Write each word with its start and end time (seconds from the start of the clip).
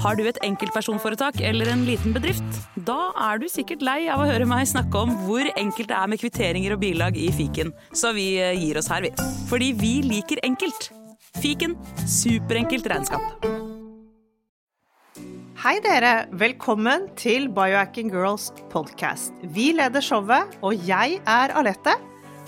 Har 0.00 0.16
du 0.16 0.22
et 0.24 0.38
enkeltpersonforetak 0.46 1.42
eller 1.44 1.68
en 1.68 1.82
liten 1.84 2.14
bedrift? 2.16 2.56
Da 2.88 3.10
er 3.28 3.40
du 3.40 3.46
sikkert 3.52 3.84
lei 3.84 4.06
av 4.08 4.22
å 4.22 4.28
høre 4.30 4.46
meg 4.48 4.64
snakke 4.70 4.96
om 4.96 5.12
hvor 5.26 5.44
enkelt 5.60 5.90
det 5.90 5.98
er 5.98 6.08
med 6.08 6.22
kvitteringer 6.22 6.72
og 6.72 6.80
bilag 6.80 7.18
i 7.20 7.28
fiken, 7.36 7.74
så 7.92 8.14
vi 8.16 8.30
eh, 8.40 8.56
gir 8.56 8.80
oss 8.80 8.88
her, 8.88 9.04
vi. 9.04 9.12
Fordi 9.50 9.74
vi 9.76 9.92
liker 10.06 10.40
enkelt. 10.46 10.88
Fiken 11.40 11.76
superenkelt 12.08 12.88
regnskap. 12.88 13.44
Hei 15.60 15.76
dere, 15.84 16.14
velkommen 16.32 17.10
til 17.20 17.50
Biohacking 17.52 18.08
Girls 18.14 18.48
podcast. 18.72 19.36
Vi 19.52 19.74
leder 19.76 20.00
showet, 20.00 20.56
og 20.64 20.88
jeg 20.88 21.20
er 21.28 21.52
Alette. 21.60 21.98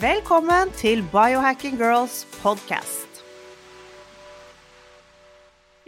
Velkommen 0.00 0.70
til 0.76 1.02
Biohacking 1.12 1.76
Girls 1.78 2.26
podcast. 2.42 3.07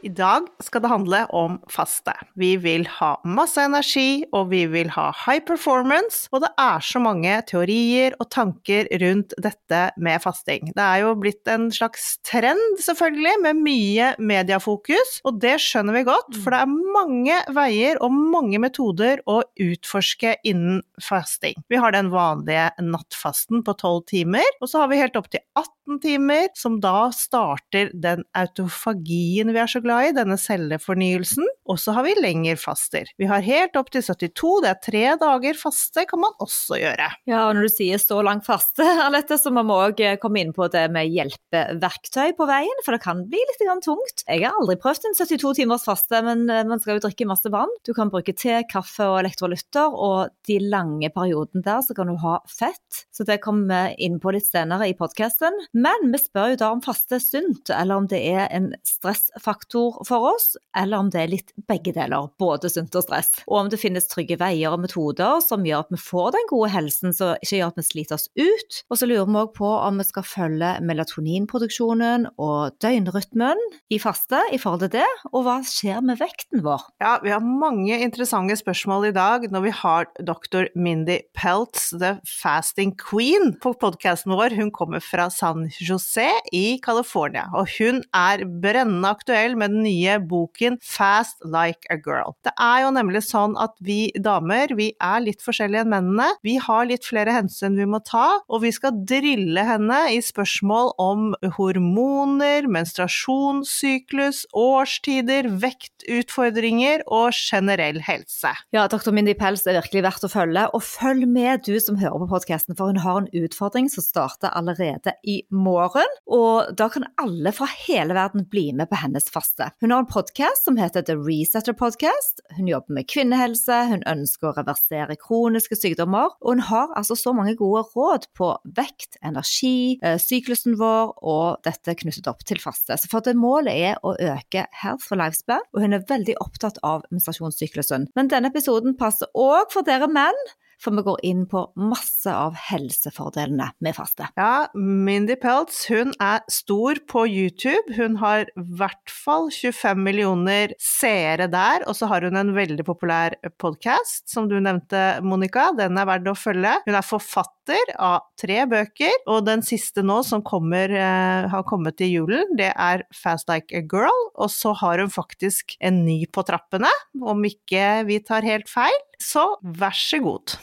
I 0.02 0.10
dag 0.16 0.46
skal 0.64 0.82
det 0.84 0.90
handle 0.90 1.20
om 1.36 1.58
faste. 1.70 2.14
Vi 2.40 2.54
vil 2.60 2.86
ha 2.98 3.12
masse 3.28 3.60
energi, 3.62 4.24
og 4.32 4.48
vi 4.52 4.62
vil 4.70 4.90
ha 4.94 5.10
high 5.26 5.42
performance, 5.44 6.24
og 6.32 6.44
det 6.44 6.50
er 6.60 6.84
så 6.84 7.02
mange 7.02 7.34
teorier 7.48 8.16
og 8.20 8.30
tanker 8.32 8.88
rundt 9.02 9.34
dette 9.42 9.82
med 10.00 10.22
fasting. 10.24 10.72
Det 10.76 10.86
er 10.86 11.04
jo 11.04 11.14
blitt 11.20 11.50
en 11.52 11.68
slags 11.74 12.14
trend, 12.26 12.80
selvfølgelig, 12.80 13.34
med 13.44 13.60
mye 13.60 14.12
mediafokus, 14.18 15.18
og 15.28 15.40
det 15.42 15.58
skjønner 15.62 15.98
vi 15.98 16.04
godt, 16.08 16.38
for 16.40 16.54
det 16.54 16.62
er 16.62 16.94
mange 16.96 17.40
veier 17.56 18.00
og 18.00 18.16
mange 18.16 18.60
metoder 18.62 19.20
å 19.28 19.40
utforske 19.60 20.36
innen 20.48 20.80
fasting. 21.04 21.58
Vi 21.68 21.80
har 21.80 21.92
den 21.96 22.12
vanlige 22.14 22.70
nattfasten 22.80 23.64
på 23.66 23.76
12 23.76 24.00
timer, 24.14 24.48
og 24.60 24.72
så 24.72 24.84
har 24.84 24.92
vi 24.92 25.02
helt 25.02 25.18
opp 25.20 25.28
til 25.32 25.44
18 25.58 26.00
timer, 26.04 26.48
som 26.56 26.78
da 26.80 27.10
starter 27.14 27.90
den 27.92 28.24
autofagien 28.38 29.50
vi 29.50 29.60
er 29.60 29.70
så 29.70 29.80
glad 29.82 29.89
glad 29.90 30.08
i, 30.08 30.14
denne 30.14 30.38
cellefornyelsen. 30.38 31.46
Og 31.70 31.78
så 31.78 31.94
har 31.94 32.06
vi 32.06 32.14
lengre 32.18 32.56
faster. 32.58 33.10
Vi 33.20 33.28
har 33.30 33.44
helt 33.46 33.76
opp 33.78 33.90
til 33.94 34.02
72, 34.02 34.54
det 34.64 34.70
er 34.70 34.80
tre 34.82 35.02
dager 35.20 35.58
faste 35.58 36.04
kan 36.10 36.22
man 36.22 36.34
også 36.42 36.78
gjøre. 36.80 37.06
Ja, 37.30 37.44
og 37.46 37.56
når 37.56 37.68
du 37.68 37.72
sier 37.74 38.00
så 38.02 38.20
lang 38.26 38.42
faste, 38.46 38.86
Alette, 39.06 39.38
så 39.38 39.52
må 39.54 39.64
vi 39.66 39.76
òg 39.76 40.02
eh, 40.04 40.16
komme 40.22 40.42
inn 40.42 40.54
på 40.56 40.66
det 40.72 40.86
med 40.94 41.10
hjelpeverktøy 41.10 42.34
på 42.38 42.48
veien, 42.50 42.82
for 42.86 42.96
det 42.96 43.02
kan 43.04 43.22
bli 43.30 43.42
litt 43.50 43.62
tungt. 43.84 44.24
Jeg 44.26 44.42
har 44.42 44.56
aldri 44.58 44.76
prøvd 44.80 45.10
en 45.10 45.16
72 45.18 45.54
timers 45.60 45.86
faste, 45.86 46.22
men 46.26 46.46
eh, 46.50 46.64
man 46.66 46.82
skal 46.82 46.98
jo 46.98 47.04
drikke 47.06 47.28
masse 47.30 47.50
vann. 47.52 47.70
Du 47.86 47.92
kan 47.96 48.10
bruke 48.12 48.34
te, 48.34 48.60
kaffe 48.70 49.06
og 49.06 49.20
elektrolytter, 49.22 49.94
og 49.94 50.34
de 50.48 50.58
lange 50.64 51.10
periodene 51.14 51.64
der 51.66 51.84
så 51.86 51.96
kan 51.96 52.10
du 52.10 52.16
ha 52.22 52.38
fett. 52.50 53.04
Så 53.14 53.26
det 53.28 53.40
kommer 53.44 53.70
vi 53.70 54.08
inn 54.08 54.18
på 54.22 54.34
litt 54.34 54.48
senere 54.48 54.88
i 54.90 54.96
podkasten. 54.98 55.54
Men 55.76 56.10
vi 56.10 56.22
spør 56.22 56.54
jo 56.54 56.60
da 56.64 56.72
om 56.74 56.82
faste 56.84 57.18
er 57.20 57.24
sunt, 57.24 57.70
eller 57.74 58.02
om 58.02 58.10
det 58.10 58.20
er 58.32 58.48
en 58.56 58.72
stressfaktor 58.86 59.79
faktor 59.80 60.04
for 60.04 60.34
oss, 60.34 60.56
eller 60.76 60.98
om 60.98 61.10
det 61.10 61.20
er 61.20 61.30
litt 61.30 61.52
begge 61.68 61.92
deler, 61.92 62.28
både 62.38 62.70
sunt 62.70 62.94
og 62.94 63.04
stress. 63.04 63.30
Og 63.46 63.56
om 63.60 63.70
det 63.70 63.80
finnes 63.80 64.08
trygge 64.08 64.38
veier 64.40 64.72
og 64.72 64.80
metoder 64.80 65.40
som 65.44 65.64
gjør 65.64 65.84
at 65.84 65.90
vi 65.90 66.00
får 66.00 66.32
den 66.32 66.48
gode 66.50 66.70
helsen, 66.70 67.12
som 67.12 67.36
ikke 67.40 67.60
gjør 67.60 67.72
at 67.72 67.80
vi 67.80 67.86
sliter 67.86 68.16
oss 68.16 68.28
ut. 68.36 68.80
Og 68.90 68.98
så 68.98 69.08
lurer 69.08 69.26
vi 69.26 69.40
òg 69.40 69.52
på 69.56 69.70
om 69.70 70.00
vi 70.00 70.06
skal 70.08 70.26
følge 70.26 70.72
melatoninproduksjonen 70.86 72.28
og 72.38 72.76
døgnrytmen 72.82 73.60
i 73.90 73.98
faste 73.98 74.40
i 74.52 74.58
forhold 74.60 74.86
til 74.86 74.94
det, 75.00 75.08
og 75.32 75.44
hva 75.46 75.60
skjer 75.66 76.02
med 76.04 76.20
vekten 76.20 76.64
vår? 76.64 76.86
Ja, 77.02 77.16
vi 77.24 77.32
har 77.34 77.44
mange 77.44 78.00
interessante 78.00 78.56
spørsmål 78.58 79.10
i 79.10 79.14
dag 79.16 79.48
når 79.50 79.66
vi 79.66 79.74
har 79.82 80.08
doktor 80.26 80.68
Mindy 80.74 81.20
Peltz, 81.36 81.90
the 81.96 82.16
fasting 82.26 82.94
queen, 82.98 83.54
på 83.60 83.72
podkasten 83.80 84.34
vår. 84.34 84.56
Hun 84.58 84.72
kommer 84.74 85.02
fra 85.04 85.28
San 85.32 85.68
José 85.80 86.28
i 86.56 86.80
California, 86.82 87.46
og 87.56 87.68
hun 87.78 88.02
er 88.16 88.44
brennende 88.62 89.10
aktuell 89.10 89.56
med 89.58 89.69
den 89.70 89.84
nye 89.86 90.18
boken 90.20 90.78
Fast 90.84 91.40
Like 91.44 91.88
a 91.90 91.98
Girl. 92.00 92.34
Det 92.46 92.52
er 92.60 92.84
jo 92.84 92.92
nemlig 92.94 93.22
sånn 93.26 93.56
at 93.60 93.74
vi 93.84 94.10
damer, 94.18 94.74
vi 94.76 94.90
er 95.02 95.22
litt 95.24 95.42
forskjellige 95.44 95.84
enn 95.84 95.92
mennene. 95.94 96.28
Vi 96.46 96.56
har 96.62 96.88
litt 96.88 97.06
flere 97.06 97.34
hensyn 97.34 97.78
vi 97.78 97.88
må 97.88 98.02
ta, 98.06 98.40
og 98.48 98.64
vi 98.64 98.72
skal 98.74 98.98
drille 99.08 99.64
henne 99.66 100.00
i 100.14 100.20
spørsmål 100.24 100.94
om 101.00 101.30
hormoner, 101.56 102.68
menstruasjonssyklus, 102.70 104.44
årstider, 104.56 105.50
vektutfordringer 105.62 107.04
og 107.06 107.36
generell 107.36 108.00
helse. 108.04 108.52
Ja, 108.74 108.86
doktor 108.90 109.14
Mindy 109.16 109.34
Pels 109.38 109.66
er 109.66 109.78
virkelig 109.80 110.04
verdt 110.06 110.26
å 110.26 110.32
følge, 110.32 110.66
og 110.74 110.84
følg 110.86 111.26
med 111.30 111.64
du 111.66 111.76
som 111.82 111.98
hører 112.00 112.24
på 112.24 112.30
podkasten, 112.34 112.76
for 112.78 112.92
hun 112.92 113.02
har 113.04 113.22
en 113.22 113.30
utfordring 113.44 113.90
som 113.92 114.04
starter 114.04 114.52
allerede 114.56 115.14
i 115.28 115.40
morgen. 115.50 116.18
Og 116.30 116.72
da 116.78 116.90
kan 116.92 117.08
alle 117.20 117.52
fra 117.56 117.68
hele 117.86 118.16
verden 118.16 118.46
bli 118.50 118.70
med 118.76 118.90
på 118.90 118.98
hennes 119.00 119.28
faste 119.32 119.59
helse. 119.60 119.74
Hun 119.80 119.90
har 119.90 119.98
en 119.98 120.06
podkast 120.06 120.64
som 120.64 120.76
heter 120.76 121.02
The 121.02 121.16
Resetter 121.16 121.72
Podcast. 121.72 122.40
Hun 122.56 122.68
jobber 122.68 122.94
med 122.94 123.08
kvinnehelse, 123.08 123.84
hun 123.90 124.02
ønsker 124.06 124.50
å 124.50 124.54
reversere 124.56 125.16
kroniske 125.20 125.76
sykdommer, 125.76 126.34
og 126.40 126.54
hun 126.54 126.64
har 126.70 126.92
altså 126.96 127.16
så 127.16 127.32
mange 127.36 127.56
gode 127.58 127.84
råd 127.94 128.28
på 128.36 128.52
vekt, 128.76 129.18
energi, 129.22 129.98
eh, 130.02 130.18
syklusen 130.18 130.78
vår 130.80 131.14
og 131.22 131.60
dette 131.64 131.94
knyttet 131.94 132.28
opp 132.30 132.44
til 132.44 132.60
faste. 132.60 132.96
Så 132.96 133.10
for 133.10 133.20
det 133.20 133.36
målet 133.36 133.74
er 133.74 134.00
å 134.02 134.16
øke 134.16 134.66
health 134.82 135.06
for 135.06 135.16
lifespan, 135.20 135.64
og 135.74 135.82
hun 135.82 135.92
er 135.92 136.06
veldig 136.08 136.36
opptatt 136.40 136.78
av 136.82 137.04
menstruasjonssyklusen. 137.10 138.08
Men 138.16 138.28
denne 138.28 138.50
episoden 138.50 138.96
passer 138.96 139.28
òg 139.34 139.70
for 139.72 139.86
dere 139.86 140.08
menn 140.10 140.36
for 140.80 140.96
vi 140.96 141.04
går 141.04 141.20
inn 141.28 141.44
på 141.50 141.62
masse 141.78 142.32
av 142.32 142.56
helsefordelene 142.56 143.70
med 143.84 143.96
faste. 143.96 144.28
Ja, 144.40 144.70
Mindy 144.74 145.36
Peltz 145.40 145.84
hun 145.90 146.14
er 146.22 146.42
stor 146.50 147.00
på 147.10 147.26
YouTube. 147.28 147.96
Hun 147.96 148.16
har 148.22 148.48
i 148.48 148.64
hvert 148.80 149.12
fall 149.12 149.50
25 149.52 150.00
millioner 150.06 150.74
seere 150.80 151.50
der, 151.52 151.84
og 151.88 151.98
så 151.98 152.08
har 152.10 152.24
hun 152.26 152.38
en 152.40 152.54
veldig 152.56 152.86
populær 152.88 153.36
podkast, 153.60 154.26
som 154.30 154.48
du 154.50 154.56
nevnte, 154.60 155.20
Monica. 155.26 155.70
Den 155.76 156.00
er 156.00 156.08
verdt 156.08 156.30
å 156.32 156.36
følge. 156.38 156.76
Hun 156.86 156.96
er 156.96 157.06
forfatter 157.06 157.94
av 158.00 158.24
tre 158.40 158.62
bøker, 158.70 159.20
og 159.30 159.44
den 159.48 159.64
siste 159.66 160.04
nå 160.06 160.20
som 160.26 160.44
kommer, 160.46 160.90
eh, 160.90 161.48
har 161.50 161.66
kommet 161.68 162.00
i 162.00 162.10
julen, 162.14 162.56
det 162.56 162.72
er 162.76 163.04
Fast 163.14 163.48
Like 163.48 163.76
a 163.76 163.82
Girl, 163.82 164.30
og 164.34 164.48
så 164.50 164.74
har 164.76 164.98
hun 164.98 165.12
faktisk 165.12 165.76
en 165.80 166.04
ny 166.04 166.24
på 166.26 166.44
trappene, 166.46 166.90
om 167.20 167.44
ikke 167.44 168.06
vi 168.08 168.18
tar 168.24 168.42
helt 168.42 168.68
feil. 168.68 168.98
Så 169.20 169.44
vær 169.62 169.94
så 169.94 170.18
god. 170.24 170.56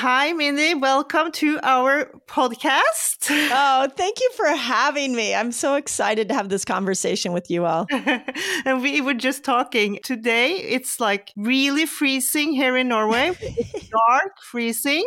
Hi, 0.00 0.32
Mindy. 0.32 0.72
Welcome 0.72 1.30
to 1.32 1.60
our 1.62 2.06
podcast. 2.26 3.18
Oh, 3.52 3.88
thank 3.96 4.20
you 4.20 4.30
for 4.36 4.46
having 4.46 5.14
me. 5.14 5.34
I'm 5.34 5.50
so 5.50 5.74
excited 5.74 6.28
to 6.28 6.34
have 6.34 6.48
this 6.48 6.64
conversation 6.64 7.32
with 7.32 7.50
you 7.50 7.64
all. 7.66 7.86
and 8.64 8.80
we 8.80 9.00
were 9.00 9.14
just 9.14 9.44
talking 9.44 9.98
today. 10.02 10.52
It's 10.52 11.00
like 11.00 11.32
really 11.36 11.84
freezing 11.84 12.52
here 12.52 12.76
in 12.76 12.88
Norway, 12.88 13.32
dark, 13.90 14.32
freezing. 14.42 15.04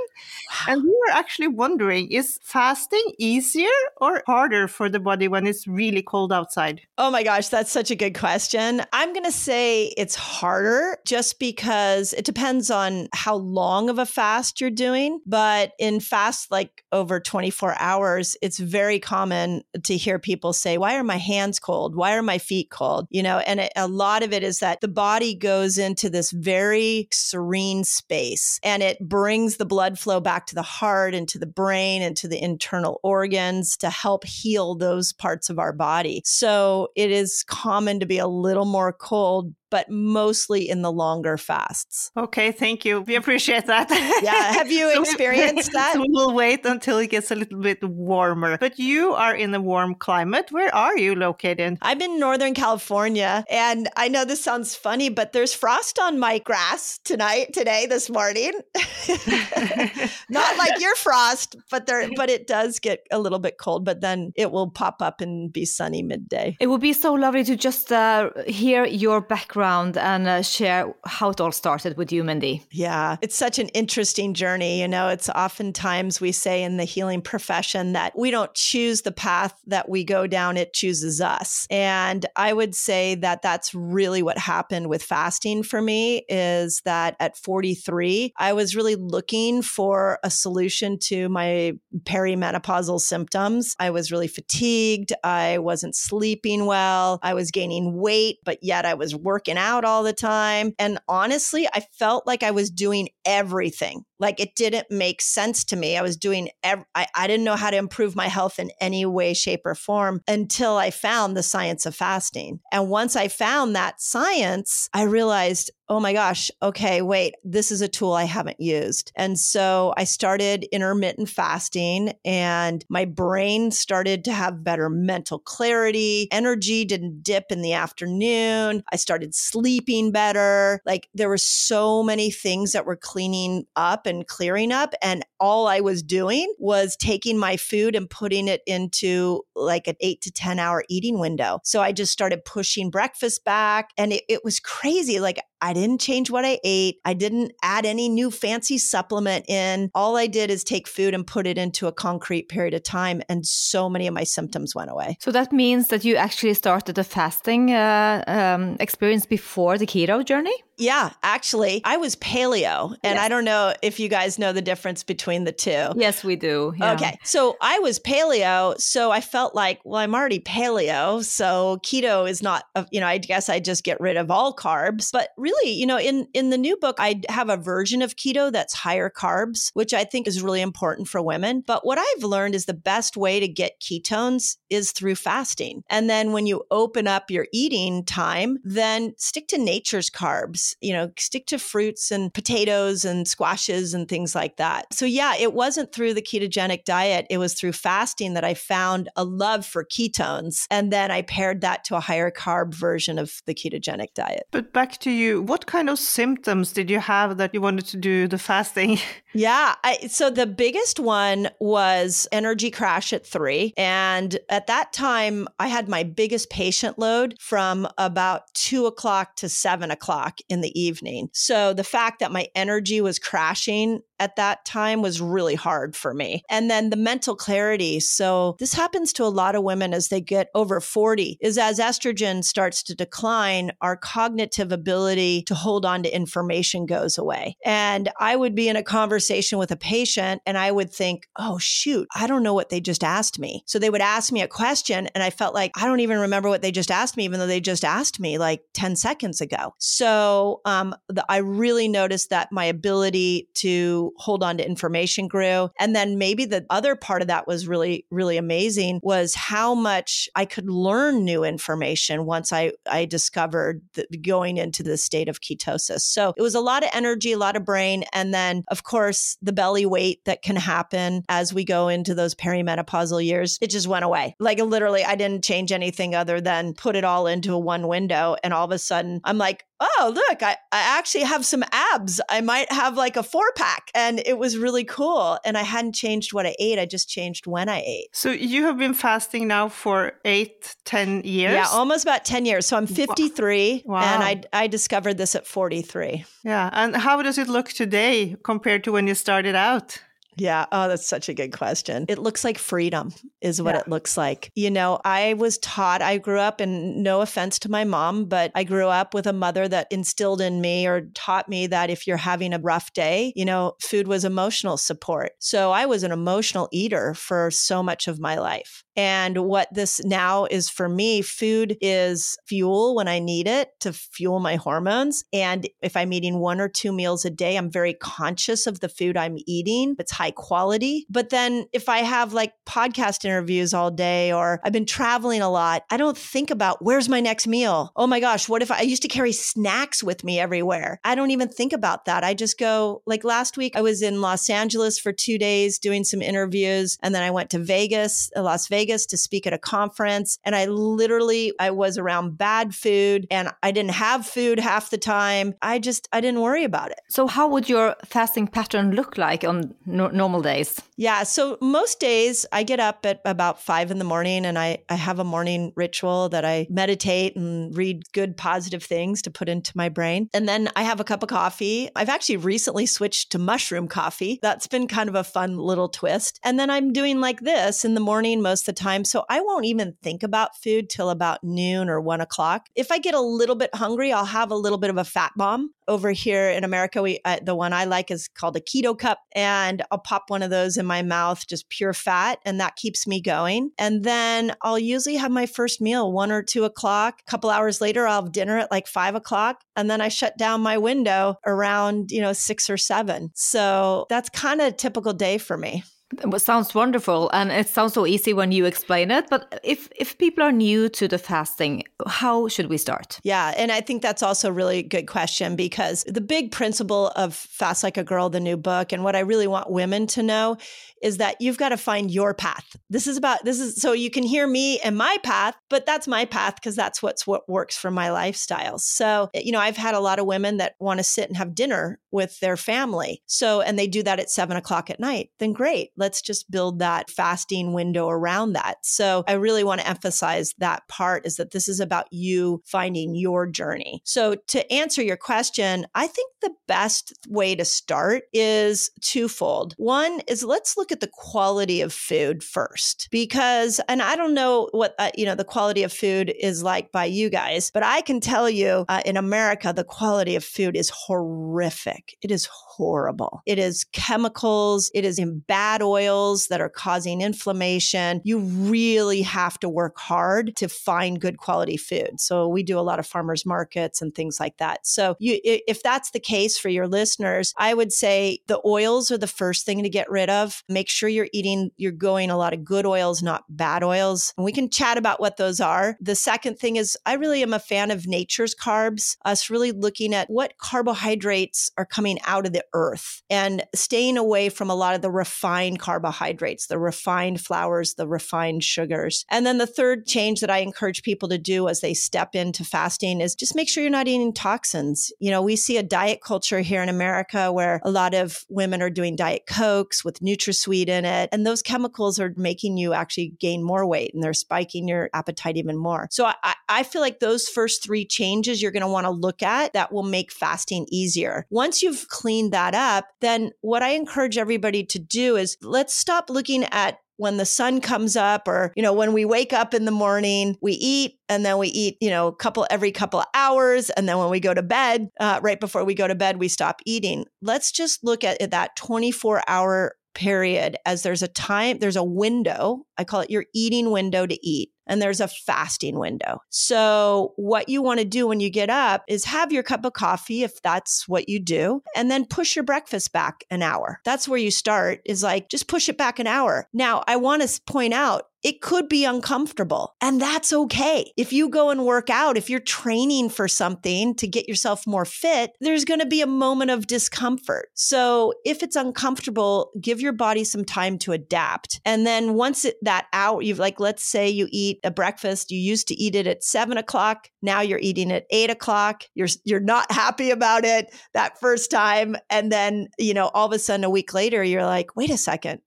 And 0.67 0.83
we 0.83 0.89
were 0.89 1.13
actually 1.13 1.47
wondering 1.47 2.11
is 2.11 2.37
fasting 2.43 3.03
easier 3.17 3.69
or 3.97 4.23
harder 4.27 4.67
for 4.67 4.89
the 4.89 4.99
body 4.99 5.27
when 5.27 5.47
it's 5.47 5.67
really 5.67 6.01
cold 6.01 6.33
outside? 6.33 6.81
Oh 6.97 7.09
my 7.09 7.23
gosh, 7.23 7.47
that's 7.47 7.71
such 7.71 7.91
a 7.91 7.95
good 7.95 8.17
question. 8.17 8.83
I'm 8.91 9.13
going 9.13 9.25
to 9.25 9.31
say 9.31 9.93
it's 9.97 10.15
harder 10.15 10.97
just 11.05 11.39
because 11.39 12.13
it 12.13 12.25
depends 12.25 12.69
on 12.69 13.07
how 13.13 13.35
long 13.35 13.89
of 13.89 13.99
a 13.99 14.05
fast 14.05 14.59
you're 14.59 14.69
doing 14.69 14.82
doing. 14.83 15.21
But 15.25 15.71
in 15.79 16.01
fast, 16.01 16.51
like 16.51 16.83
over 16.91 17.21
24 17.21 17.75
hours, 17.79 18.35
it's 18.41 18.59
very 18.59 18.99
common 18.99 19.63
to 19.83 19.95
hear 19.95 20.19
people 20.19 20.51
say, 20.51 20.77
Why 20.77 20.97
are 20.97 21.05
my 21.05 21.15
hands 21.15 21.57
cold? 21.57 21.95
Why 21.95 22.17
are 22.17 22.21
my 22.21 22.37
feet 22.37 22.69
cold? 22.69 23.07
You 23.09 23.23
know, 23.23 23.37
and 23.39 23.61
it, 23.61 23.71
a 23.77 23.87
lot 23.87 24.23
of 24.23 24.33
it 24.33 24.43
is 24.43 24.59
that 24.59 24.81
the 24.81 24.89
body 24.89 25.35
goes 25.35 25.77
into 25.77 26.09
this 26.09 26.31
very 26.31 27.07
serene 27.13 27.85
space 27.85 28.59
and 28.61 28.83
it 28.83 28.99
brings 28.99 29.55
the 29.55 29.65
blood 29.65 29.97
flow 29.97 30.19
back 30.19 30.47
to 30.47 30.55
the 30.55 30.61
heart 30.61 31.15
and 31.15 31.29
to 31.29 31.39
the 31.39 31.45
brain 31.45 32.01
and 32.01 32.17
to 32.17 32.27
the 32.27 32.41
internal 32.43 32.99
organs 33.03 33.77
to 33.77 33.89
help 33.89 34.25
heal 34.25 34.75
those 34.75 35.13
parts 35.13 35.49
of 35.49 35.59
our 35.59 35.71
body. 35.71 36.21
So 36.25 36.89
it 36.97 37.09
is 37.09 37.45
common 37.47 38.01
to 38.01 38.05
be 38.05 38.17
a 38.17 38.27
little 38.27 38.65
more 38.65 38.91
cold 38.91 39.53
but 39.73 39.89
mostly 39.89 40.69
in 40.69 40.83
the 40.83 40.91
longer 40.91 41.35
fasts. 41.35 42.11
Okay, 42.15 42.51
thank 42.51 42.85
you. 42.85 43.01
We 43.01 43.15
appreciate 43.15 43.65
that. 43.65 43.89
Yeah. 44.21 44.53
Have 44.53 44.71
you 44.71 44.91
So 44.93 45.01
experienced 45.01 45.71
that? 45.79 45.93
So 45.95 46.05
we'll 46.07 46.35
wait 46.35 46.63
until 46.63 46.99
it 46.99 47.09
gets 47.09 47.31
a 47.31 47.35
little 47.35 47.59
bit 47.59 47.83
warmer. 47.83 48.59
But 48.59 48.77
you 48.77 49.13
are 49.13 49.33
in 49.33 49.51
a 49.55 49.59
warm 49.59 49.95
climate. 49.95 50.51
Where 50.51 50.69
are 50.75 50.95
you 50.95 51.15
located? 51.15 51.79
I'm 51.81 51.99
in 52.03 52.19
Northern 52.19 52.53
California 52.53 53.43
and 53.49 53.89
I 53.95 54.09
know 54.09 54.25
this 54.25 54.43
sounds 54.43 54.75
funny, 54.75 55.09
but 55.09 55.33
there's 55.33 55.55
frost 55.55 55.97
on 55.97 56.19
my 56.19 56.37
grass 56.37 56.99
tonight, 57.03 57.53
today, 57.53 57.87
this 57.87 58.11
morning. 58.11 58.51
Not 60.29 60.57
like 60.59 60.79
your 60.79 60.95
frost, 60.97 61.55
but 61.71 61.87
there, 61.87 62.07
but 62.15 62.29
it 62.29 62.45
does 62.45 62.77
get 62.77 63.07
a 63.09 63.17
little 63.17 63.39
bit 63.39 63.57
cold, 63.57 63.85
but 63.85 64.01
then 64.01 64.33
it 64.35 64.51
will 64.51 64.69
pop 64.69 65.01
up 65.01 65.19
and 65.19 65.51
be 65.51 65.65
sunny 65.65 66.03
midday. 66.03 66.57
It 66.59 66.67
would 66.67 66.81
be 66.81 66.93
so 66.93 67.13
lovely 67.13 67.43
to 67.45 67.55
just 67.55 67.91
uh, 67.91 68.29
hear 68.45 68.85
your 68.85 69.19
background 69.19 69.62
and 69.63 70.27
uh, 70.27 70.41
share 70.41 70.93
how 71.05 71.29
it 71.29 71.39
all 71.39 71.51
started 71.51 71.97
with 71.97 72.11
you, 72.11 72.23
Mindy. 72.23 72.63
Yeah, 72.71 73.17
it's 73.21 73.35
such 73.35 73.59
an 73.59 73.69
interesting 73.69 74.33
journey. 74.33 74.81
You 74.81 74.87
know, 74.87 75.07
it's 75.07 75.29
oftentimes 75.29 76.19
we 76.19 76.31
say 76.31 76.63
in 76.63 76.77
the 76.77 76.83
healing 76.83 77.21
profession 77.21 77.93
that 77.93 78.17
we 78.17 78.31
don't 78.31 78.53
choose 78.53 79.01
the 79.01 79.11
path 79.11 79.53
that 79.67 79.89
we 79.89 80.03
go 80.03 80.27
down, 80.27 80.57
it 80.57 80.73
chooses 80.73 81.21
us. 81.21 81.67
And 81.69 82.25
I 82.35 82.53
would 82.53 82.75
say 82.75 83.15
that 83.15 83.41
that's 83.41 83.73
really 83.73 84.21
what 84.21 84.37
happened 84.37 84.87
with 84.89 85.03
fasting 85.03 85.63
for 85.63 85.81
me 85.81 86.25
is 86.29 86.81
that 86.85 87.15
at 87.19 87.37
43, 87.37 88.33
I 88.37 88.53
was 88.53 88.75
really 88.75 88.95
looking 88.95 89.61
for 89.61 90.19
a 90.23 90.29
solution 90.29 90.97
to 91.03 91.29
my 91.29 91.73
perimenopausal 92.03 92.99
symptoms. 92.99 93.75
I 93.79 93.91
was 93.91 94.11
really 94.11 94.27
fatigued. 94.27 95.13
I 95.23 95.59
wasn't 95.59 95.95
sleeping 95.95 96.65
well. 96.65 97.19
I 97.21 97.33
was 97.33 97.51
gaining 97.51 97.97
weight, 97.97 98.39
but 98.43 98.59
yet 98.61 98.85
I 98.85 98.93
was 98.93 99.15
working 99.15 99.52
out 99.57 99.85
all 99.85 100.03
the 100.03 100.13
time. 100.13 100.73
And 100.79 100.99
honestly, 101.07 101.67
I 101.67 101.81
felt 101.97 102.27
like 102.27 102.43
I 102.43 102.51
was 102.51 102.69
doing 102.69 103.09
everything. 103.25 104.05
Like 104.23 104.39
it 104.39 104.55
didn't 104.55 104.89
make 104.89 105.21
sense 105.21 105.65
to 105.65 105.75
me. 105.75 105.97
I 105.97 106.01
was 106.01 106.15
doing, 106.15 106.49
ev- 106.63 106.85
I, 106.95 107.07
I 107.13 107.27
didn't 107.27 107.43
know 107.43 107.57
how 107.57 107.69
to 107.69 107.75
improve 107.77 108.15
my 108.15 108.29
health 108.29 108.57
in 108.57 108.71
any 108.79 109.05
way, 109.05 109.33
shape, 109.33 109.65
or 109.65 109.75
form 109.75 110.21
until 110.29 110.77
I 110.77 110.91
found 110.91 111.35
the 111.35 111.43
science 111.43 111.85
of 111.85 111.93
fasting. 111.93 112.61
And 112.71 112.89
once 112.89 113.17
I 113.17 113.27
found 113.27 113.75
that 113.75 113.99
science, 113.99 114.89
I 114.93 115.03
realized, 115.03 115.71
oh 115.89 115.99
my 115.99 116.13
gosh, 116.13 116.49
okay, 116.61 117.01
wait, 117.01 117.35
this 117.43 117.71
is 117.71 117.81
a 117.81 117.87
tool 117.87 118.13
I 118.13 118.23
haven't 118.23 118.59
used. 118.59 119.11
And 119.15 119.37
so 119.37 119.93
I 119.97 120.05
started 120.05 120.65
intermittent 120.71 121.29
fasting 121.29 122.13
and 122.23 122.83
my 122.89 123.05
brain 123.05 123.69
started 123.71 124.23
to 124.25 124.33
have 124.33 124.63
better 124.63 124.89
mental 124.89 125.39
clarity. 125.39 126.29
Energy 126.31 126.85
didn't 126.85 127.21
dip 127.21 127.51
in 127.51 127.61
the 127.61 127.73
afternoon. 127.73 128.83
I 128.91 128.95
started 128.95 129.35
sleeping 129.35 130.11
better. 130.11 130.81
Like 130.85 131.09
there 131.13 131.29
were 131.29 131.37
so 131.37 132.01
many 132.01 132.31
things 132.31 132.71
that 132.71 132.85
were 132.85 132.95
cleaning 132.95 133.65
up 133.75 134.05
and 134.05 134.12
clearing 134.21 134.71
up. 134.71 134.93
And 135.01 135.25
all 135.39 135.67
I 135.67 135.79
was 135.79 136.03
doing 136.03 136.53
was 136.59 136.95
taking 136.95 137.37
my 137.37 137.57
food 137.57 137.95
and 137.95 138.07
putting 138.07 138.47
it 138.47 138.61
into 138.67 139.41
like 139.55 139.87
an 139.87 139.95
eight 139.99 140.21
to 140.21 140.31
10 140.31 140.59
hour 140.59 140.83
eating 140.89 141.19
window. 141.19 141.59
So 141.63 141.81
I 141.81 141.91
just 141.91 142.11
started 142.11 142.45
pushing 142.45 142.91
breakfast 142.91 143.43
back 143.43 143.89
and 143.97 144.13
it, 144.13 144.23
it 144.29 144.43
was 144.43 144.59
crazy. 144.59 145.19
Like 145.19 145.39
I 145.63 145.73
didn't 145.73 145.99
change 146.01 146.29
what 146.29 146.43
I 146.45 146.59
ate. 146.63 146.95
I 147.05 147.13
didn't 147.13 147.53
add 147.63 147.85
any 147.85 148.09
new 148.09 148.29
fancy 148.29 148.77
supplement 148.77 149.49
in. 149.49 149.89
All 149.95 150.17
I 150.17 150.27
did 150.27 150.51
is 150.51 150.63
take 150.63 150.87
food 150.87 151.13
and 151.15 151.25
put 151.25 151.47
it 151.47 151.57
into 151.57 151.87
a 151.87 151.91
concrete 151.91 152.49
period 152.49 152.73
of 152.73 152.83
time. 152.83 153.21
And 153.29 153.45
so 153.47 153.89
many 153.89 154.05
of 154.07 154.13
my 154.13 154.25
symptoms 154.25 154.75
went 154.75 154.91
away. 154.91 155.17
So 155.21 155.31
that 155.31 155.51
means 155.53 155.87
that 155.87 156.03
you 156.03 156.15
actually 156.17 156.53
started 156.53 156.95
the 156.95 157.03
fasting 157.03 157.71
uh, 157.71 158.23
um, 158.27 158.75
experience 158.79 159.25
before 159.25 159.77
the 159.77 159.87
keto 159.87 160.23
journey? 160.25 160.53
Yeah, 160.77 161.11
actually, 161.21 161.81
I 161.85 161.97
was 161.97 162.15
paleo. 162.15 162.89
And 163.03 163.15
Yes. 163.15 163.19
I 163.19 163.29
don't 163.29 163.45
know 163.45 163.73
if 163.83 163.99
you 163.99 164.09
guys 164.09 164.39
know 164.39 164.51
the 164.53 164.61
difference 164.61 165.03
between 165.03 165.43
the 165.43 165.51
two. 165.51 165.85
Yes, 165.95 166.23
we 166.23 166.35
do. 166.35 166.73
yeah. 166.77 166.93
Okay. 166.93 167.17
So 167.23 167.55
I 167.61 167.77
was 167.79 167.99
paleo. 167.99 168.77
So 168.81 169.11
I 169.11 169.21
felt 169.21 169.53
like, 169.55 169.79
well, 169.85 169.99
I'm 170.01 170.15
already 170.15 170.39
paleo. 170.39 171.23
So 171.23 171.77
keto 171.83 172.27
is 172.29 172.41
not, 172.41 172.63
a- 172.75 172.87
you 172.91 172.99
know, 172.99 173.07
I 173.07 173.19
guess 173.19 173.49
I 173.49 173.59
just 173.59 173.83
get 173.83 174.01
rid 174.01 174.17
of 174.17 174.31
all 174.31 174.53
carbs. 174.55 175.11
But 175.13 175.29
really, 175.37 175.52
you 175.63 175.85
know, 175.85 175.99
in, 175.99 176.27
in 176.33 176.49
the 176.49 176.57
new 176.57 176.77
book, 176.77 176.97
I 176.99 177.21
have 177.29 177.49
a 177.49 177.57
version 177.57 178.01
of 178.01 178.15
keto 178.15 178.51
that's 178.51 178.73
higher 178.73 179.09
carbs, 179.09 179.71
which 179.73 179.93
I 179.93 180.03
think 180.03 180.27
is 180.27 180.41
really 180.41 180.61
important 180.61 181.07
for 181.07 181.21
women. 181.21 181.63
But 181.65 181.85
what 181.85 181.97
I've 181.97 182.23
learned 182.23 182.55
is 182.55 182.65
the 182.65 182.73
best 182.73 183.17
way 183.17 183.39
to 183.39 183.47
get 183.47 183.81
ketones 183.81 184.57
is 184.73 184.91
through 184.91 185.15
fasting. 185.15 185.83
And 185.89 186.09
then 186.09 186.31
when 186.31 186.45
you 186.45 186.63
open 186.71 187.07
up 187.07 187.29
your 187.29 187.47
eating 187.51 188.03
time, 188.03 188.57
then 188.63 189.13
stick 189.17 189.47
to 189.49 189.57
nature's 189.57 190.09
carbs, 190.09 190.75
you 190.81 190.93
know, 190.93 191.11
stick 191.17 191.45
to 191.47 191.59
fruits 191.59 192.11
and 192.11 192.33
potatoes 192.33 193.05
and 193.05 193.27
squashes 193.27 193.93
and 193.93 194.07
things 194.07 194.35
like 194.35 194.57
that. 194.57 194.93
So, 194.93 195.05
yeah, 195.05 195.35
it 195.35 195.53
wasn't 195.53 195.93
through 195.93 196.13
the 196.13 196.21
ketogenic 196.21 196.83
diet, 196.85 197.27
it 197.29 197.37
was 197.37 197.53
through 197.53 197.73
fasting 197.73 198.33
that 198.33 198.43
I 198.43 198.53
found 198.53 199.09
a 199.15 199.23
love 199.23 199.65
for 199.65 199.83
ketones. 199.83 200.65
And 200.69 200.91
then 200.91 201.11
I 201.11 201.21
paired 201.21 201.61
that 201.61 201.83
to 201.85 201.95
a 201.95 201.99
higher 201.99 202.31
carb 202.31 202.73
version 202.73 203.19
of 203.19 203.41
the 203.45 203.53
ketogenic 203.53 204.13
diet. 204.13 204.47
But 204.51 204.73
back 204.73 204.97
to 204.99 205.11
you, 205.11 205.41
what 205.41 205.65
kind 205.65 205.89
of 205.89 205.99
symptoms 205.99 206.71
did 206.71 206.89
you 206.89 206.99
have 206.99 207.37
that 207.37 207.53
you 207.53 207.61
wanted 207.61 207.85
to 207.87 207.97
do 207.97 208.27
the 208.27 208.37
fasting? 208.37 208.99
Yeah. 209.35 209.73
I, 209.83 209.97
so 210.09 210.29
the 210.29 210.45
biggest 210.45 210.99
one 210.99 211.49
was 211.59 212.27
energy 212.31 212.69
crash 212.69 213.11
at 213.13 213.25
three. 213.25 213.73
And 213.77 214.37
at 214.47 214.62
that 214.67 214.93
time, 214.93 215.47
I 215.59 215.67
had 215.67 215.87
my 215.87 216.03
biggest 216.03 216.49
patient 216.49 216.99
load 216.99 217.35
from 217.39 217.87
about 217.97 218.53
two 218.53 218.85
o'clock 218.85 219.35
to 219.37 219.49
seven 219.49 219.91
o'clock 219.91 220.39
in 220.49 220.61
the 220.61 220.79
evening. 220.79 221.29
So 221.33 221.73
the 221.73 221.83
fact 221.83 222.19
that 222.19 222.31
my 222.31 222.47
energy 222.55 223.01
was 223.01 223.19
crashing 223.19 224.01
at 224.23 224.37
that 224.37 224.63
time 224.63 225.01
was 225.01 225.19
really 225.19 225.55
hard 225.55 225.97
for 225.97 226.13
me. 226.13 226.43
And 226.49 226.71
then 226.71 226.89
the 226.89 226.95
mental 226.95 227.35
clarity. 227.35 227.99
So 227.99 228.55
this 228.57 228.73
happens 228.73 229.11
to 229.13 229.25
a 229.25 229.25
lot 229.25 229.55
of 229.55 229.63
women 229.63 229.93
as 229.93 230.07
they 230.07 230.21
get 230.21 230.49
over 230.55 230.79
40 230.79 231.37
is 231.41 231.57
as 231.57 231.77
estrogen 231.77 232.41
starts 232.41 232.81
to 232.83 232.95
decline, 232.95 233.71
our 233.81 233.97
cognitive 233.97 234.71
ability 234.71 235.43
to 235.43 235.55
hold 235.55 235.85
on 235.85 236.03
to 236.03 236.15
information 236.15 236.85
goes 236.85 237.17
away. 237.17 237.57
And 237.65 238.09
I 238.17 238.37
would 238.37 238.55
be 238.55 238.69
in 238.69 238.77
a 238.77 238.83
conversation 238.83 239.57
with 239.57 239.71
a 239.71 239.75
patient 239.75 240.41
and 240.45 240.57
I 240.57 240.71
would 240.71 240.91
think, 240.91 241.27
oh, 241.37 241.57
shoot, 241.57 242.07
I 242.15 242.25
don't 242.25 242.43
know 242.43 242.53
what 242.53 242.69
they 242.69 242.79
just 242.79 243.03
asked 243.03 243.39
me. 243.39 243.63
So 243.65 243.77
they 243.77 243.89
would 243.89 243.99
ask 243.99 244.31
me 244.31 244.41
a 244.41 244.47
question 244.47 245.07
and 245.07 245.21
I 245.21 245.31
felt 245.31 245.53
like 245.53 245.71
I 245.75 245.85
don't 245.85 245.99
even 245.99 246.19
remember 246.19 246.47
what 246.47 246.61
they 246.61 246.71
just 246.71 246.91
asked 246.91 247.17
me, 247.17 247.25
even 247.25 247.41
though 247.41 247.47
they 247.47 247.59
just 247.59 247.83
asked 247.83 248.21
me 248.21 248.37
like 248.37 248.61
10 248.73 248.95
seconds 248.95 249.41
ago. 249.41 249.73
So 249.79 250.61
um, 250.63 250.95
the, 251.09 251.25
I 251.27 251.37
really 251.37 251.89
noticed 251.89 252.29
that 252.29 252.53
my 252.53 252.63
ability 252.63 253.49
to 253.55 254.12
hold 254.17 254.43
on 254.43 254.57
to 254.57 254.65
information 254.65 255.27
grew. 255.27 255.69
And 255.79 255.95
then 255.95 256.17
maybe 256.17 256.45
the 256.45 256.65
other 256.69 256.95
part 256.95 257.21
of 257.21 257.27
that 257.27 257.47
was 257.47 257.67
really, 257.67 258.05
really 258.11 258.37
amazing 258.37 258.99
was 259.03 259.35
how 259.35 259.75
much 259.75 260.29
I 260.35 260.45
could 260.45 260.69
learn 260.69 261.23
new 261.23 261.43
information 261.43 262.25
once 262.25 262.53
I, 262.53 262.73
I 262.89 263.05
discovered 263.05 263.81
going 264.21 264.57
into 264.57 264.83
the 264.83 264.97
state 264.97 265.29
of 265.29 265.41
ketosis. 265.41 266.01
So 266.01 266.33
it 266.37 266.41
was 266.41 266.55
a 266.55 266.61
lot 266.61 266.83
of 266.83 266.89
energy, 266.93 267.31
a 267.31 267.37
lot 267.37 267.55
of 267.55 267.65
brain. 267.65 268.03
And 268.13 268.33
then, 268.33 268.63
of 268.69 268.83
course, 268.83 269.37
the 269.41 269.53
belly 269.53 269.85
weight 269.85 270.23
that 270.25 270.41
can 270.41 270.55
happen 270.55 271.23
as 271.29 271.53
we 271.53 271.63
go 271.63 271.87
into 271.87 272.13
those 272.13 272.35
perimenopausal 272.35 273.23
years, 273.23 273.57
it 273.61 273.69
just 273.69 273.87
went 273.87 274.05
away. 274.05 274.35
Like 274.39 274.59
literally, 274.59 275.03
I 275.03 275.15
didn't 275.15 275.43
change 275.43 275.71
anything 275.71 276.15
other 276.15 276.41
than 276.41 276.73
put 276.73 276.95
it 276.95 277.03
all 277.03 277.27
into 277.27 277.57
one 277.57 277.87
window. 277.87 278.35
And 278.43 278.53
all 278.53 278.65
of 278.65 278.71
a 278.71 278.79
sudden, 278.79 279.21
I'm 279.23 279.37
like, 279.37 279.65
oh, 279.79 280.11
look, 280.13 280.41
I, 280.41 280.57
I 280.71 280.97
actually 280.97 281.23
have 281.25 281.45
some 281.45 281.63
abs. 281.71 282.21
I 282.29 282.41
might 282.41 282.71
have 282.71 282.95
like 282.95 283.17
a 283.17 283.23
four 283.23 283.51
pack. 283.55 283.91
And 283.95 284.21
it 284.25 284.37
was 284.37 284.57
really 284.57 284.83
cool. 284.83 285.37
And 285.45 285.57
I 285.57 285.63
hadn't 285.63 285.93
changed 285.93 286.33
what 286.33 286.45
I 286.45 286.55
ate, 286.59 286.79
I 286.79 286.85
just 286.85 287.07
changed 287.09 287.47
when 287.47 287.69
I 287.69 287.83
ate. 287.85 288.07
So 288.11 288.31
you 288.31 288.63
have 288.65 288.77
been 288.77 288.93
fasting 288.93 289.47
now 289.47 289.69
for 289.69 290.13
eight, 290.25 290.75
ten 290.85 291.21
years? 291.23 291.53
Yeah, 291.53 291.67
almost 291.71 292.03
about 292.03 292.25
10 292.25 292.45
years. 292.45 292.65
So 292.65 292.77
I'm 292.77 292.87
53 292.87 293.83
Wow. 293.85 293.99
and 294.01 294.23
I, 294.23 294.63
I 294.63 294.67
discovered 294.67 295.17
this 295.17 295.35
at 295.35 295.45
43. 295.45 296.25
Yeah. 296.43 296.69
And 296.73 296.95
how 296.95 297.21
does 297.21 297.37
it 297.37 297.47
look 297.47 297.69
today 297.69 298.35
compared 298.43 298.83
to 298.85 298.91
when 298.91 299.07
you 299.07 299.15
started 299.15 299.55
out? 299.55 299.99
Yeah. 300.37 300.65
Oh, 300.71 300.87
that's 300.87 301.07
such 301.07 301.29
a 301.29 301.33
good 301.33 301.51
question. 301.51 302.05
It 302.07 302.17
looks 302.19 302.43
like 302.43 302.57
freedom, 302.57 303.13
is 303.41 303.61
what 303.61 303.75
Yeah. 303.75 303.81
it 303.81 303.87
looks 303.87 304.17
like. 304.17 304.51
You 304.55 304.71
know, 304.71 304.99
I 305.05 305.33
was 305.35 305.57
taught, 305.59 306.01
I 306.01 306.17
grew 306.17 306.39
up, 306.39 306.59
and 306.59 307.03
no 307.03 307.21
offense 307.21 307.59
to 307.59 307.69
my 307.69 307.83
mom, 307.83 308.25
but 308.25 308.51
I 308.55 308.63
grew 308.63 308.87
up 308.87 309.13
with 309.13 309.27
a 309.27 309.33
mother 309.33 309.67
that 309.67 309.87
instilled 309.91 310.41
in 310.41 310.61
me 310.61 310.87
or 310.87 311.01
taught 311.13 311.49
me 311.49 311.67
that 311.67 311.89
if 311.89 312.07
you're 312.07 312.17
having 312.17 312.53
a 312.53 312.59
rough 312.59 312.93
day, 312.93 313.33
you 313.35 313.45
know, 313.45 313.73
food 313.81 314.07
was 314.07 314.25
emotional 314.25 314.77
support. 314.77 315.33
So 315.39 315.71
I 315.71 315.85
was 315.85 316.03
an 316.03 316.11
emotional 316.11 316.69
eater 316.71 317.13
for 317.13 317.51
so 317.51 317.83
much 317.83 318.07
of 318.07 318.19
my 318.19 318.35
life. 318.37 318.82
And 318.95 319.37
what 319.45 319.73
this 319.73 320.03
now 320.03 320.45
is 320.45 320.69
for 320.69 320.87
me, 320.87 321.21
food 321.21 321.77
is 321.81 322.37
fuel 322.45 322.95
when 322.95 323.07
I 323.07 323.19
need 323.19 323.47
it 323.47 323.71
to 323.81 323.93
fuel 323.93 324.39
my 324.39 324.55
hormones. 324.55 325.23
And 325.33 325.67
if 325.81 325.97
I'm 325.97 326.13
eating 326.13 326.39
one 326.39 326.61
or 326.61 326.69
two 326.69 326.91
meals 326.91 327.25
a 327.25 327.29
day, 327.29 327.57
I'm 327.57 327.71
very 327.71 327.93
conscious 327.93 328.67
of 328.67 328.79
the 328.79 328.89
food 328.89 329.17
I'm 329.17 329.37
eating. 329.47 329.95
It's 329.97 330.11
high 330.11 330.31
quality. 330.31 331.05
But 331.09 331.29
then 331.29 331.65
if 331.73 331.89
I 331.89 331.99
have 331.99 332.33
like 332.33 332.53
podcast 332.67 333.25
interviews 333.25 333.73
all 333.73 333.91
day 333.91 334.31
or 334.31 334.59
I've 334.63 334.73
been 334.73 334.85
traveling 334.85 335.41
a 335.41 335.49
lot, 335.49 335.83
I 335.89 335.97
don't 335.97 336.17
think 336.17 336.51
about 336.51 336.83
where's 336.83 337.09
my 337.09 337.19
next 337.19 337.47
meal? 337.47 337.91
Oh 337.95 338.07
my 338.07 338.19
gosh, 338.19 338.47
what 338.47 338.61
if 338.61 338.71
I, 338.71 338.79
I 338.79 338.81
used 338.81 339.01
to 339.03 339.07
carry 339.07 339.31
snacks 339.31 340.03
with 340.03 340.23
me 340.23 340.39
everywhere? 340.39 340.99
I 341.03 341.15
don't 341.15 341.31
even 341.31 341.49
think 341.49 341.73
about 341.73 342.05
that. 342.05 342.23
I 342.23 342.33
just 342.33 342.59
go, 342.59 343.01
like 343.05 343.23
last 343.23 343.57
week, 343.57 343.75
I 343.75 343.81
was 343.81 344.01
in 344.01 344.21
Los 344.21 344.49
Angeles 344.49 344.99
for 344.99 345.11
two 345.11 345.37
days 345.37 345.79
doing 345.79 346.03
some 346.03 346.21
interviews. 346.21 346.97
And 347.01 347.15
then 347.15 347.23
I 347.23 347.31
went 347.31 347.49
to 347.51 347.59
Vegas, 347.59 348.29
uh, 348.35 348.43
Las 348.43 348.67
Vegas 348.67 348.82
to 348.85 349.17
speak 349.17 349.47
at 349.47 349.53
a 349.53 349.57
conference. 349.57 350.37
And 350.43 350.55
I 350.55 350.65
literally, 350.65 351.53
I 351.59 351.71
was 351.71 351.97
around 351.97 352.37
bad 352.37 352.75
food 352.75 353.27
and 353.31 353.49
I 353.61 353.71
didn't 353.71 353.91
have 353.91 354.25
food 354.25 354.59
half 354.59 354.89
the 354.89 354.97
time. 354.97 355.55
I 355.61 355.79
just, 355.79 356.07
I 356.11 356.21
didn't 356.21 356.41
worry 356.41 356.63
about 356.63 356.91
it. 356.91 356.99
So, 357.09 357.27
how 357.27 357.47
would 357.47 357.69
your 357.69 357.95
fasting 358.05 358.47
pattern 358.47 358.91
look 358.91 359.17
like 359.17 359.43
on 359.43 359.73
no- 359.85 360.09
normal 360.09 360.41
days? 360.41 360.81
Yeah. 360.97 361.23
So, 361.23 361.57
most 361.61 361.99
days 361.99 362.45
I 362.51 362.63
get 362.63 362.79
up 362.79 363.05
at 363.05 363.21
about 363.25 363.61
five 363.61 363.91
in 363.91 363.99
the 363.99 364.05
morning 364.05 364.45
and 364.45 364.57
I, 364.57 364.79
I 364.89 364.95
have 364.95 365.19
a 365.19 365.23
morning 365.23 365.73
ritual 365.75 366.29
that 366.29 366.45
I 366.45 366.67
meditate 366.69 367.35
and 367.35 367.75
read 367.75 368.03
good, 368.13 368.37
positive 368.37 368.83
things 368.83 369.21
to 369.23 369.31
put 369.31 369.49
into 369.49 369.71
my 369.75 369.89
brain. 369.89 370.29
And 370.33 370.47
then 370.47 370.69
I 370.75 370.83
have 370.83 370.99
a 370.99 371.03
cup 371.03 371.23
of 371.23 371.29
coffee. 371.29 371.89
I've 371.95 372.09
actually 372.09 372.37
recently 372.37 372.85
switched 372.85 373.31
to 373.31 373.39
mushroom 373.39 373.87
coffee. 373.87 374.39
That's 374.41 374.67
been 374.67 374.87
kind 374.87 375.09
of 375.09 375.15
a 375.15 375.23
fun 375.23 375.57
little 375.57 375.89
twist. 375.89 376.39
And 376.43 376.59
then 376.59 376.69
I'm 376.69 376.93
doing 376.93 377.19
like 377.19 377.41
this 377.41 377.85
in 377.85 377.93
the 377.93 377.99
morning 377.99 378.41
most 378.41 378.61
of 378.61 378.65
the 378.67 378.72
time. 378.73 379.05
So 379.05 379.25
I 379.29 379.41
won't 379.41 379.65
even 379.65 379.95
think 380.01 380.23
about 380.23 380.57
food 380.61 380.89
till 380.89 381.09
about 381.09 381.43
noon 381.43 381.89
or 381.89 381.99
one 382.01 382.21
o'clock. 382.21 382.67
If 382.75 382.91
I 382.91 382.99
get 382.99 383.13
a 383.13 383.21
little 383.21 383.55
bit 383.55 383.73
hungry, 383.75 384.11
I'll 384.11 384.25
have 384.25 384.51
a 384.51 384.55
little 384.55 384.77
bit 384.77 384.89
of 384.89 384.97
a 384.97 385.03
fat 385.03 385.31
bomb 385.35 385.71
over 385.87 386.11
here 386.11 386.49
in 386.49 386.63
America, 386.63 387.01
we 387.01 387.19
uh, 387.25 387.39
the 387.43 387.55
one 387.55 387.73
I 387.73 387.85
like 387.85 388.11
is 388.11 388.27
called 388.27 388.55
a 388.55 388.61
keto 388.61 388.97
cup, 388.97 389.19
and 389.33 389.83
I'll 389.91 389.99
pop 389.99 390.29
one 390.29 390.43
of 390.43 390.49
those 390.49 390.77
in 390.77 390.85
my 390.85 391.01
mouth, 391.01 391.45
just 391.47 391.69
pure 391.69 391.93
fat, 391.93 392.39
and 392.45 392.59
that 392.59 392.75
keeps 392.75 393.07
me 393.07 393.21
going. 393.21 393.71
And 393.77 394.03
then 394.03 394.53
I'll 394.61 394.79
usually 394.79 395.15
have 395.15 395.31
my 395.31 395.45
first 395.45 395.81
meal 395.81 396.11
one 396.11 396.31
or 396.31 396.43
two 396.43 396.63
o'clock. 396.63 397.21
A 397.25 397.31
couple 397.31 397.49
hours 397.49 397.81
later, 397.81 398.07
I'll 398.07 398.23
have 398.23 398.31
dinner 398.31 398.57
at 398.57 398.71
like 398.71 398.87
five 398.87 399.15
o'clock, 399.15 399.63
and 399.75 399.89
then 399.89 400.01
I 400.01 400.09
shut 400.09 400.37
down 400.37 400.61
my 400.61 400.77
window 400.77 401.37
around 401.45 402.11
you 402.11 402.21
know 402.21 402.33
six 402.33 402.69
or 402.69 402.77
seven. 402.77 403.31
So 403.35 404.05
that's 404.09 404.29
kind 404.29 404.61
of 404.61 404.67
a 404.67 404.71
typical 404.71 405.13
day 405.13 405.37
for 405.37 405.57
me. 405.57 405.83
It 406.21 406.41
sounds 406.41 406.73
wonderful, 406.75 407.29
and 407.31 407.51
it 407.51 407.67
sounds 407.67 407.93
so 407.93 408.05
easy 408.05 408.33
when 408.33 408.51
you 408.51 408.65
explain 408.65 409.11
it. 409.11 409.29
But 409.29 409.59
if 409.63 409.89
if 409.95 410.17
people 410.17 410.43
are 410.43 410.51
new 410.51 410.89
to 410.89 411.07
the 411.07 411.17
fasting, 411.17 411.83
how 412.07 412.47
should 412.47 412.67
we 412.67 412.77
start? 412.77 413.19
Yeah, 413.23 413.53
and 413.57 413.71
I 413.71 413.81
think 413.81 414.01
that's 414.01 414.23
also 414.23 414.49
a 414.49 414.51
really 414.51 414.83
good 414.83 415.07
question 415.07 415.55
because 415.55 416.03
the 416.05 416.21
big 416.21 416.51
principle 416.51 417.07
of 417.15 417.33
Fast 417.33 417.83
Like 417.83 417.97
a 417.97 418.03
Girl, 418.03 418.29
the 418.29 418.39
new 418.39 418.57
book, 418.57 418.91
and 418.91 419.03
what 419.03 419.15
I 419.15 419.19
really 419.19 419.47
want 419.47 419.71
women 419.71 420.07
to 420.07 420.23
know 420.23 420.57
is 421.01 421.17
that 421.17 421.35
you've 421.39 421.57
got 421.57 421.69
to 421.69 421.77
find 421.77 422.09
your 422.09 422.33
path. 422.33 422.75
This 422.89 423.07
is 423.07 423.17
about 423.17 423.43
this 423.43 423.59
is 423.59 423.81
so 423.81 423.91
you 423.91 424.09
can 424.09 424.23
hear 424.23 424.47
me 424.47 424.79
and 424.79 424.97
my 424.97 425.17
path, 425.23 425.55
but 425.69 425.85
that's 425.85 426.07
my 426.07 426.25
path 426.25 426.55
because 426.55 426.75
that's 426.75 427.03
what's 427.03 427.27
what 427.27 427.47
works 427.47 427.77
for 427.77 427.91
my 427.91 428.09
lifestyle. 428.11 428.79
So, 428.79 429.29
you 429.33 429.51
know, 429.51 429.59
I've 429.59 429.77
had 429.77 429.95
a 429.95 429.99
lot 429.99 430.19
of 430.19 430.25
women 430.25 430.57
that 430.57 430.75
want 430.79 430.99
to 430.99 431.03
sit 431.03 431.27
and 431.27 431.37
have 431.37 431.55
dinner 431.55 431.99
with 432.13 432.39
their 432.39 432.55
family. 432.55 433.21
So, 433.25 433.59
and 433.59 433.77
they 433.77 433.87
do 433.87 434.03
that 434.03 434.19
at 434.19 434.29
seven 434.29 434.55
o'clock 434.55 434.89
at 434.89 434.99
night. 434.99 435.31
Then 435.39 435.51
great. 435.51 435.89
Let's 435.97 436.21
just 436.21 436.49
build 436.49 436.79
that 436.79 437.09
fasting 437.09 437.73
window 437.73 438.07
around 438.07 438.53
that. 438.53 438.77
So 438.83 439.23
I 439.27 439.33
really 439.33 439.63
want 439.63 439.81
to 439.81 439.87
emphasize 439.87 440.53
that 440.59 440.87
part 440.87 441.25
is 441.25 441.35
that 441.37 441.51
this 441.51 441.67
is 441.67 441.79
about 441.79 442.07
you 442.11 442.61
finding 442.65 443.15
your 443.15 443.47
journey. 443.47 444.01
So 444.05 444.35
to 444.47 444.71
answer 444.71 445.01
your 445.01 445.17
question, 445.17 445.87
I 445.95 446.07
think 446.07 446.31
the 446.41 446.53
best 446.67 447.13
way 447.27 447.55
to 447.55 447.65
start 447.65 448.23
is 448.31 448.91
twofold. 449.01 449.73
One 449.77 450.21
is 450.27 450.43
let's 450.43 450.77
look 450.77 450.91
at 450.91 450.99
the 450.99 451.09
quality 451.11 451.81
of 451.81 451.91
food 451.91 452.43
first 452.43 453.07
because 453.11 453.81
and 453.87 454.01
I 454.01 454.15
don't 454.15 454.33
know 454.33 454.69
what 454.71 454.93
uh, 454.99 455.11
you 455.15 455.25
know 455.25 455.35
the 455.35 455.43
quality 455.43 455.83
of 455.83 455.91
food 455.91 456.33
is 456.39 456.61
like 456.61 456.91
by 456.91 457.05
you 457.05 457.29
guys, 457.29 457.71
but 457.73 457.83
I 457.83 458.01
can 458.01 458.19
tell 458.19 458.49
you 458.49 458.85
uh, 458.87 459.01
in 459.05 459.17
America 459.17 459.73
the 459.75 459.83
quality 459.83 460.35
of 460.35 460.43
food 460.43 460.75
is 460.75 460.89
horrific. 460.89 462.02
It 462.21 462.31
is 462.31 462.47
horrible. 462.51 463.41
It 463.45 463.59
is 463.59 463.83
chemicals, 463.85 464.89
it 464.93 465.05
is 465.05 465.19
in 465.19 465.39
bad 465.39 465.81
oils 465.81 466.47
that 466.47 466.61
are 466.61 466.69
causing 466.69 467.21
inflammation. 467.21 468.21
You 468.23 468.39
really 468.39 469.21
have 469.21 469.59
to 469.59 469.69
work 469.69 469.97
hard 469.97 470.55
to 470.57 470.67
find 470.67 471.19
good 471.19 471.37
quality 471.37 471.77
food. 471.77 472.19
So 472.19 472.47
we 472.47 472.63
do 472.63 472.79
a 472.79 472.81
lot 472.81 472.99
of 472.99 473.07
farmers 473.07 473.45
markets 473.45 474.01
and 474.01 474.13
things 474.13 474.39
like 474.39 474.57
that. 474.57 474.85
So 474.85 475.15
you 475.19 475.39
if 475.43 475.83
that's 475.83 476.11
the 476.11 476.19
case 476.19 476.57
for 476.57 476.69
your 476.69 476.87
listeners, 476.87 477.53
I 477.57 477.73
would 477.73 477.91
say 477.91 478.39
the 478.47 478.61
oils 478.65 479.11
are 479.11 479.17
the 479.17 479.27
first 479.27 479.65
thing 479.65 479.83
to 479.83 479.89
get 479.89 480.09
rid 480.09 480.29
of. 480.29 480.63
Make 480.69 480.89
sure 480.89 481.09
you're 481.09 481.29
eating 481.33 481.71
you're 481.77 481.91
going 481.91 482.29
a 482.29 482.37
lot 482.37 482.53
of 482.53 482.63
good 482.63 482.85
oils, 482.85 483.21
not 483.21 483.43
bad 483.49 483.83
oils. 483.83 484.33
And 484.37 484.45
we 484.45 484.51
can 484.51 484.69
chat 484.69 484.97
about 484.97 485.19
what 485.19 485.37
those 485.37 485.59
are. 485.59 485.95
The 486.01 486.15
second 486.15 486.57
thing 486.57 486.75
is 486.75 486.97
I 487.05 487.13
really 487.13 487.43
am 487.43 487.53
a 487.53 487.59
fan 487.59 487.91
of 487.91 488.07
nature's 488.07 488.55
carbs, 488.55 489.17
us 489.25 489.49
really 489.49 489.71
looking 489.71 490.13
at 490.13 490.29
what 490.29 490.57
carbohydrates 490.57 491.71
are 491.77 491.85
coming 491.93 492.17
out 492.25 492.45
of 492.45 492.53
the 492.53 492.65
earth 492.73 493.21
and 493.29 493.63
staying 493.75 494.17
away 494.17 494.49
from 494.49 494.69
a 494.69 494.75
lot 494.75 494.95
of 494.95 495.01
the 495.01 495.11
refined 495.11 495.79
carbohydrates, 495.79 496.67
the 496.67 496.79
refined 496.79 497.39
flours, 497.39 497.93
the 497.93 498.07
refined 498.07 498.63
sugars. 498.63 499.25
And 499.29 499.45
then 499.45 499.59
the 499.59 499.67
third 499.67 500.07
change 500.07 500.41
that 500.41 500.49
I 500.49 500.57
encourage 500.57 501.03
people 501.03 501.29
to 501.29 501.37
do 501.37 501.67
as 501.67 501.81
they 501.81 501.93
step 501.93 502.33
into 502.33 502.63
fasting 502.63 503.21
is 503.21 503.35
just 503.35 503.55
make 503.55 503.69
sure 503.69 503.83
you're 503.83 503.91
not 503.91 504.07
eating 504.07 504.33
toxins. 504.33 505.11
You 505.19 505.29
know, 505.29 505.41
we 505.41 505.55
see 505.55 505.77
a 505.77 505.83
diet 505.83 506.21
culture 506.21 506.61
here 506.61 506.81
in 506.81 506.89
America 506.89 507.51
where 507.51 507.79
a 507.83 507.91
lot 507.91 508.15
of 508.15 508.43
women 508.49 508.81
are 508.81 508.89
doing 508.89 509.15
diet 509.15 509.43
cokes 509.47 510.03
with 510.03 510.19
NutraSweet 510.19 510.87
in 510.87 511.05
it, 511.05 511.29
and 511.31 511.45
those 511.45 511.61
chemicals 511.61 512.19
are 512.19 512.33
making 512.35 512.77
you 512.77 512.93
actually 512.93 513.33
gain 513.39 513.63
more 513.63 513.85
weight 513.85 514.13
and 514.13 514.23
they're 514.23 514.33
spiking 514.33 514.87
your 514.87 515.09
appetite 515.13 515.57
even 515.57 515.77
more. 515.77 516.07
So 516.09 516.25
I, 516.25 516.55
I 516.69 516.83
feel 516.83 517.01
like 517.01 517.19
those 517.19 517.47
first 517.47 517.83
three 517.83 518.05
changes 518.05 518.61
you're 518.61 518.71
going 518.71 518.81
to 518.81 518.87
want 518.87 519.05
to 519.05 519.11
look 519.11 519.43
at 519.43 519.73
that 519.73 519.91
will 519.91 520.03
make 520.03 520.31
fasting 520.31 520.87
easier. 520.89 521.45
Once 521.51 521.82
you've 521.83 522.07
cleaned 522.07 522.53
that 522.53 522.73
up, 522.73 523.05
then 523.21 523.51
what 523.61 523.83
I 523.83 523.89
encourage 523.89 524.37
everybody 524.37 524.83
to 524.85 524.99
do 524.99 525.35
is 525.35 525.57
let's 525.61 525.93
stop 525.93 526.29
looking 526.29 526.63
at 526.71 526.99
when 527.17 527.37
the 527.37 527.45
sun 527.45 527.79
comes 527.79 528.15
up 528.15 528.47
or 528.47 528.73
you 528.75 528.81
know 528.81 528.93
when 528.93 529.13
we 529.13 529.23
wake 529.23 529.53
up 529.53 529.73
in 529.73 529.85
the 529.85 529.91
morning 529.91 530.57
we 530.61 530.73
eat 530.73 531.19
and 531.29 531.45
then 531.45 531.59
we 531.59 531.67
eat 531.67 531.95
you 532.01 532.09
know 532.09 532.27
a 532.27 532.35
couple 532.35 532.65
every 532.69 532.91
couple 532.91 533.23
hours. 533.33 533.89
And 533.91 534.09
then 534.09 534.17
when 534.17 534.29
we 534.29 534.39
go 534.39 534.53
to 534.53 534.63
bed 534.63 535.09
uh, 535.19 535.39
right 535.43 535.59
before 535.59 535.83
we 535.83 535.93
go 535.93 536.07
to 536.07 536.15
bed 536.15 536.37
we 536.37 536.47
stop 536.47 536.81
eating. 536.85 537.25
Let's 537.41 537.71
just 537.71 538.03
look 538.03 538.23
at 538.23 538.51
that 538.51 538.75
24 538.75 539.43
hour 539.47 539.95
period 540.15 540.77
as 540.85 541.03
there's 541.03 541.23
a 541.23 541.27
time 541.27 541.79
there's 541.79 541.95
a 541.95 542.03
window. 542.03 542.85
I 542.97 543.03
call 543.03 543.21
it 543.21 543.29
your 543.29 543.45
eating 543.53 543.91
window 543.91 544.25
to 544.25 544.47
eat 544.47 544.72
and 544.87 545.01
there's 545.01 545.19
a 545.19 545.27
fasting 545.27 545.99
window. 545.99 546.39
So, 546.49 547.33
what 547.35 547.69
you 547.69 547.81
want 547.81 547.99
to 547.99 548.05
do 548.05 548.27
when 548.27 548.39
you 548.39 548.49
get 548.49 548.69
up 548.69 549.03
is 549.07 549.25
have 549.25 549.51
your 549.51 549.63
cup 549.63 549.85
of 549.85 549.93
coffee 549.93 550.43
if 550.43 550.61
that's 550.61 551.07
what 551.07 551.29
you 551.29 551.39
do, 551.39 551.81
and 551.95 552.09
then 552.09 552.25
push 552.25 552.55
your 552.55 552.63
breakfast 552.63 553.13
back 553.13 553.43
an 553.49 553.61
hour. 553.61 553.99
That's 554.05 554.27
where 554.27 554.39
you 554.39 554.51
start, 554.51 555.01
is 555.05 555.23
like 555.23 555.49
just 555.49 555.67
push 555.67 555.89
it 555.89 555.97
back 555.97 556.19
an 556.19 556.27
hour. 556.27 556.67
Now, 556.73 557.03
I 557.07 557.17
want 557.17 557.41
to 557.41 557.61
point 557.65 557.93
out 557.93 558.23
it 558.43 558.61
could 558.61 558.89
be 558.89 559.05
uncomfortable, 559.05 559.95
and 560.01 560.21
that's 560.21 560.51
okay. 560.51 561.11
If 561.17 561.31
you 561.31 561.49
go 561.49 561.69
and 561.69 561.85
work 561.85 562.09
out, 562.09 562.37
if 562.37 562.49
you're 562.49 562.59
training 562.59 563.29
for 563.29 563.47
something 563.47 564.15
to 564.15 564.27
get 564.27 564.47
yourself 564.47 564.85
more 564.85 565.05
fit, 565.05 565.51
there's 565.61 565.85
going 565.85 566.01
to 566.01 566.05
be 566.05 566.21
a 566.21 566.27
moment 566.27 566.71
of 566.71 566.87
discomfort. 566.87 567.69
So 567.73 568.33
if 568.45 568.61
it's 568.61 568.75
uncomfortable, 568.75 569.71
give 569.79 570.01
your 570.01 570.13
body 570.13 570.43
some 570.43 570.65
time 570.65 570.97
to 570.99 571.13
adapt. 571.13 571.79
And 571.85 572.05
then 572.05 572.33
once 572.33 572.65
it, 572.65 572.75
that 572.81 573.07
hour, 573.13 573.41
you've 573.41 573.59
like, 573.59 573.79
let's 573.79 574.03
say 574.03 574.29
you 574.29 574.47
eat 574.51 574.79
a 574.83 574.91
breakfast, 574.91 575.51
you 575.51 575.59
used 575.59 575.87
to 575.87 575.95
eat 575.95 576.15
it 576.15 576.27
at 576.27 576.43
seven 576.43 576.77
o'clock. 576.77 577.29
Now 577.41 577.61
you're 577.61 577.79
eating 577.79 578.11
at 578.11 578.25
eight 578.29 578.49
o'clock. 578.49 579.05
You're, 579.15 579.29
you're 579.45 579.59
not 579.59 579.91
happy 579.91 580.31
about 580.31 580.65
it 580.65 580.93
that 581.13 581.39
first 581.39 581.71
time. 581.71 582.15
And 582.29 582.51
then, 582.51 582.89
you 582.97 583.13
know, 583.13 583.31
all 583.33 583.47
of 583.47 583.53
a 583.53 583.59
sudden 583.59 583.83
a 583.83 583.89
week 583.89 584.13
later, 584.13 584.43
you're 584.43 584.65
like, 584.65 584.95
wait 584.95 585.09
a 585.09 585.17
second, 585.17 585.61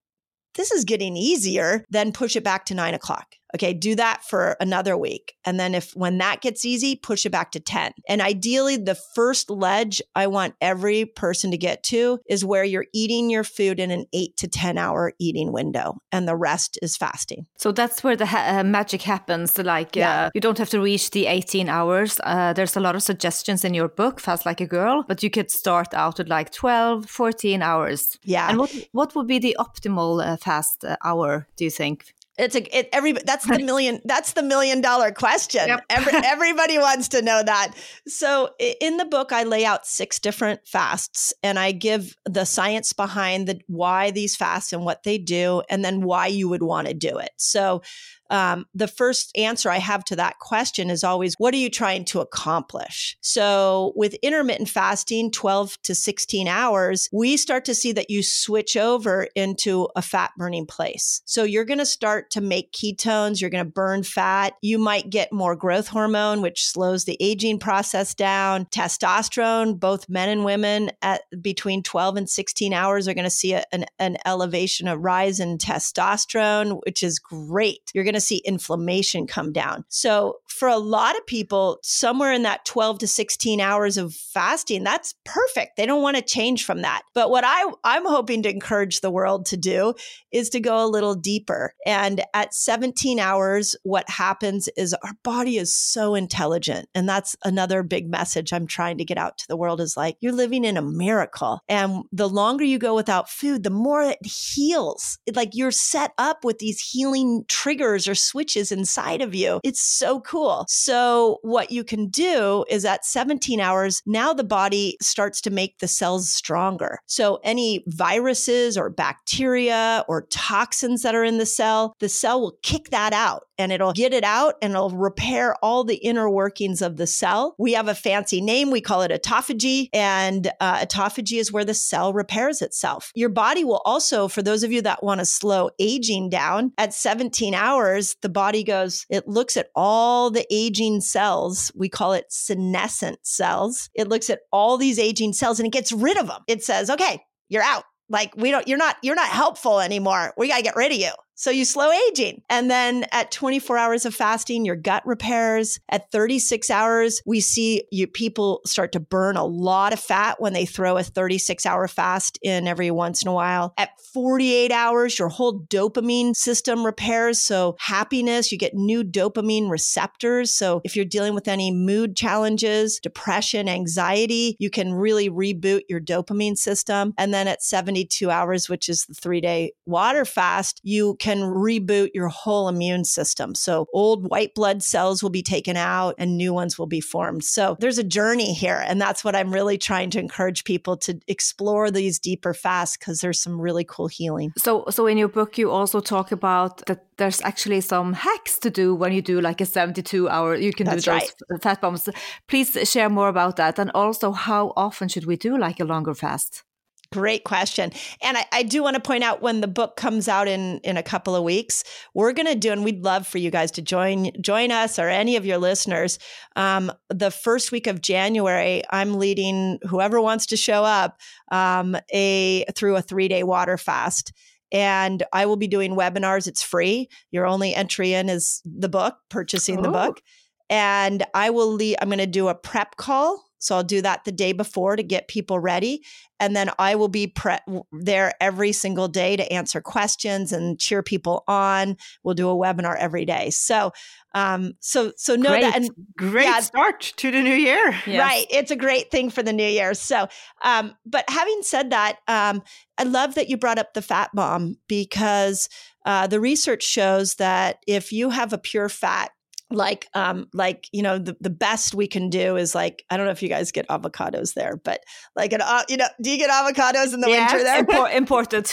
this 0.56 0.72
is 0.72 0.84
getting 0.84 1.16
easier, 1.16 1.84
then 1.90 2.12
push 2.12 2.36
it 2.36 2.44
back 2.44 2.64
to 2.66 2.74
nine 2.74 2.94
o'clock. 2.94 3.36
Okay, 3.56 3.72
do 3.72 3.94
that 3.94 4.22
for 4.22 4.54
another 4.60 4.98
week. 4.98 5.34
And 5.46 5.58
then 5.58 5.74
if 5.74 5.92
when 5.96 6.18
that 6.18 6.42
gets 6.42 6.66
easy, 6.66 6.94
push 6.94 7.24
it 7.24 7.30
back 7.30 7.52
to 7.52 7.60
10. 7.60 7.92
And 8.06 8.20
ideally, 8.20 8.76
the 8.76 8.94
first 8.94 9.48
ledge 9.48 10.02
I 10.14 10.26
want 10.26 10.54
every 10.60 11.06
person 11.06 11.50
to 11.52 11.56
get 11.56 11.82
to 11.84 12.18
is 12.28 12.44
where 12.44 12.64
you're 12.64 12.84
eating 12.92 13.30
your 13.30 13.44
food 13.44 13.80
in 13.80 13.90
an 13.90 14.04
eight 14.12 14.36
to 14.36 14.46
10 14.46 14.76
hour 14.76 15.14
eating 15.18 15.52
window, 15.52 15.96
and 16.12 16.28
the 16.28 16.36
rest 16.36 16.78
is 16.82 16.98
fasting. 16.98 17.46
So 17.56 17.72
that's 17.72 18.04
where 18.04 18.14
the 18.14 18.26
ha- 18.26 18.58
uh, 18.58 18.64
magic 18.64 19.00
happens. 19.00 19.56
Like, 19.56 19.96
yeah. 19.96 20.26
Uh, 20.26 20.30
you 20.34 20.42
don't 20.42 20.58
have 20.58 20.70
to 20.70 20.80
reach 20.80 21.10
the 21.12 21.26
18 21.26 21.70
hours. 21.70 22.20
Uh, 22.24 22.52
there's 22.52 22.76
a 22.76 22.80
lot 22.80 22.94
of 22.94 23.02
suggestions 23.02 23.64
in 23.64 23.72
your 23.72 23.88
book, 23.88 24.20
Fast 24.20 24.44
Like 24.44 24.60
a 24.60 24.66
Girl, 24.66 25.02
but 25.08 25.22
you 25.22 25.30
could 25.30 25.50
start 25.50 25.94
out 25.94 26.18
with 26.18 26.28
like 26.28 26.52
12, 26.52 27.08
14 27.08 27.62
hours. 27.62 28.18
Yeah. 28.22 28.50
And 28.50 28.58
what, 28.58 28.74
what 28.92 29.14
would 29.14 29.26
be 29.26 29.38
the 29.38 29.56
optimal 29.58 30.22
uh, 30.22 30.36
fast 30.36 30.84
uh, 30.84 30.96
hour, 31.02 31.48
do 31.56 31.64
you 31.64 31.70
think? 31.70 32.12
It's 32.38 32.54
a 32.54 32.78
it, 32.78 32.88
every 32.92 33.12
that's 33.12 33.46
the 33.46 33.58
million 33.58 34.00
that's 34.04 34.34
the 34.34 34.42
million 34.42 34.80
dollar 34.80 35.10
question. 35.10 35.68
Yep. 35.68 35.84
Every, 35.88 36.12
everybody 36.24 36.78
wants 36.78 37.08
to 37.08 37.22
know 37.22 37.42
that. 37.42 37.72
So 38.06 38.50
in 38.58 38.98
the 38.98 39.06
book, 39.06 39.32
I 39.32 39.44
lay 39.44 39.64
out 39.64 39.86
six 39.86 40.18
different 40.18 40.66
fasts, 40.66 41.32
and 41.42 41.58
I 41.58 41.72
give 41.72 42.14
the 42.26 42.44
science 42.44 42.92
behind 42.92 43.48
the 43.48 43.60
why 43.68 44.10
these 44.10 44.36
fasts 44.36 44.72
and 44.72 44.84
what 44.84 45.02
they 45.02 45.16
do, 45.16 45.62
and 45.70 45.84
then 45.84 46.02
why 46.02 46.26
you 46.26 46.48
would 46.48 46.62
want 46.62 46.88
to 46.88 46.94
do 46.94 47.18
it. 47.18 47.30
So 47.36 47.82
um, 48.30 48.66
the 48.74 48.88
first 48.88 49.36
answer 49.36 49.70
I 49.70 49.78
have 49.78 50.04
to 50.06 50.16
that 50.16 50.38
question 50.38 50.90
is 50.90 51.04
always, 51.04 51.34
what 51.38 51.54
are 51.54 51.58
you 51.58 51.70
trying 51.70 52.04
to 52.06 52.20
accomplish? 52.20 53.16
So 53.20 53.92
with 53.96 54.14
intermittent 54.22 54.68
fasting, 54.68 55.30
12 55.30 55.80
to 55.82 55.94
16 55.94 56.48
hours, 56.48 57.08
we 57.12 57.36
start 57.36 57.64
to 57.66 57.74
see 57.74 57.92
that 57.92 58.10
you 58.10 58.22
switch 58.22 58.76
over 58.76 59.28
into 59.34 59.88
a 59.96 60.02
fat 60.02 60.32
burning 60.36 60.66
place. 60.66 61.22
So 61.24 61.44
you're 61.44 61.64
going 61.64 61.78
to 61.78 61.86
start 61.86 62.30
to 62.32 62.40
make 62.40 62.72
ketones, 62.72 63.40
you're 63.40 63.50
going 63.50 63.64
to 63.64 63.70
burn 63.70 64.02
fat. 64.02 64.54
You 64.62 64.78
might 64.78 65.10
get 65.10 65.32
more 65.32 65.56
growth 65.56 65.88
hormone, 65.88 66.42
which 66.42 66.66
slows 66.66 67.04
the 67.04 67.16
aging 67.20 67.58
process 67.58 68.14
down. 68.14 68.66
Testosterone, 68.66 69.78
both 69.78 70.08
men 70.08 70.28
and 70.28 70.44
women 70.44 70.90
at 71.02 71.22
between 71.40 71.82
12 71.82 72.16
and 72.16 72.30
16 72.30 72.72
hours 72.72 73.08
are 73.08 73.14
going 73.14 73.24
to 73.24 73.30
see 73.30 73.52
a, 73.52 73.64
an, 73.72 73.84
an 73.98 74.16
elevation, 74.24 74.88
a 74.88 74.96
rise 74.96 75.40
in 75.40 75.58
testosterone, 75.58 76.80
which 76.84 77.02
is 77.02 77.18
great. 77.18 77.90
You're 77.94 78.04
going 78.04 78.14
to 78.16 78.20
see 78.20 78.38
inflammation 78.38 79.26
come 79.26 79.52
down. 79.52 79.84
So, 79.88 80.38
for 80.48 80.68
a 80.68 80.78
lot 80.78 81.16
of 81.16 81.26
people, 81.26 81.78
somewhere 81.82 82.32
in 82.32 82.42
that 82.42 82.64
12 82.64 83.00
to 83.00 83.06
16 83.06 83.60
hours 83.60 83.98
of 83.98 84.14
fasting, 84.14 84.84
that's 84.84 85.14
perfect. 85.24 85.76
They 85.76 85.84
don't 85.84 86.02
want 86.02 86.16
to 86.16 86.22
change 86.22 86.64
from 86.64 86.80
that. 86.80 87.02
But 87.14 87.30
what 87.30 87.44
I, 87.44 87.70
I'm 87.84 88.06
hoping 88.06 88.42
to 88.42 88.50
encourage 88.50 89.00
the 89.00 89.10
world 89.10 89.44
to 89.46 89.58
do 89.58 89.92
is 90.32 90.48
to 90.50 90.60
go 90.60 90.82
a 90.82 90.88
little 90.88 91.14
deeper. 91.14 91.74
And 91.84 92.24
at 92.32 92.54
17 92.54 93.20
hours, 93.20 93.76
what 93.82 94.08
happens 94.08 94.68
is 94.76 94.94
our 94.94 95.12
body 95.22 95.58
is 95.58 95.74
so 95.74 96.14
intelligent. 96.14 96.88
And 96.94 97.06
that's 97.06 97.36
another 97.44 97.82
big 97.82 98.08
message 98.08 98.52
I'm 98.52 98.66
trying 98.66 98.98
to 98.98 99.04
get 99.04 99.18
out 99.18 99.38
to 99.38 99.48
the 99.48 99.56
world 99.56 99.80
is 99.80 99.96
like, 99.96 100.16
you're 100.20 100.32
living 100.32 100.64
in 100.64 100.76
a 100.76 100.82
miracle. 100.82 101.60
And 101.68 102.04
the 102.12 102.28
longer 102.28 102.64
you 102.64 102.78
go 102.78 102.94
without 102.94 103.28
food, 103.28 103.62
the 103.62 103.70
more 103.70 104.02
it 104.02 104.18
heals. 104.24 105.18
It, 105.26 105.36
like 105.36 105.50
you're 105.52 105.70
set 105.70 106.12
up 106.16 106.44
with 106.44 106.58
these 106.58 106.80
healing 106.80 107.44
triggers 107.48 108.05
or 108.08 108.14
switches 108.14 108.72
inside 108.72 109.20
of 109.20 109.34
you. 109.34 109.60
It's 109.64 109.82
so 109.82 110.20
cool. 110.20 110.64
So, 110.68 111.38
what 111.42 111.70
you 111.70 111.84
can 111.84 112.08
do 112.08 112.64
is 112.68 112.84
at 112.84 113.04
17 113.04 113.60
hours, 113.60 114.02
now 114.06 114.32
the 114.32 114.44
body 114.44 114.96
starts 115.00 115.40
to 115.42 115.50
make 115.50 115.78
the 115.78 115.88
cells 115.88 116.30
stronger. 116.30 116.98
So, 117.06 117.40
any 117.42 117.84
viruses 117.86 118.76
or 118.76 118.90
bacteria 118.90 120.04
or 120.08 120.22
toxins 120.22 121.02
that 121.02 121.14
are 121.14 121.24
in 121.24 121.38
the 121.38 121.46
cell, 121.46 121.94
the 122.00 122.08
cell 122.08 122.40
will 122.40 122.58
kick 122.62 122.90
that 122.90 123.12
out 123.12 123.45
and 123.58 123.72
it'll 123.72 123.92
get 123.92 124.12
it 124.12 124.24
out 124.24 124.54
and 124.62 124.72
it'll 124.72 124.90
repair 124.90 125.54
all 125.62 125.84
the 125.84 125.96
inner 125.96 126.28
workings 126.28 126.82
of 126.82 126.96
the 126.96 127.06
cell. 127.06 127.54
We 127.58 127.72
have 127.72 127.88
a 127.88 127.94
fancy 127.94 128.40
name. 128.40 128.70
We 128.70 128.80
call 128.80 129.02
it 129.02 129.10
autophagy. 129.10 129.88
And 129.92 130.50
uh, 130.60 130.84
autophagy 130.84 131.38
is 131.38 131.52
where 131.52 131.64
the 131.64 131.74
cell 131.74 132.12
repairs 132.12 132.62
itself. 132.62 133.10
Your 133.14 133.28
body 133.28 133.64
will 133.64 133.82
also, 133.84 134.28
for 134.28 134.42
those 134.42 134.62
of 134.62 134.72
you 134.72 134.82
that 134.82 135.02
want 135.02 135.20
to 135.20 135.26
slow 135.26 135.70
aging 135.78 136.30
down, 136.30 136.72
at 136.78 136.94
17 136.94 137.54
hours, 137.54 138.16
the 138.22 138.28
body 138.28 138.64
goes, 138.64 139.06
it 139.08 139.26
looks 139.26 139.56
at 139.56 139.68
all 139.74 140.30
the 140.30 140.46
aging 140.50 141.00
cells. 141.00 141.72
We 141.74 141.88
call 141.88 142.12
it 142.12 142.26
senescent 142.28 143.20
cells. 143.22 143.90
It 143.94 144.08
looks 144.08 144.30
at 144.30 144.40
all 144.52 144.76
these 144.76 144.98
aging 144.98 145.32
cells 145.32 145.58
and 145.58 145.66
it 145.66 145.72
gets 145.72 145.92
rid 145.92 146.18
of 146.18 146.26
them. 146.26 146.42
It 146.46 146.62
says, 146.62 146.90
okay, 146.90 147.22
you're 147.48 147.62
out. 147.62 147.84
Like 148.08 148.36
we 148.36 148.50
don't, 148.50 148.68
you're 148.68 148.78
not, 148.78 148.96
you're 149.02 149.16
not 149.16 149.28
helpful 149.28 149.80
anymore. 149.80 150.32
We 150.36 150.48
got 150.48 150.58
to 150.58 150.62
get 150.62 150.76
rid 150.76 150.92
of 150.92 150.98
you. 150.98 151.10
So 151.38 151.50
you 151.50 151.66
slow 151.66 151.92
aging. 152.08 152.42
And 152.48 152.70
then 152.70 153.04
at 153.12 153.30
24 153.30 153.76
hours 153.76 154.06
of 154.06 154.14
fasting, 154.14 154.64
your 154.64 154.74
gut 154.74 155.06
repairs. 155.06 155.78
At 155.90 156.10
36 156.10 156.70
hours, 156.70 157.20
we 157.26 157.40
see 157.40 157.84
you 157.92 158.06
people 158.06 158.62
start 158.64 158.92
to 158.92 159.00
burn 159.00 159.36
a 159.36 159.44
lot 159.44 159.92
of 159.92 160.00
fat 160.00 160.40
when 160.40 160.54
they 160.54 160.64
throw 160.64 160.96
a 160.96 161.02
36 161.02 161.66
hour 161.66 161.86
fast 161.88 162.38
in 162.42 162.66
every 162.66 162.90
once 162.90 163.20
in 163.20 163.28
a 163.28 163.34
while. 163.34 163.74
At 163.76 163.90
48 164.14 164.72
hours, 164.72 165.18
your 165.18 165.28
whole 165.28 165.60
dopamine 165.60 166.34
system 166.34 166.86
repairs. 166.86 167.38
So 167.38 167.76
happiness, 167.80 168.50
you 168.50 168.56
get 168.56 168.72
new 168.72 169.04
dopamine 169.04 169.68
receptors. 169.68 170.54
So 170.54 170.80
if 170.84 170.96
you're 170.96 171.04
dealing 171.04 171.34
with 171.34 171.48
any 171.48 171.70
mood 171.70 172.16
challenges, 172.16 172.98
depression, 172.98 173.68
anxiety, 173.68 174.56
you 174.58 174.70
can 174.70 174.94
really 174.94 175.28
reboot 175.28 175.82
your 175.86 176.00
dopamine 176.00 176.56
system. 176.56 177.12
And 177.18 177.34
then 177.34 177.46
at 177.46 177.62
72 177.62 178.30
hours, 178.30 178.70
which 178.70 178.88
is 178.88 179.04
the 179.04 179.12
three 179.12 179.42
day 179.42 179.72
water 179.84 180.24
fast, 180.24 180.80
you 180.82 181.16
can 181.26 181.40
reboot 181.40 182.10
your 182.14 182.28
whole 182.28 182.68
immune 182.68 183.04
system. 183.04 183.52
So 183.56 183.88
old 183.92 184.30
white 184.30 184.54
blood 184.54 184.80
cells 184.80 185.24
will 185.24 185.30
be 185.30 185.42
taken 185.42 185.76
out 185.76 186.14
and 186.18 186.36
new 186.36 186.54
ones 186.54 186.78
will 186.78 186.86
be 186.86 187.00
formed. 187.00 187.42
So 187.42 187.76
there's 187.80 187.98
a 187.98 188.04
journey 188.04 188.54
here. 188.54 188.80
And 188.86 189.00
that's 189.00 189.24
what 189.24 189.34
I'm 189.34 189.52
really 189.52 189.76
trying 189.76 190.10
to 190.10 190.20
encourage 190.20 190.62
people 190.62 190.96
to 190.98 191.18
explore 191.26 191.90
these 191.90 192.20
deeper 192.20 192.54
fasts 192.54 192.96
because 192.96 193.18
there's 193.22 193.40
some 193.40 193.60
really 193.60 193.82
cool 193.82 194.06
healing. 194.06 194.52
So, 194.56 194.84
so 194.88 195.08
in 195.08 195.18
your 195.18 195.26
book, 195.26 195.58
you 195.58 195.68
also 195.68 195.98
talk 195.98 196.30
about 196.30 196.86
that 196.86 197.04
there's 197.16 197.40
actually 197.40 197.80
some 197.80 198.12
hacks 198.12 198.60
to 198.60 198.70
do 198.70 198.94
when 198.94 199.10
you 199.10 199.20
do 199.20 199.40
like 199.40 199.60
a 199.60 199.66
72 199.66 200.28
hour, 200.28 200.54
you 200.54 200.72
can 200.72 200.86
That's 200.86 201.02
do 201.02 201.10
those 201.10 201.32
right. 201.50 201.62
fat 201.62 201.80
bombs. 201.80 202.08
Please 202.46 202.78
share 202.88 203.08
more 203.08 203.28
about 203.28 203.56
that. 203.56 203.80
And 203.80 203.90
also, 203.94 204.30
how 204.30 204.72
often 204.76 205.08
should 205.08 205.26
we 205.26 205.36
do 205.36 205.58
like 205.58 205.80
a 205.80 205.84
longer 205.84 206.14
fast? 206.14 206.65
Great 207.12 207.44
question. 207.44 207.92
And 208.22 208.36
I, 208.36 208.44
I 208.52 208.62
do 208.62 208.82
want 208.82 208.94
to 208.94 209.00
point 209.00 209.22
out 209.24 209.42
when 209.42 209.60
the 209.60 209.68
book 209.68 209.96
comes 209.96 210.28
out 210.28 210.48
in 210.48 210.78
in 210.84 210.96
a 210.96 211.02
couple 211.02 211.36
of 211.36 211.44
weeks, 211.44 211.84
we're 212.14 212.32
going 212.32 212.46
to 212.46 212.54
do, 212.54 212.72
and 212.72 212.84
we'd 212.84 213.04
love 213.04 213.26
for 213.26 213.38
you 213.38 213.50
guys 213.50 213.70
to 213.72 213.82
join 213.82 214.30
join 214.40 214.72
us 214.72 214.98
or 214.98 215.08
any 215.08 215.36
of 215.36 215.46
your 215.46 215.58
listeners. 215.58 216.18
Um, 216.56 216.90
the 217.08 217.30
first 217.30 217.70
week 217.72 217.86
of 217.86 218.00
January, 218.02 218.82
I'm 218.90 219.14
leading 219.18 219.78
whoever 219.88 220.20
wants 220.20 220.46
to 220.46 220.56
show 220.56 220.84
up 220.84 221.20
um, 221.52 221.96
a 222.12 222.64
through 222.74 222.96
a 222.96 223.02
three 223.02 223.28
day 223.28 223.42
water 223.42 223.78
fast. 223.78 224.32
And 224.72 225.22
I 225.32 225.46
will 225.46 225.56
be 225.56 225.68
doing 225.68 225.92
webinars. 225.92 226.48
It's 226.48 226.62
free. 226.62 227.08
Your 227.30 227.46
only 227.46 227.72
entry 227.72 228.14
in 228.14 228.28
is 228.28 228.60
the 228.64 228.88
book, 228.88 229.16
purchasing 229.30 229.80
the 229.80 229.88
Oh. 229.90 229.92
book. 229.92 230.20
And 230.68 231.24
I 231.34 231.50
will 231.50 231.72
lead, 231.72 231.98
I'm 232.02 232.08
going 232.08 232.18
to 232.18 232.26
do 232.26 232.48
a 232.48 232.54
prep 232.56 232.96
call. 232.96 233.44
So 233.58 233.76
I'll 233.76 233.82
do 233.84 234.02
that 234.02 234.24
the 234.24 234.32
day 234.32 234.52
before 234.52 234.96
to 234.96 235.02
get 235.02 235.28
people 235.28 235.58
ready. 235.58 236.02
And 236.38 236.54
then 236.54 236.70
I 236.78 236.94
will 236.96 237.08
be 237.08 237.28
pre- 237.28 237.58
there 237.92 238.34
every 238.40 238.72
single 238.72 239.08
day 239.08 239.36
to 239.36 239.52
answer 239.52 239.80
questions 239.80 240.52
and 240.52 240.78
cheer 240.78 241.02
people 241.02 241.44
on. 241.48 241.96
We'll 242.22 242.34
do 242.34 242.50
a 242.50 242.54
webinar 242.54 242.96
every 242.98 243.24
day. 243.24 243.48
So, 243.50 243.92
um, 244.34 244.74
so, 244.80 245.12
so 245.16 245.34
know 245.34 245.48
Great. 245.50 245.62
that. 245.62 245.76
And 245.76 245.90
Great 246.16 246.44
Yeah. 246.44 246.60
start 246.60 247.00
to 247.16 247.30
the 247.30 247.40
new 247.42 247.54
year. 247.54 247.90
Yes. 248.06 248.20
Right. 248.20 248.46
It's 248.50 248.70
a 248.70 248.76
great 248.76 249.10
thing 249.10 249.30
for 249.30 249.42
the 249.42 249.52
new 249.54 249.66
year. 249.66 249.94
So, 249.94 250.28
um, 250.62 250.94
but 251.06 251.24
having 251.28 251.60
said 251.62 251.90
that, 251.90 252.18
um, 252.28 252.62
I 252.98 253.04
love 253.04 253.34
that 253.36 253.48
you 253.48 253.56
brought 253.56 253.78
up 253.78 253.94
the 253.94 254.02
fat 254.02 254.30
bomb 254.34 254.76
because 254.88 255.70
uh, 256.04 256.26
the 256.26 256.38
research 256.40 256.82
shows 256.82 257.36
that 257.36 257.78
if 257.86 258.12
you 258.12 258.30
have 258.30 258.52
a 258.52 258.58
pure 258.58 258.88
fat, 258.90 259.30
like 259.70 260.06
um 260.14 260.46
like 260.52 260.88
you 260.92 261.02
know 261.02 261.18
the, 261.18 261.36
the 261.40 261.50
best 261.50 261.92
we 261.94 262.06
can 262.06 262.30
do 262.30 262.56
is 262.56 262.72
like 262.72 263.04
i 263.10 263.16
don't 263.16 263.26
know 263.26 263.32
if 263.32 263.42
you 263.42 263.48
guys 263.48 263.72
get 263.72 263.86
avocados 263.88 264.54
there 264.54 264.76
but 264.84 265.00
like 265.34 265.52
an 265.52 265.60
uh, 265.60 265.82
you 265.88 265.96
know 265.96 266.06
do 266.22 266.30
you 266.30 266.38
get 266.38 266.48
avocados 266.50 267.12
in 267.12 267.20
the 267.20 267.28
Yes. 267.28 267.50
winter 267.52 267.64
there 267.64 267.82
Impor- 267.84 268.14
imported. 268.14 268.70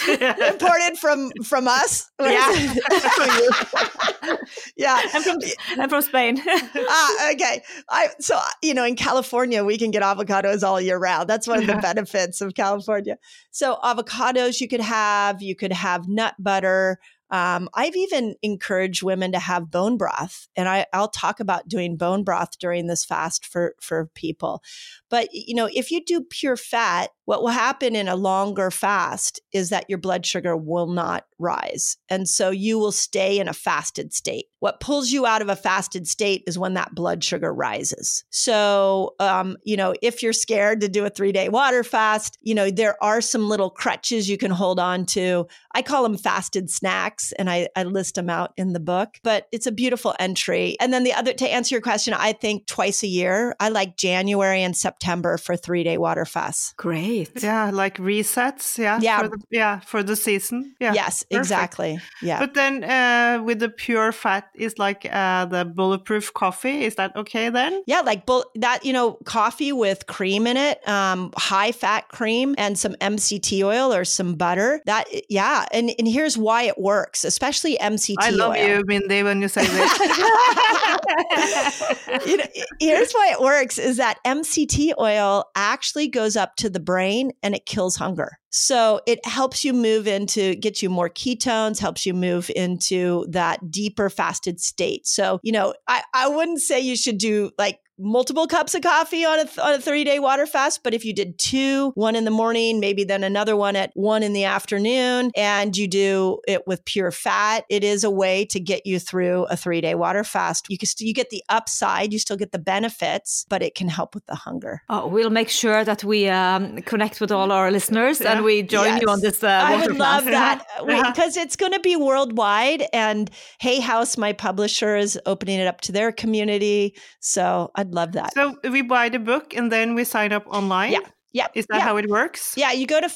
imported 0.53 0.97
from 0.99 1.31
from 1.43 1.67
us 1.67 2.11
Yeah. 2.21 2.75
yeah 4.77 5.01
I'm 5.13 5.21
from, 5.23 5.37
I'm 5.79 5.89
from 5.89 6.01
Spain. 6.01 6.37
ah, 6.45 7.31
okay. 7.33 7.61
I 7.89 8.07
so 8.19 8.39
you 8.61 8.73
know 8.73 8.85
in 8.85 8.95
California 8.95 9.63
we 9.63 9.77
can 9.77 9.91
get 9.91 10.03
avocados 10.03 10.63
all 10.63 10.79
year 10.79 10.97
round. 10.97 11.29
That's 11.29 11.47
one 11.47 11.59
of 11.59 11.67
the 11.67 11.75
benefits 11.81 12.41
of 12.41 12.53
California. 12.55 13.17
So 13.51 13.77
avocados 13.83 14.61
you 14.61 14.67
could 14.67 14.81
have, 14.81 15.41
you 15.41 15.55
could 15.55 15.73
have 15.73 16.07
nut 16.07 16.35
butter. 16.39 16.99
Um, 17.29 17.69
I've 17.73 17.95
even 17.95 18.35
encouraged 18.41 19.01
women 19.01 19.31
to 19.31 19.39
have 19.39 19.71
bone 19.71 19.97
broth, 19.97 20.47
and 20.55 20.69
I, 20.69 20.85
I'll 20.93 21.09
talk 21.09 21.39
about 21.39 21.67
doing 21.67 21.97
bone 21.97 22.23
broth 22.23 22.59
during 22.59 22.87
this 22.87 23.03
fast 23.03 23.45
for 23.45 23.75
for 23.81 24.09
people. 24.13 24.61
But 25.09 25.29
you 25.33 25.55
know, 25.55 25.69
if 25.71 25.89
you 25.89 26.03
do 26.03 26.21
pure 26.21 26.57
fat, 26.57 27.09
what 27.25 27.41
will 27.41 27.49
happen 27.49 27.95
in 27.95 28.07
a 28.07 28.15
longer 28.15 28.69
fast 28.71 29.41
is 29.53 29.69
that 29.69 29.89
your 29.89 29.97
blood 29.97 30.25
sugar 30.25 30.57
will 30.57 30.87
not 30.87 31.25
rise, 31.39 31.97
and 32.09 32.27
so 32.27 32.49
you 32.49 32.77
will 32.79 32.91
stay 32.91 33.39
in 33.39 33.47
a 33.47 33.53
fasted 33.53 34.13
state. 34.13 34.47
What 34.59 34.79
pulls 34.79 35.11
you 35.11 35.25
out 35.25 35.41
of 35.41 35.49
a 35.49 35.57
fasted 35.57 36.07
state 36.07 36.43
is 36.47 36.57
when 36.57 36.75
that 36.75 36.95
blood 36.95 37.21
sugar 37.21 37.53
rises. 37.53 38.23
So, 38.29 39.13
um, 39.19 39.57
you 39.65 39.75
know, 39.75 39.93
if 40.01 40.23
you're 40.23 40.31
scared 40.31 40.79
to 40.81 40.87
do 40.87 41.05
a 41.05 41.09
three 41.09 41.33
day 41.33 41.49
water 41.49 41.83
fast, 41.83 42.37
you 42.41 42.55
know, 42.55 42.71
there 42.71 43.01
are 43.03 43.19
some 43.19 43.49
little 43.49 43.69
crutches 43.69 44.29
you 44.29 44.37
can 44.37 44.51
hold 44.51 44.79
on 44.79 45.05
to. 45.07 45.47
I 45.75 45.81
call 45.81 46.03
them 46.03 46.17
fasted 46.17 46.69
snacks 46.69 47.33
and 47.33 47.49
I, 47.49 47.67
I 47.75 47.83
list 47.83 48.15
them 48.15 48.29
out 48.29 48.53
in 48.55 48.71
the 48.71 48.79
book, 48.79 49.19
but 49.21 49.47
it's 49.51 49.67
a 49.67 49.71
beautiful 49.71 50.15
entry. 50.17 50.77
And 50.79 50.93
then 50.93 51.03
the 51.03 51.13
other, 51.13 51.33
to 51.33 51.49
answer 51.49 51.75
your 51.75 51.81
question, 51.81 52.13
I 52.13 52.31
think 52.31 52.65
twice 52.65 53.03
a 53.03 53.07
year, 53.07 53.57
I 53.59 53.67
like 53.67 53.97
January 53.97 54.63
and 54.63 54.77
September 54.77 55.37
for 55.37 55.57
three 55.57 55.83
day 55.83 55.97
water 55.97 56.23
fasts. 56.23 56.73
Great. 56.77 57.12
Right. 57.19 57.43
Yeah, 57.43 57.71
like 57.71 57.97
resets. 57.97 58.77
Yeah. 58.77 58.99
Yeah. 59.01 59.21
For 59.21 59.27
the, 59.29 59.37
yeah, 59.49 59.79
for 59.81 60.03
the 60.03 60.15
season. 60.15 60.75
Yeah. 60.79 60.93
yes, 60.93 61.23
perfect. 61.23 61.39
exactly. 61.39 61.99
Yeah. 62.21 62.39
But 62.39 62.53
then 62.53 62.83
uh, 62.83 63.43
with 63.43 63.59
the 63.59 63.69
pure 63.69 64.11
fat 64.11 64.49
is 64.55 64.77
like 64.77 65.07
uh, 65.11 65.45
the 65.45 65.65
bulletproof 65.65 66.33
coffee. 66.33 66.85
Is 66.85 66.95
that 66.95 67.15
okay 67.15 67.49
then? 67.49 67.83
Yeah, 67.85 68.01
like 68.01 68.25
bull- 68.25 68.49
that, 68.55 68.85
you 68.85 68.93
know, 68.93 69.13
coffee 69.25 69.71
with 69.71 70.07
cream 70.07 70.47
in 70.47 70.57
it, 70.57 70.87
um, 70.87 71.31
high 71.37 71.71
fat 71.71 72.09
cream 72.09 72.55
and 72.57 72.77
some 72.77 72.93
MCT 72.95 73.63
oil 73.63 73.93
or 73.93 74.05
some 74.05 74.35
butter. 74.35 74.81
That, 74.85 75.05
yeah. 75.29 75.65
And, 75.71 75.91
and 75.97 76.07
here's 76.07 76.37
why 76.37 76.63
it 76.63 76.77
works, 76.77 77.23
especially 77.23 77.77
MCT 77.77 78.15
I 78.19 78.29
love 78.31 78.55
oil. 78.55 78.67
you, 78.67 78.83
Mindy, 78.85 79.23
when 79.23 79.41
you 79.41 79.47
say 79.47 79.65
this. 79.65 79.99
you 82.25 82.37
know, 82.37 82.45
here's 82.79 83.13
why 83.13 83.31
it 83.31 83.41
works 83.41 83.77
is 83.77 83.97
that 83.97 84.19
MCT 84.25 84.93
oil 84.99 85.45
actually 85.55 86.07
goes 86.07 86.35
up 86.35 86.55
to 86.57 86.69
the 86.69 86.79
brain 86.79 87.02
and 87.11 87.55
it 87.55 87.65
kills 87.65 87.95
hunger. 87.95 88.37
So 88.49 89.01
it 89.07 89.25
helps 89.25 89.65
you 89.65 89.73
move 89.73 90.07
into, 90.07 90.55
get 90.55 90.81
you 90.81 90.89
more 90.89 91.09
ketones, 91.09 91.79
helps 91.79 92.05
you 92.05 92.13
move 92.13 92.51
into 92.55 93.25
that 93.29 93.71
deeper 93.71 94.09
fasted 94.09 94.59
state. 94.59 95.07
So, 95.07 95.39
you 95.41 95.51
know, 95.51 95.73
I, 95.87 96.03
I 96.13 96.29
wouldn't 96.29 96.61
say 96.61 96.79
you 96.79 96.95
should 96.95 97.17
do 97.17 97.51
like 97.57 97.79
multiple 98.03 98.47
cups 98.47 98.75
of 98.75 98.81
coffee 98.81 99.25
on 99.25 99.39
a, 99.39 99.61
on 99.61 99.73
a 99.73 99.79
30 99.79 100.03
day 100.03 100.19
water 100.19 100.45
fast. 100.45 100.83
But 100.83 100.93
if 100.93 101.05
you 101.05 101.13
did 101.13 101.39
two, 101.39 101.91
one 101.95 102.15
in 102.15 102.25
the 102.25 102.31
morning, 102.31 102.79
maybe 102.79 103.03
then 103.03 103.23
another 103.23 103.55
one 103.55 103.75
at 103.75 103.91
one 103.93 104.21
in 104.23 104.33
the 104.33 104.43
afternoon, 104.43 105.31
and 105.35 105.75
you 105.75 105.87
do 105.87 106.39
it 106.47 106.67
with 106.67 106.83
pure 106.85 107.11
fat, 107.11 107.63
it 107.69 107.83
is 107.83 108.03
a 108.03 108.11
way 108.11 108.45
to 108.45 108.59
get 108.59 108.85
you 108.85 108.99
through 108.99 109.45
a 109.45 109.55
three 109.55 109.81
day 109.81 109.95
water 109.95 110.23
fast. 110.23 110.65
You 110.69 110.77
can 110.77 110.87
st- 110.87 111.07
you 111.07 111.13
get 111.13 111.29
the 111.29 111.43
upside, 111.49 112.11
you 112.13 112.19
still 112.19 112.37
get 112.37 112.51
the 112.51 112.59
benefits, 112.59 113.45
but 113.49 113.61
it 113.63 113.75
can 113.75 113.87
help 113.87 114.13
with 114.15 114.25
the 114.25 114.35
hunger. 114.35 114.81
Oh, 114.89 115.07
we'll 115.07 115.29
make 115.29 115.49
sure 115.49 115.83
that 115.83 116.03
we 116.03 116.27
um, 116.29 116.81
connect 116.83 117.21
with 117.21 117.31
all 117.31 117.51
our 117.51 117.71
listeners 117.71 118.19
Yeah. 118.19 118.33
and 118.33 118.43
we 118.43 118.63
join 118.63 118.99
you 119.01 119.07
on 119.07 119.21
this. 119.21 119.43
Uh, 119.43 119.47
I 119.47 119.85
would 119.85 119.97
love 119.97 120.25
that 120.25 120.65
because 120.85 121.37
it's 121.37 121.55
going 121.55 121.71
to 121.73 121.79
be 121.79 121.95
worldwide. 121.95 122.83
And 122.93 123.29
Hay 123.59 123.79
House, 123.79 124.17
my 124.17 124.33
publisher, 124.33 124.95
is 124.95 125.19
opening 125.25 125.59
it 125.59 125.67
up 125.67 125.81
to 125.81 125.91
their 125.91 126.11
community. 126.11 126.95
So 127.19 127.71
I'd 127.75 127.92
love 127.93 128.11
that. 128.13 128.33
so 128.33 128.57
we 128.69 128.81
buy 128.81 129.09
the 129.09 129.19
book 129.19 129.53
and 129.55 129.71
then 129.71 129.95
we 129.95 130.03
sign 130.03 130.31
up 130.33 130.45
online. 130.47 130.91
Yeah. 130.93 130.99
Yeah. 131.35 131.47
Is 131.55 131.65
that 131.69 131.77
yeah. 131.77 131.83
how 131.83 131.97
it 131.97 132.07
works? 132.09 132.53
Yeah, 132.55 132.73
you 132.73 132.85
go 132.85 133.01
to 133.01 133.07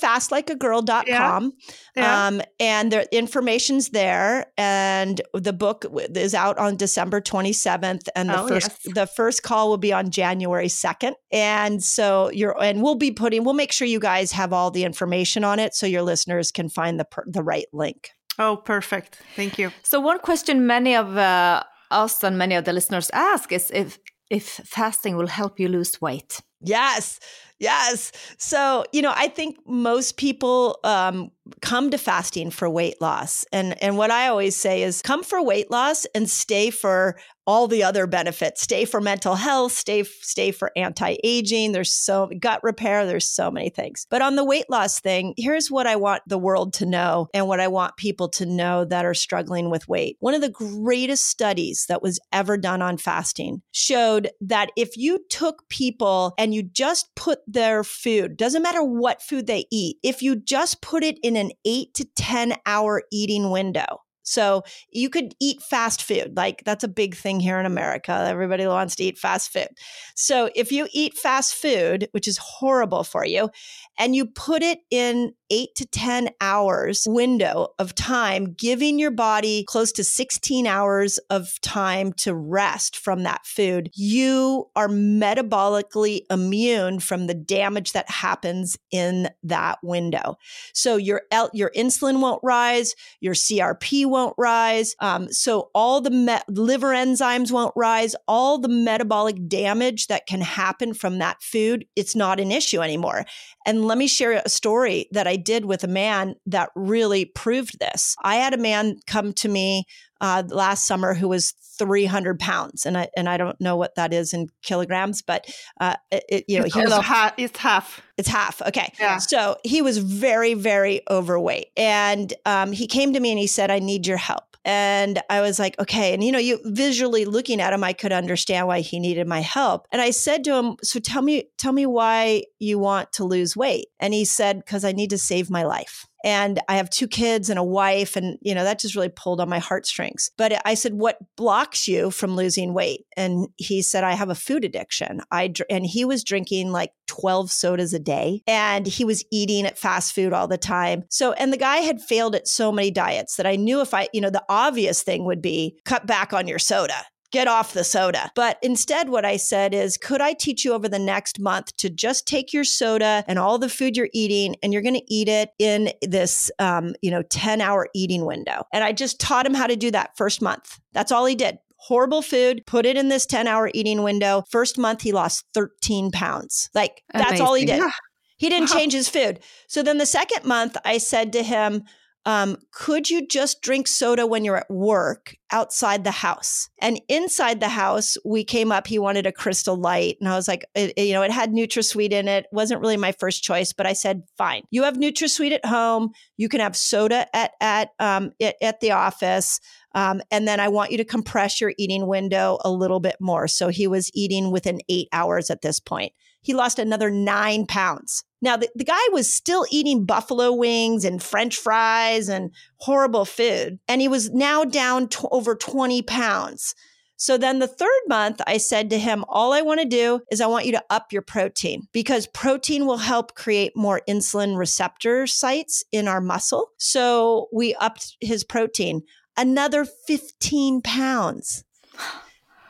fastlikeagirl.com 0.62 1.54
Yeah. 1.96 2.28
um, 2.28 2.42
and 2.60 2.92
the 2.92 3.16
information's 3.16 3.90
there. 3.90 4.48
And 4.58 5.22
the 5.34 5.54
book 5.54 5.86
is 6.16 6.34
out 6.34 6.58
on 6.58 6.78
December 6.78 7.22
27th. 7.22 8.08
And 8.16 8.30
the 8.30 8.42
Oh, 8.42 8.48
first 8.48 8.72
yes. 8.86 8.96
the 8.96 9.08
first 9.08 9.44
call 9.44 9.70
will 9.70 9.78
be 9.78 9.94
on 9.94 10.10
January 10.10 10.68
2nd. 10.68 11.14
And 11.32 11.84
so 11.84 12.32
you're 12.32 12.56
and 12.62 12.82
we'll 12.82 12.96
be 12.96 13.12
putting 13.12 13.44
we'll 13.44 13.54
make 13.54 13.72
sure 13.72 13.88
you 13.88 14.00
guys 14.00 14.32
have 14.32 14.52
all 14.54 14.72
the 14.72 14.84
information 14.84 15.44
on 15.44 15.60
it 15.60 15.76
so 15.76 15.86
your 15.86 16.02
listeners 16.02 16.52
can 16.52 16.70
find 16.70 17.00
the 17.00 17.06
per, 17.06 17.24
the 17.28 17.44
right 17.44 17.68
link. 17.74 18.10
Oh, 18.40 18.58
perfect. 18.58 19.20
Thank 19.36 19.58
you. 19.58 19.72
So 19.84 20.00
one 20.00 20.20
question 20.20 20.68
many 20.68 20.96
of 20.96 21.18
uh, 21.18 21.64
us 21.92 22.24
and 22.24 22.38
many 22.38 22.56
of 22.56 22.66
the 22.66 22.74
listeners 22.74 23.10
ask 23.14 23.52
is 23.52 23.72
if 23.72 23.98
if 24.30 24.46
fasting 24.66 25.16
will 25.16 25.28
help 25.28 25.60
you 25.60 25.68
lose 25.68 26.02
weight. 26.02 26.40
Yes. 26.62 27.20
Yes. 27.60 28.12
So, 28.38 28.84
you 28.92 29.02
know, 29.02 29.14
I 29.16 29.28
think 29.28 29.58
most 29.66 30.18
people 30.18 30.80
um, 30.84 31.32
come 31.62 31.92
to 31.92 31.98
fasting 31.98 32.52
for 32.52 32.70
weight 32.70 33.00
loss. 33.02 33.46
And 33.52 33.82
and 33.82 33.98
what 33.98 34.12
I 34.12 34.28
always 34.28 34.56
say 34.56 34.84
is 34.84 35.02
come 35.02 35.24
for 35.24 35.42
weight 35.42 35.72
loss 35.72 36.06
and 36.14 36.30
stay 36.30 36.70
for 36.70 37.18
all 37.48 37.68
the 37.68 37.82
other 37.82 38.06
benefits. 38.06 38.62
Stay 38.62 38.86
for 38.86 39.02
mental 39.02 39.36
health, 39.36 39.72
stay 39.72 40.04
stay 40.04 40.52
for 40.52 40.72
anti-aging. 40.76 41.72
There's 41.72 41.94
so 41.94 42.30
gut 42.40 42.60
repair, 42.62 43.06
there's 43.06 43.28
so 43.28 43.50
many 43.50 43.70
things. 43.70 44.06
But 44.10 44.22
on 44.22 44.36
the 44.36 44.44
weight 44.44 44.70
loss 44.70 45.00
thing, 45.00 45.34
here's 45.38 45.72
what 45.72 45.88
I 45.88 45.96
want 45.96 46.22
the 46.28 46.38
world 46.38 46.74
to 46.74 46.86
know 46.86 47.30
and 47.34 47.48
what 47.48 47.62
I 47.62 47.70
want 47.70 47.96
people 47.98 48.28
to 48.30 48.46
know 48.46 48.84
that 48.86 49.06
are 49.06 49.14
struggling 49.14 49.70
with 49.70 49.88
weight. 49.88 50.18
One 50.20 50.34
of 50.34 50.42
the 50.42 50.50
greatest 50.50 51.28
studies 51.28 51.86
that 51.88 52.04
was 52.04 52.20
ever 52.34 52.58
done 52.58 52.82
on 52.82 52.98
fasting 52.98 53.62
showed 53.72 54.30
that 54.42 54.72
if 54.76 54.98
you 54.98 55.20
took 55.30 55.68
people 55.70 56.34
and 56.38 56.54
you 56.54 56.64
just 56.64 57.08
put 57.16 57.40
their 57.48 57.84
food, 57.84 58.36
doesn't 58.36 58.62
matter 58.62 58.84
what 58.84 59.22
food 59.22 59.48
they 59.48 59.66
eat, 59.72 59.98
if 60.04 60.22
you 60.22 60.36
just 60.36 60.82
put 60.82 61.04
it 61.04 61.18
in 61.24 61.38
an 61.38 61.52
8 61.66 61.94
to 61.94 62.06
10 62.16 62.56
hour 62.66 63.04
eating 63.12 63.50
window, 63.50 64.02
so 64.28 64.64
you 64.92 65.10
could 65.10 65.34
eat 65.40 65.62
fast 65.62 66.04
food. 66.04 66.36
Like 66.36 66.64
that's 66.66 66.84
a 66.84 66.90
big 66.90 67.16
thing 67.16 67.40
here 67.40 67.60
in 67.60 67.66
America. 67.66 68.26
Everybody 68.28 68.68
wants 68.68 68.96
to 68.98 69.06
eat 69.06 69.18
fast 69.18 69.54
food. 69.54 69.70
So 70.16 70.50
if 70.54 70.70
you 70.70 70.88
eat 70.92 71.18
fast 71.18 71.56
food, 71.56 72.10
which 72.12 72.28
is 72.28 72.38
horrible 72.38 73.06
for 73.06 73.26
you, 73.26 73.50
and 73.98 74.16
you 74.16 74.26
put 74.26 74.64
it 74.64 74.80
in 74.92 75.34
eight 75.50 75.70
to 75.76 75.86
10 75.86 76.30
hours 76.42 77.08
window 77.10 77.70
of 77.80 77.96
time, 77.96 78.54
giving 78.54 79.00
your 79.00 79.12
body 79.12 79.64
close 79.64 79.94
to 79.94 80.04
16 80.04 80.68
hours 80.68 81.20
of 81.30 81.60
time 81.62 82.12
to 82.14 82.36
rest 82.36 82.98
from 82.98 83.24
that 83.24 83.46
food, 83.46 83.90
you 83.94 84.66
are 84.76 84.90
metabolically 84.90 86.22
immune 86.30 87.00
from 87.00 87.28
the 87.28 87.34
damage 87.34 87.94
that 87.94 88.10
happens 88.10 88.78
in 88.92 89.30
that 89.44 89.78
window. 89.82 90.36
So 90.74 90.98
your, 90.98 91.22
your 91.54 91.72
insulin 91.76 92.20
won't 92.20 92.44
rise, 92.44 92.94
your 93.22 93.34
CRP 93.34 94.06
won't 94.06 94.17
rise. 94.38 94.96
Um, 95.00 95.32
so 95.32 95.70
all 95.74 96.02
the 96.02 96.10
me- 96.12 96.38
liver 96.48 96.90
enzymes 96.90 97.52
won't 97.52 97.74
rise, 97.76 98.16
all 98.28 98.58
the 98.58 98.70
metabolic 98.70 99.48
damage 99.48 100.08
that 100.08 100.28
can 100.28 100.42
happen 100.42 100.94
from 100.94 101.18
that 101.20 101.42
food, 101.42 101.86
it's 101.96 102.16
not 102.16 102.40
an 102.40 102.52
issue 102.52 102.82
anymore. 102.82 103.26
And 103.66 103.86
let 103.86 103.98
me 103.98 104.08
share 104.08 104.42
a 104.44 104.50
story 104.50 105.08
that 105.12 105.28
I 105.28 105.36
did 105.36 105.66
with 105.66 105.84
a 105.84 105.88
man 105.88 106.36
that 106.46 106.70
really 106.76 107.26
proved 107.26 107.80
this. 107.80 108.16
I 108.24 108.36
had 108.36 108.54
a 108.54 108.58
man 108.58 108.98
come 109.08 109.34
to 109.34 109.50
me 109.50 109.86
uh, 110.22 110.44
last 110.50 110.88
summer 110.88 111.14
who 111.14 111.28
was 111.28 111.52
300 111.78 112.40
pounds, 112.40 112.86
and 112.86 112.98
I 112.98 113.08
and 113.16 113.30
I 113.30 113.38
don't 113.38 113.60
know 113.62 113.76
what 113.76 113.96
that 113.96 114.14
is 114.14 114.34
in 114.34 114.48
kilograms, 114.64 115.22
but 115.22 115.46
uh, 115.80 115.96
it, 116.12 116.24
it- 116.30 116.46
you 116.48 116.60
know 116.60 116.66
It's, 116.66 116.76
he 116.76 116.82
was 116.82 116.94
half, 117.06 117.34
it's 117.38 117.60
half. 117.60 118.02
it's 118.18 118.28
half. 118.30 118.62
Okay. 118.62 118.92
Yeah. 119.00 119.18
So 119.18 119.58
he 119.64 119.82
was 119.82 119.98
very, 120.00 120.54
very 120.56 121.02
overweight. 121.10 121.68
And 121.78 122.34
um, 122.46 122.72
he 122.72 122.88
came 122.88 123.14
to 123.14 123.20
me 123.20 123.32
and 123.32 123.40
he 123.40 123.48
said, 123.48 123.70
I 123.70 123.80
need 123.80 124.08
your 124.08 124.18
help. 124.18 124.44
And 124.66 125.22
I 125.30 125.40
was 125.42 125.60
like, 125.60 125.80
okay. 125.80 126.14
And, 126.14 126.22
you 126.22 126.32
know, 126.34 126.40
you 126.40 126.60
visually 126.66 127.24
looking 127.24 127.62
at 127.62 127.72
him, 127.72 127.84
I 127.86 127.94
could 127.94 128.12
understand 128.12 128.68
why 128.68 128.82
he 128.82 129.00
needed 129.00 129.26
my 129.26 129.40
help. 129.40 129.88
And 129.94 130.02
I 130.02 130.10
said 130.12 130.44
to 130.44 130.56
him, 130.56 130.76
so 130.84 131.00
tell 131.00 131.22
me, 131.22 131.46
tell 131.58 131.72
me 131.72 131.86
why 131.86 132.44
you 132.60 132.78
want 132.78 133.14
to 133.14 133.24
lose 133.24 133.56
weight. 133.56 133.88
And 134.00 134.14
he 134.14 134.26
said, 134.26 134.58
because 134.60 134.84
I 134.84 134.92
need 134.92 135.12
to 135.12 135.18
save 135.18 135.50
my 135.50 135.64
life. 135.64 136.06
And 136.24 136.60
I 136.68 136.78
have 136.78 136.90
two 136.90 137.08
kids 137.08 137.50
and 137.50 137.60
a 137.60 137.64
wife. 137.64 138.16
And, 138.16 138.38
you 138.42 138.56
know, 138.56 138.64
that 138.64 138.80
just 138.80 138.96
really 138.96 139.10
pulled 139.10 139.40
on 139.40 139.50
my 139.50 139.60
heartstrings. 139.60 140.32
But 140.38 140.62
I 140.66 140.74
said, 140.74 140.94
what 140.94 141.20
blocks 141.36 141.88
you 141.88 142.12
from 142.12 142.36
losing 142.36 142.74
weight? 142.74 143.06
And 143.16 143.48
he 143.58 143.82
said, 143.82 144.04
I 144.04 144.14
have 144.14 144.30
a 144.30 144.36
food 144.36 144.66
addiction. 144.66 145.22
I, 145.32 145.50
dr- 145.50 145.68
and 145.70 145.86
he 145.86 146.06
was 146.06 146.24
drinking 146.24 146.72
like 146.72 146.92
12 147.08 147.52
sodas 147.52 147.94
a 147.94 148.00
day 148.00 148.42
and 148.48 148.86
he 148.86 149.06
was 149.06 149.24
eating 149.32 149.66
at 149.66 149.78
fast 149.78 150.14
food 150.14 150.34
all 150.34 150.48
the 150.48 150.58
time. 150.58 151.04
So, 151.10 151.34
and 151.34 151.54
the 151.54 151.58
guy 151.58 151.78
had 151.78 152.02
failed 152.02 152.36
at 152.36 152.48
so 152.48 152.72
many 152.72 152.92
diets 152.92 153.36
that 153.38 153.48
I 153.48 153.56
knew 153.56 153.82
if 153.82 153.94
I, 153.94 154.08
you 154.14 154.22
know, 154.22 154.30
the 154.30 154.46
obvious 154.50 155.04
thing 155.04 155.26
would 155.26 155.42
be 155.42 155.80
cut 155.86 156.06
back 156.06 156.34
on 156.34 156.48
your 156.48 156.60
soda 156.60 157.06
get 157.32 157.48
off 157.48 157.74
the 157.74 157.84
soda. 157.84 158.32
But 158.36 158.58
instead, 158.62 159.10
what 159.10 159.26
I 159.26 159.38
said 159.38 159.74
is, 159.74 159.98
could 159.98 160.22
I 160.22 160.34
teach 160.34 160.64
you 160.64 160.74
over 160.74 160.88
the 160.88 161.00
next 161.00 161.40
month 161.40 161.76
to 161.78 161.90
just 161.90 162.28
take 162.28 162.54
your 162.54 162.64
soda 162.64 163.24
and 163.28 163.38
all 163.38 163.58
the 163.58 163.70
food 163.70 163.98
you're 163.98 164.10
eating 164.14 164.56
and 164.64 164.72
you're 164.72 164.82
going 164.82 164.96
to 164.96 165.14
eat 165.14 165.28
it 165.28 165.50
in 165.60 165.92
this, 166.02 166.50
um, 166.60 166.96
you 167.02 167.12
know, 167.12 167.24
10 167.24 167.60
hour 167.62 167.90
eating 167.94 168.26
window? 168.26 168.64
And 168.72 168.84
I 168.84 168.94
just 168.94 169.20
taught 169.20 169.46
him 169.46 169.54
how 169.54 169.68
to 169.68 169.76
do 169.76 169.92
that 169.92 170.16
first 170.18 170.42
month. 170.42 170.80
That's 170.94 171.12
all 171.12 171.26
he 171.26 171.36
did. 171.36 171.58
Horrible 171.80 172.22
food, 172.22 172.64
put 172.66 172.86
it 172.86 172.98
in 172.98 173.10
this 173.10 173.26
10 173.26 173.46
hour 173.48 173.70
eating 173.74 174.04
window. 174.04 174.44
First 174.50 174.78
month, 174.78 175.02
he 175.02 175.12
lost 175.12 175.46
13 175.54 176.12
pounds. 176.12 176.70
Like, 176.74 177.04
that's 177.14 177.40
all 177.42 177.54
he 177.54 177.66
did. 177.66 177.78
Yeah. 177.78 177.92
He 178.38 178.50
didn't 178.50 178.70
Wow. 178.70 178.78
change 178.78 178.94
his 178.94 179.10
food. 179.10 179.40
So 179.68 179.84
then 179.84 179.98
the 179.98 180.06
second 180.06 180.46
month, 180.46 180.78
I 180.86 180.98
said 180.98 181.34
to 181.34 181.44
him, 181.44 181.84
um, 182.28 182.58
could 182.74 183.10
you 183.10 183.26
just 183.26 183.62
drink 183.62 183.88
soda 183.88 184.28
when 184.28 184.44
you're 184.44 184.58
at 184.58 184.70
work 184.70 185.38
outside 185.50 186.04
the 186.04 186.12
house? 186.12 186.70
And 186.82 187.00
inside 187.08 187.62
the 187.62 187.70
house, 187.70 188.18
we 188.26 188.44
came 188.44 188.70
up, 188.70 188.86
he 188.86 189.00
wanted 189.00 189.26
a 189.26 189.32
crystal 189.32 189.78
light. 189.78 190.18
And 190.20 190.28
I 190.28 190.36
was 190.36 190.46
like, 190.46 190.66
it, 190.76 190.98
you 190.98 191.14
know, 191.14 191.22
it 191.22 191.32
had 191.32 191.54
NutraSweet 191.54 192.12
in 192.12 192.28
it. 192.28 192.46
Wasn't 192.52 192.82
really 192.82 192.98
my 192.98 193.14
first 193.14 193.46
choice, 193.46 193.72
but 193.72 193.86
I 193.86 193.94
said, 193.94 194.24
fine. 194.38 194.64
You 194.72 194.84
have 194.84 194.98
NutraSweet 194.98 195.54
at 195.54 195.66
home. 195.66 196.10
You 196.36 196.50
can 196.50 196.60
have 196.60 196.76
soda 196.76 197.34
at, 197.34 197.54
at, 197.62 197.92
um, 197.98 198.34
at, 198.42 198.56
at 198.62 198.82
the 198.82 198.92
office. 198.92 199.62
Um, 199.96 200.22
and 200.30 200.46
then 200.46 200.60
I 200.60 200.68
want 200.68 200.92
you 200.92 200.98
to 200.98 201.06
compress 201.06 201.62
your 201.62 201.72
eating 201.78 202.08
window 202.08 202.58
a 202.66 202.70
little 202.70 203.00
bit 203.00 203.16
more. 203.22 203.48
So 203.48 203.70
he 203.70 203.88
was 203.88 204.12
eating 204.14 204.52
within 204.52 204.82
eight 204.90 205.08
hours 205.14 205.50
at 205.50 205.62
this 205.62 205.80
point. 205.80 206.12
He 206.42 206.54
lost 206.54 206.78
another 206.78 207.10
nine 207.10 207.66
pounds. 207.68 208.26
Now, 208.42 208.58
the, 208.58 208.70
the 208.76 208.84
guy 208.84 209.08
was 209.12 209.32
still 209.32 209.66
eating 209.72 210.06
buffalo 210.06 210.52
wings 210.54 211.04
and 211.04 211.22
french 211.22 211.56
fries 211.56 212.30
and 212.30 212.52
horrible 212.78 213.26
food. 213.26 213.80
And 213.88 214.02
he 214.02 214.08
was 214.08 214.30
now 214.32 214.64
down 214.64 215.08
to 215.10 215.28
over 215.32 215.56
20 215.56 216.02
pounds. 216.04 216.76
So 217.20 217.36
then 217.36 217.58
the 217.58 217.68
third 217.68 217.90
month, 218.08 218.42
I 218.46 218.58
said 218.58 218.92
to 218.92 219.00
him, 219.00 219.26
All 219.28 219.52
I 219.52 219.62
want 219.62 219.80
to 219.80 219.88
do 219.88 220.22
is 220.32 220.40
I 220.40 220.46
want 220.46 220.68
you 220.68 220.72
to 220.74 220.84
up 220.92 221.12
your 221.12 221.24
protein 221.24 221.88
because 221.92 222.28
protein 222.28 222.86
will 222.86 222.98
help 222.98 223.34
create 223.34 223.76
more 223.76 224.02
insulin 224.08 224.56
receptor 224.56 225.26
sites 225.26 225.84
in 225.92 226.08
our 226.08 226.22
muscle. 226.22 226.70
So 226.78 227.48
we 227.52 227.74
upped 227.76 228.18
his 228.22 228.44
protein 228.44 229.02
another 229.36 229.84
15 229.86 230.82
pounds. 230.84 231.64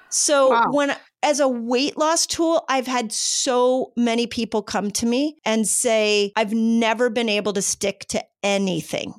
So 0.09 0.49
Wow. 0.51 0.71
when 0.71 0.95
as 1.23 1.39
a 1.39 1.47
weight 1.47 1.97
loss 1.97 2.25
tool, 2.25 2.63
I've 2.69 2.87
had 2.87 3.11
so 3.11 3.91
many 3.97 4.27
people 4.27 4.61
come 4.61 4.91
to 4.91 5.05
me 5.05 5.37
and 5.45 5.67
say, 5.67 6.31
I've 6.35 6.53
never 6.53 7.09
been 7.09 7.29
able 7.29 7.53
to 7.53 7.61
stick 7.61 8.05
to 8.09 8.23
anything 8.43 9.13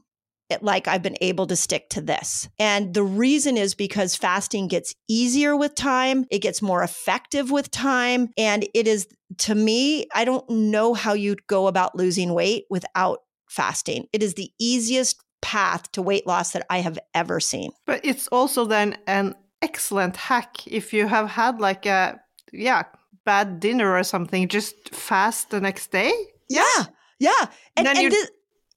it- 0.51 0.63
like 0.63 0.89
I've 0.89 1.03
been 1.03 1.19
able 1.21 1.47
to 1.49 1.57
stick 1.57 1.91
to 1.91 2.01
this. 2.01 2.49
And 2.59 2.95
the 2.95 3.03
reason 3.03 3.57
is 3.57 3.75
because 3.75 4.15
fasting 4.15 4.69
gets 4.69 4.95
easier 5.09 5.57
with 5.57 5.75
time, 5.75 6.25
it 6.31 6.39
gets 6.41 6.63
more 6.63 6.83
effective 6.83 7.51
with 7.51 7.71
time. 7.71 8.31
And 8.37 8.67
it 8.75 8.89
is, 8.89 9.07
to 9.39 9.55
me, 9.55 10.07
I 10.15 10.25
don't 10.25 10.49
know 10.49 10.95
how 10.95 11.13
you'd 11.13 11.47
go 11.47 11.67
about 11.67 11.95
losing 11.97 12.33
weight 12.33 12.65
without 12.71 13.21
fasting. 13.51 14.07
It 14.13 14.23
is 14.23 14.35
the 14.35 14.51
easiest 14.59 15.23
path 15.41 15.91
to 15.93 16.03
weight 16.03 16.27
loss 16.27 16.53
that 16.53 16.67
I 16.69 16.79
have 16.79 16.99
ever 17.15 17.41
seen. 17.41 17.71
But 17.87 18.01
it's 18.05 18.29
also 18.29 18.65
then 18.65 18.99
an 19.07 19.35
excellent 19.63 20.17
hack 20.17 20.67
if 20.67 20.93
you 20.93 21.07
have 21.09 21.29
had 21.31 21.61
like 21.61 21.87
a 21.87 22.21
yeah 22.53 22.83
bad 23.25 23.61
dinner 23.61 23.95
or 23.97 24.05
something. 24.05 24.49
Just 24.49 24.95
fast 24.95 25.51
the 25.51 25.61
next 25.61 25.91
day. 25.93 26.13
Yeah. 26.49 26.85
Yeah. 27.19 27.47
And, 27.77 27.87
Then 27.87 27.97
and 27.97 28.03
you- 28.05 28.11
this, 28.11 28.31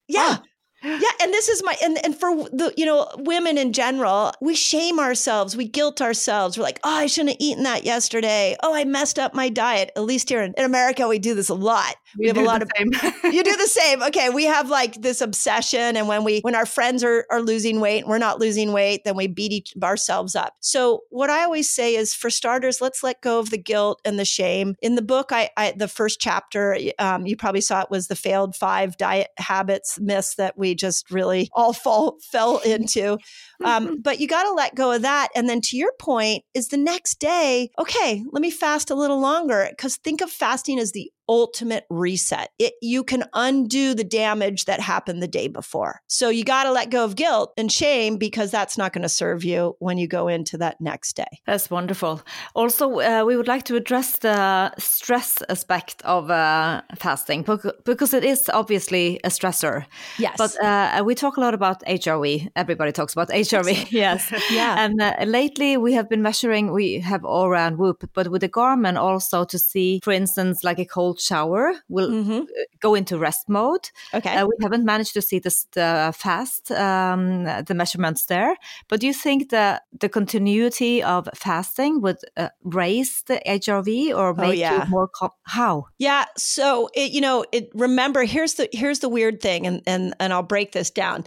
yeah. 0.07 0.37
Ah. 0.39 0.43
Yeah, 0.83 0.99
and 1.21 1.31
this 1.31 1.47
is 1.47 1.61
my 1.63 1.77
and 1.83 2.03
and 2.03 2.17
for 2.19 2.31
the 2.49 2.73
you 2.75 2.85
know 2.85 3.07
women 3.17 3.57
in 3.57 3.71
general, 3.71 4.31
we 4.41 4.55
shame 4.55 4.99
ourselves, 4.99 5.55
we 5.55 5.67
guilt 5.67 6.01
ourselves. 6.01 6.57
We're 6.57 6.63
like, 6.63 6.79
oh, 6.83 6.89
I 6.89 7.05
shouldn't 7.05 7.31
have 7.31 7.37
eaten 7.39 7.63
that 7.63 7.83
yesterday. 7.83 8.55
Oh, 8.63 8.73
I 8.73 8.83
messed 8.85 9.19
up 9.19 9.35
my 9.35 9.49
diet. 9.49 9.91
At 9.95 10.03
least 10.03 10.29
here 10.29 10.41
in, 10.41 10.53
in 10.57 10.65
America, 10.65 11.07
we 11.07 11.19
do 11.19 11.35
this 11.35 11.49
a 11.49 11.53
lot. 11.53 11.95
We, 12.17 12.27
have 12.27 12.37
a 12.37 12.41
lot 12.41 12.61
of 12.61 12.69
you 12.79 13.43
do 13.43 13.55
the 13.55 13.67
same. 13.67 14.01
Okay, 14.03 14.29
we 14.29 14.45
have 14.45 14.69
like 14.69 15.01
this 15.01 15.21
obsession, 15.21 15.95
and 15.97 16.07
when 16.07 16.23
we 16.23 16.39
when 16.39 16.55
our 16.55 16.65
friends 16.65 17.03
are 17.03 17.25
are 17.29 17.41
losing 17.41 17.79
weight 17.79 17.99
and 17.99 18.07
we're 18.07 18.17
not 18.17 18.39
losing 18.39 18.73
weight, 18.73 19.03
then 19.05 19.15
we 19.15 19.27
beat 19.27 19.51
each, 19.51 19.73
ourselves 19.83 20.35
up. 20.35 20.55
So 20.61 21.03
what 21.09 21.29
I 21.29 21.43
always 21.43 21.69
say 21.69 21.95
is, 21.95 22.15
for 22.15 22.31
starters, 22.31 22.81
let's 22.81 23.03
let 23.03 23.21
go 23.21 23.39
of 23.39 23.51
the 23.51 23.57
guilt 23.57 24.01
and 24.03 24.17
the 24.17 24.25
shame. 24.25 24.75
In 24.81 24.95
the 24.95 25.01
book, 25.03 25.31
I, 25.31 25.51
I 25.55 25.73
the 25.75 25.87
first 25.87 26.19
chapter, 26.19 26.75
um, 26.97 27.27
you 27.27 27.37
probably 27.37 27.61
saw 27.61 27.81
it 27.81 27.91
was 27.91 28.07
the 28.07 28.15
failed 28.15 28.55
five 28.55 28.97
diet 28.97 29.29
habits 29.37 29.99
myths 29.99 30.35
that 30.35 30.57
we 30.57 30.70
just 30.75 31.09
really 31.11 31.49
all 31.53 31.73
fall 31.73 32.17
fell 32.31 32.59
into. 32.59 33.17
Um, 33.63 34.01
but 34.03 34.19
you 34.19 34.27
got 34.27 34.43
to 34.43 34.53
let 34.53 34.75
go 34.75 34.91
of 34.91 35.01
that. 35.03 35.29
And 35.35 35.47
then 35.49 35.61
to 35.61 35.77
your 35.77 35.93
point, 35.99 36.43
is 36.53 36.69
the 36.69 36.77
next 36.77 37.19
day, 37.19 37.71
okay, 37.79 38.23
let 38.31 38.41
me 38.41 38.51
fast 38.51 38.89
a 38.89 38.95
little 38.95 39.19
longer. 39.19 39.67
Because 39.69 39.97
think 39.97 40.21
of 40.21 40.29
fasting 40.29 40.79
as 40.79 40.91
the 40.91 41.11
ultimate 41.31 41.85
reset. 41.89 42.49
It 42.59 42.73
you 42.81 43.05
can 43.05 43.23
undo 43.33 43.93
the 43.93 44.03
damage 44.03 44.65
that 44.65 44.81
happened 44.81 45.23
the 45.23 45.27
day 45.29 45.47
before. 45.47 46.01
So 46.07 46.27
you 46.27 46.43
got 46.43 46.63
to 46.63 46.71
let 46.71 46.89
go 46.89 47.05
of 47.05 47.15
guilt 47.15 47.53
and 47.57 47.71
shame 47.71 48.17
because 48.17 48.51
that's 48.51 48.77
not 48.77 48.91
going 48.91 49.03
to 49.03 49.09
serve 49.09 49.45
you 49.45 49.75
when 49.79 49.97
you 49.97 50.07
go 50.07 50.27
into 50.27 50.57
that 50.57 50.81
next 50.81 51.15
day. 51.15 51.39
That's 51.45 51.69
wonderful. 51.69 52.21
Also, 52.53 52.99
uh, 52.99 53.23
we 53.25 53.37
would 53.37 53.47
like 53.47 53.63
to 53.65 53.77
address 53.77 54.17
the 54.17 54.73
stress 54.77 55.41
aspect 55.47 56.01
of 56.03 56.29
uh, 56.29 56.81
fasting 56.97 57.43
bec- 57.43 57.85
because 57.85 58.13
it 58.13 58.25
is 58.25 58.49
obviously 58.53 59.21
a 59.23 59.29
stressor. 59.29 59.85
Yes. 60.19 60.35
But 60.37 60.61
uh, 60.61 61.01
we 61.05 61.15
talk 61.15 61.37
a 61.37 61.39
lot 61.39 61.53
about 61.53 61.81
HRV. 61.85 62.49
Everybody 62.57 62.91
talks 62.91 63.13
about 63.13 63.29
HRV. 63.51 63.91
yes. 63.91 64.31
Yeah. 64.51 64.75
And 64.83 65.01
uh, 65.01 65.15
lately 65.25 65.77
we 65.77 65.93
have 65.93 66.09
been 66.09 66.21
measuring, 66.21 66.71
we 66.71 66.99
have 66.99 67.21
Oura 67.21 67.67
and 67.67 67.77
Whoop, 67.77 68.09
but 68.13 68.27
with 68.29 68.41
the 68.41 68.49
Garmin 68.49 68.97
also 68.97 69.43
to 69.45 69.59
see, 69.59 69.99
for 70.03 70.11
instance, 70.13 70.63
like 70.63 70.79
a 70.79 70.85
cold 70.85 71.19
shower 71.19 71.73
will 71.89 72.09
Mhm. 72.09 72.47
go 72.81 72.95
into 72.95 73.17
rest 73.17 73.49
mode. 73.49 73.89
Okay. 74.13 74.35
Uh, 74.35 74.45
we 74.45 74.55
haven't 74.61 74.85
managed 74.85 75.13
to 75.13 75.21
see 75.21 75.39
this 75.39 75.67
the 75.73 76.13
fast 76.15 76.71
um, 76.71 77.43
the 77.65 77.73
measurements 77.73 78.25
there, 78.25 78.55
but 78.87 78.99
do 78.99 79.07
you 79.07 79.13
think 79.13 79.49
that 79.49 79.83
the 79.99 80.09
continuity 80.09 81.03
of 81.03 81.27
fasting 81.35 82.01
would 82.01 82.17
uh, 82.37 82.49
raise 82.63 83.23
the 83.23 83.41
HRV 83.45 84.15
or 84.15 84.33
make 84.33 84.59
yeah. 84.59 84.83
you 84.85 84.89
more 84.89 85.09
how? 85.43 85.85
Yeah. 85.97 86.25
So 86.37 86.89
it, 86.93 87.11
you 87.11 87.21
know, 87.21 87.45
it 87.51 87.69
remember 87.73 88.23
here's 88.23 88.55
the 88.55 88.69
here's 88.71 88.99
the 88.99 89.09
weird 89.09 89.41
thing, 89.41 89.67
and 89.67 89.81
and 89.87 90.13
and 90.19 90.33
I'll 90.33 90.43
break 90.43 90.71
this 90.71 90.89
down. 90.89 91.23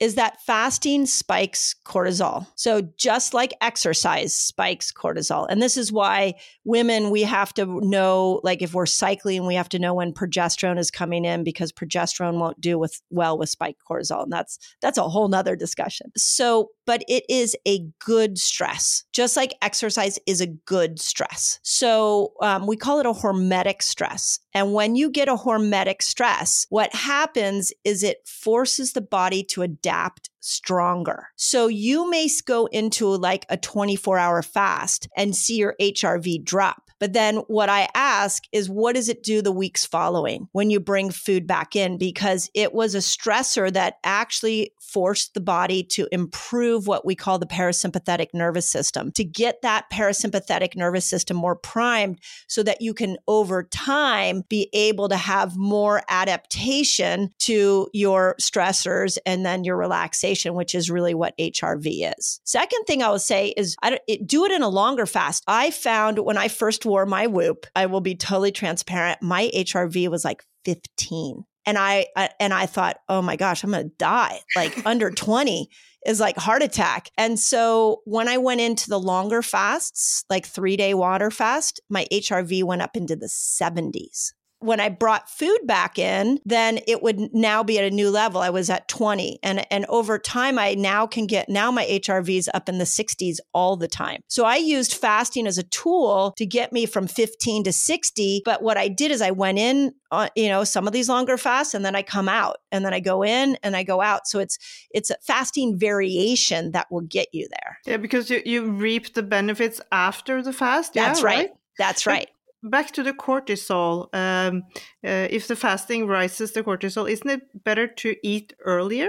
Is 0.00 0.14
that 0.14 0.40
fasting 0.42 1.06
spikes 1.06 1.74
cortisol. 1.84 2.46
So 2.54 2.82
just 2.96 3.34
like 3.34 3.52
exercise 3.60 4.34
spikes 4.34 4.92
cortisol. 4.92 5.46
And 5.48 5.60
this 5.60 5.76
is 5.76 5.90
why 5.90 6.34
women, 6.64 7.10
we 7.10 7.22
have 7.22 7.52
to 7.54 7.80
know, 7.82 8.40
like 8.44 8.62
if 8.62 8.74
we're 8.74 8.86
cycling, 8.86 9.46
we 9.46 9.56
have 9.56 9.68
to 9.70 9.78
know 9.78 9.94
when 9.94 10.12
progesterone 10.12 10.78
is 10.78 10.90
coming 10.90 11.24
in 11.24 11.42
because 11.42 11.72
progesterone 11.72 12.38
won't 12.38 12.60
do 12.60 12.78
with 12.78 13.00
well 13.10 13.36
with 13.38 13.48
spiked 13.48 13.80
cortisol. 13.90 14.22
And 14.22 14.32
that's 14.32 14.58
that's 14.80 14.98
a 14.98 15.08
whole 15.08 15.28
nother 15.28 15.56
discussion. 15.56 16.12
So, 16.16 16.70
but 16.88 17.04
it 17.06 17.22
is 17.28 17.54
a 17.66 17.86
good 17.98 18.38
stress, 18.38 19.04
just 19.12 19.36
like 19.36 19.52
exercise 19.60 20.18
is 20.26 20.40
a 20.40 20.46
good 20.46 20.98
stress. 20.98 21.60
So 21.62 22.32
um, 22.40 22.66
we 22.66 22.78
call 22.78 22.98
it 22.98 23.04
a 23.04 23.12
hormetic 23.12 23.82
stress. 23.82 24.38
And 24.54 24.72
when 24.72 24.96
you 24.96 25.10
get 25.10 25.28
a 25.28 25.34
hormetic 25.34 26.00
stress, 26.00 26.66
what 26.70 26.94
happens 26.94 27.74
is 27.84 28.02
it 28.02 28.26
forces 28.26 28.94
the 28.94 29.02
body 29.02 29.44
to 29.50 29.60
adapt 29.60 30.30
stronger. 30.40 31.28
So 31.36 31.66
you 31.66 32.08
may 32.08 32.26
go 32.46 32.64
into 32.64 33.06
like 33.08 33.44
a 33.50 33.58
24 33.58 34.16
hour 34.16 34.40
fast 34.40 35.08
and 35.14 35.36
see 35.36 35.56
your 35.56 35.76
HRV 35.78 36.42
drop. 36.42 36.87
But 37.00 37.12
then 37.12 37.36
what 37.48 37.68
I 37.68 37.88
ask 37.94 38.44
is, 38.52 38.68
what 38.68 38.94
does 38.94 39.08
it 39.08 39.22
do 39.22 39.42
the 39.42 39.52
weeks 39.52 39.84
following 39.84 40.48
when 40.52 40.70
you 40.70 40.80
bring 40.80 41.10
food 41.10 41.46
back 41.46 41.76
in? 41.76 41.98
Because 41.98 42.50
it 42.54 42.74
was 42.74 42.94
a 42.94 42.98
stressor 42.98 43.72
that 43.72 43.98
actually 44.04 44.72
forced 44.80 45.34
the 45.34 45.40
body 45.40 45.82
to 45.82 46.08
improve 46.10 46.86
what 46.86 47.04
we 47.04 47.14
call 47.14 47.38
the 47.38 47.46
parasympathetic 47.46 48.28
nervous 48.32 48.68
system, 48.68 49.12
to 49.12 49.24
get 49.24 49.62
that 49.62 49.84
parasympathetic 49.92 50.74
nervous 50.74 51.04
system 51.04 51.36
more 51.36 51.54
primed 51.54 52.18
so 52.46 52.62
that 52.62 52.80
you 52.80 52.94
can 52.94 53.16
over 53.26 53.62
time 53.64 54.42
be 54.48 54.68
able 54.72 55.08
to 55.08 55.16
have 55.16 55.56
more 55.56 56.02
adaptation 56.08 57.30
to 57.38 57.88
your 57.92 58.34
stressors 58.40 59.18
and 59.26 59.44
then 59.44 59.64
your 59.64 59.76
relaxation, 59.76 60.54
which 60.54 60.74
is 60.74 60.90
really 60.90 61.14
what 61.14 61.36
HRV 61.38 62.12
is. 62.18 62.40
Second 62.44 62.84
thing 62.86 63.02
I 63.02 63.10
will 63.10 63.18
say 63.18 63.54
is 63.56 63.76
I 63.82 63.98
it, 64.08 64.26
do 64.26 64.44
it 64.44 64.52
in 64.52 64.62
a 64.62 64.68
longer 64.68 65.06
fast. 65.06 65.44
I 65.46 65.70
found 65.70 66.18
when 66.18 66.38
I 66.38 66.48
first 66.48 66.86
wore 66.88 67.06
my 67.06 67.26
Whoop, 67.26 67.66
I 67.76 67.86
will 67.86 68.00
be 68.00 68.14
totally 68.14 68.52
transparent. 68.52 69.22
My 69.22 69.50
HRV 69.54 70.08
was 70.08 70.24
like 70.24 70.42
15. 70.64 71.44
And 71.66 71.76
I, 71.76 72.06
I 72.16 72.30
and 72.40 72.54
I 72.54 72.66
thought, 72.66 72.98
oh 73.08 73.20
my 73.20 73.36
gosh, 73.36 73.62
I'm 73.62 73.70
gonna 73.70 73.84
die. 73.98 74.40
Like 74.56 74.80
under 74.86 75.10
20 75.10 75.68
is 76.06 76.20
like 76.20 76.36
heart 76.36 76.62
attack. 76.62 77.10
And 77.18 77.38
so 77.38 78.00
when 78.04 78.28
I 78.28 78.38
went 78.38 78.60
into 78.60 78.88
the 78.88 78.98
longer 78.98 79.42
fasts, 79.42 80.24
like 80.30 80.46
three 80.46 80.76
day 80.76 80.94
water 80.94 81.30
fast, 81.30 81.80
my 81.90 82.06
HRV 82.10 82.64
went 82.64 82.82
up 82.82 82.96
into 82.96 83.16
the 83.16 83.26
70s. 83.26 84.32
When 84.60 84.80
I 84.80 84.88
brought 84.88 85.30
food 85.30 85.58
back 85.64 85.98
in, 85.98 86.40
then 86.44 86.80
it 86.86 87.02
would 87.02 87.32
now 87.34 87.62
be 87.62 87.78
at 87.78 87.84
a 87.84 87.90
new 87.90 88.10
level. 88.10 88.40
I 88.40 88.50
was 88.50 88.70
at 88.70 88.88
20. 88.88 89.38
And, 89.42 89.66
and 89.70 89.86
over 89.86 90.18
time, 90.18 90.58
I 90.58 90.74
now 90.74 91.06
can 91.06 91.26
get, 91.26 91.48
now 91.48 91.70
my 91.70 91.84
HRV 91.84 92.36
is 92.36 92.50
up 92.54 92.68
in 92.68 92.78
the 92.78 92.84
60s 92.84 93.36
all 93.54 93.76
the 93.76 93.88
time. 93.88 94.20
So 94.28 94.44
I 94.44 94.56
used 94.56 94.94
fasting 94.94 95.46
as 95.46 95.58
a 95.58 95.62
tool 95.62 96.34
to 96.36 96.46
get 96.46 96.72
me 96.72 96.86
from 96.86 97.06
15 97.06 97.64
to 97.64 97.72
60. 97.72 98.42
But 98.44 98.62
what 98.62 98.76
I 98.76 98.88
did 98.88 99.10
is 99.10 99.22
I 99.22 99.30
went 99.30 99.58
in, 99.58 99.94
on, 100.10 100.28
you 100.34 100.48
know, 100.48 100.64
some 100.64 100.86
of 100.86 100.92
these 100.92 101.08
longer 101.08 101.36
fasts 101.36 101.74
and 101.74 101.84
then 101.84 101.94
I 101.94 102.02
come 102.02 102.28
out 102.28 102.56
and 102.72 102.84
then 102.84 102.94
I 102.94 103.00
go 103.00 103.22
in 103.22 103.58
and 103.62 103.76
I 103.76 103.82
go 103.82 104.00
out. 104.00 104.26
So 104.26 104.38
it's, 104.38 104.58
it's 104.90 105.10
a 105.10 105.16
fasting 105.22 105.78
variation 105.78 106.72
that 106.72 106.90
will 106.90 107.02
get 107.02 107.28
you 107.32 107.48
there. 107.48 107.78
Yeah, 107.86 107.98
because 107.98 108.30
you, 108.30 108.42
you 108.44 108.70
reap 108.70 109.14
the 109.14 109.22
benefits 109.22 109.80
after 109.92 110.42
the 110.42 110.52
fast. 110.52 110.94
That's 110.94 111.20
yeah, 111.20 111.26
right. 111.26 111.50
That's 111.78 112.06
right. 112.06 112.28
Back 112.62 112.90
to 112.92 113.02
the 113.02 113.12
cortisol. 113.12 114.12
Um, 114.14 114.64
uh, 115.04 115.28
if 115.30 115.46
the 115.46 115.56
fasting 115.56 116.06
rises 116.06 116.52
the 116.52 116.64
cortisol, 116.64 117.08
isn't 117.08 117.28
it 117.30 117.64
better 117.64 117.86
to 117.86 118.16
eat 118.22 118.52
earlier 118.64 119.08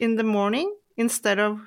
in 0.00 0.16
the 0.16 0.24
morning 0.24 0.74
instead 0.96 1.38
of 1.38 1.60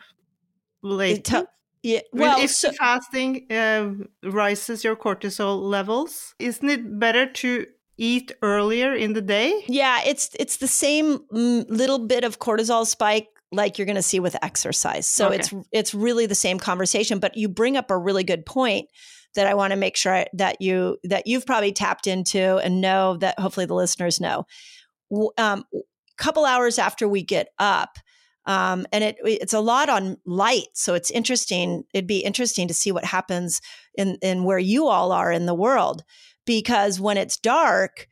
later? 0.81 1.45
Yeah. 1.83 2.01
Well, 2.11 2.35
Well, 2.35 2.43
if 2.43 2.51
so, 2.51 2.71
fasting 2.73 3.47
uh, 3.51 3.91
rises 4.23 4.83
your 4.83 4.95
cortisol 4.95 5.61
levels, 5.61 6.35
isn't 6.39 6.69
it 6.69 6.99
better 6.99 7.25
to 7.25 7.67
eat 7.97 8.31
earlier 8.41 8.93
in 8.93 9.13
the 9.13 9.21
day? 9.21 9.63
yeah, 9.67 10.01
it's 10.05 10.31
it's 10.39 10.57
the 10.57 10.67
same 10.67 11.19
mm, 11.33 11.65
little 11.69 11.99
bit 11.99 12.23
of 12.23 12.39
cortisol 12.39 12.85
spike 12.85 13.27
like 13.51 13.77
you're 13.77 13.85
going 13.85 13.95
to 13.95 14.01
see 14.01 14.19
with 14.19 14.35
exercise. 14.41 15.07
So 15.07 15.27
Okay. 15.27 15.35
it's 15.35 15.53
it's 15.71 15.93
really 15.93 16.25
the 16.25 16.35
same 16.35 16.59
conversation, 16.59 17.19
but 17.19 17.37
you 17.37 17.47
bring 17.47 17.77
up 17.77 17.89
a 17.89 17.97
really 17.97 18.23
good 18.23 18.45
point 18.45 18.89
that 19.35 19.47
I 19.47 19.53
want 19.53 19.71
to 19.71 19.77
make 19.77 19.97
sure 19.97 20.25
that 20.33 20.61
you 20.61 20.97
that 21.03 21.27
you've 21.27 21.45
probably 21.45 21.71
tapped 21.71 22.07
into 22.07 22.57
and 22.57 22.81
know 22.81 23.17
that 23.17 23.39
hopefully 23.39 23.65
the 23.65 23.75
listeners 23.75 24.19
know. 24.19 24.45
Um, 25.37 25.63
couple 26.17 26.45
hours 26.45 26.79
after 26.79 27.07
we 27.07 27.23
get 27.23 27.49
up, 27.59 27.99
Um, 28.47 28.87
and 28.93 29.03
it 29.03 29.17
it's 29.23 29.53
a 29.53 29.59
lot 29.59 29.89
on 29.89 30.17
light, 30.25 30.69
so 30.73 30.93
it's 30.95 31.11
interesting. 31.11 31.83
It'd 31.93 32.07
be 32.07 32.19
interesting 32.19 32.67
to 32.69 32.73
see 32.73 32.93
what 32.93 33.05
happens 33.05 33.61
in 33.95 34.17
in 34.21 34.45
where 34.45 34.59
you 34.59 34.87
all 34.87 35.11
are 35.11 35.31
in 35.33 35.45
the 35.45 35.53
world, 35.53 36.03
because 36.45 36.99
when 36.99 37.17
it's 37.17 37.37
dark, 37.37 38.07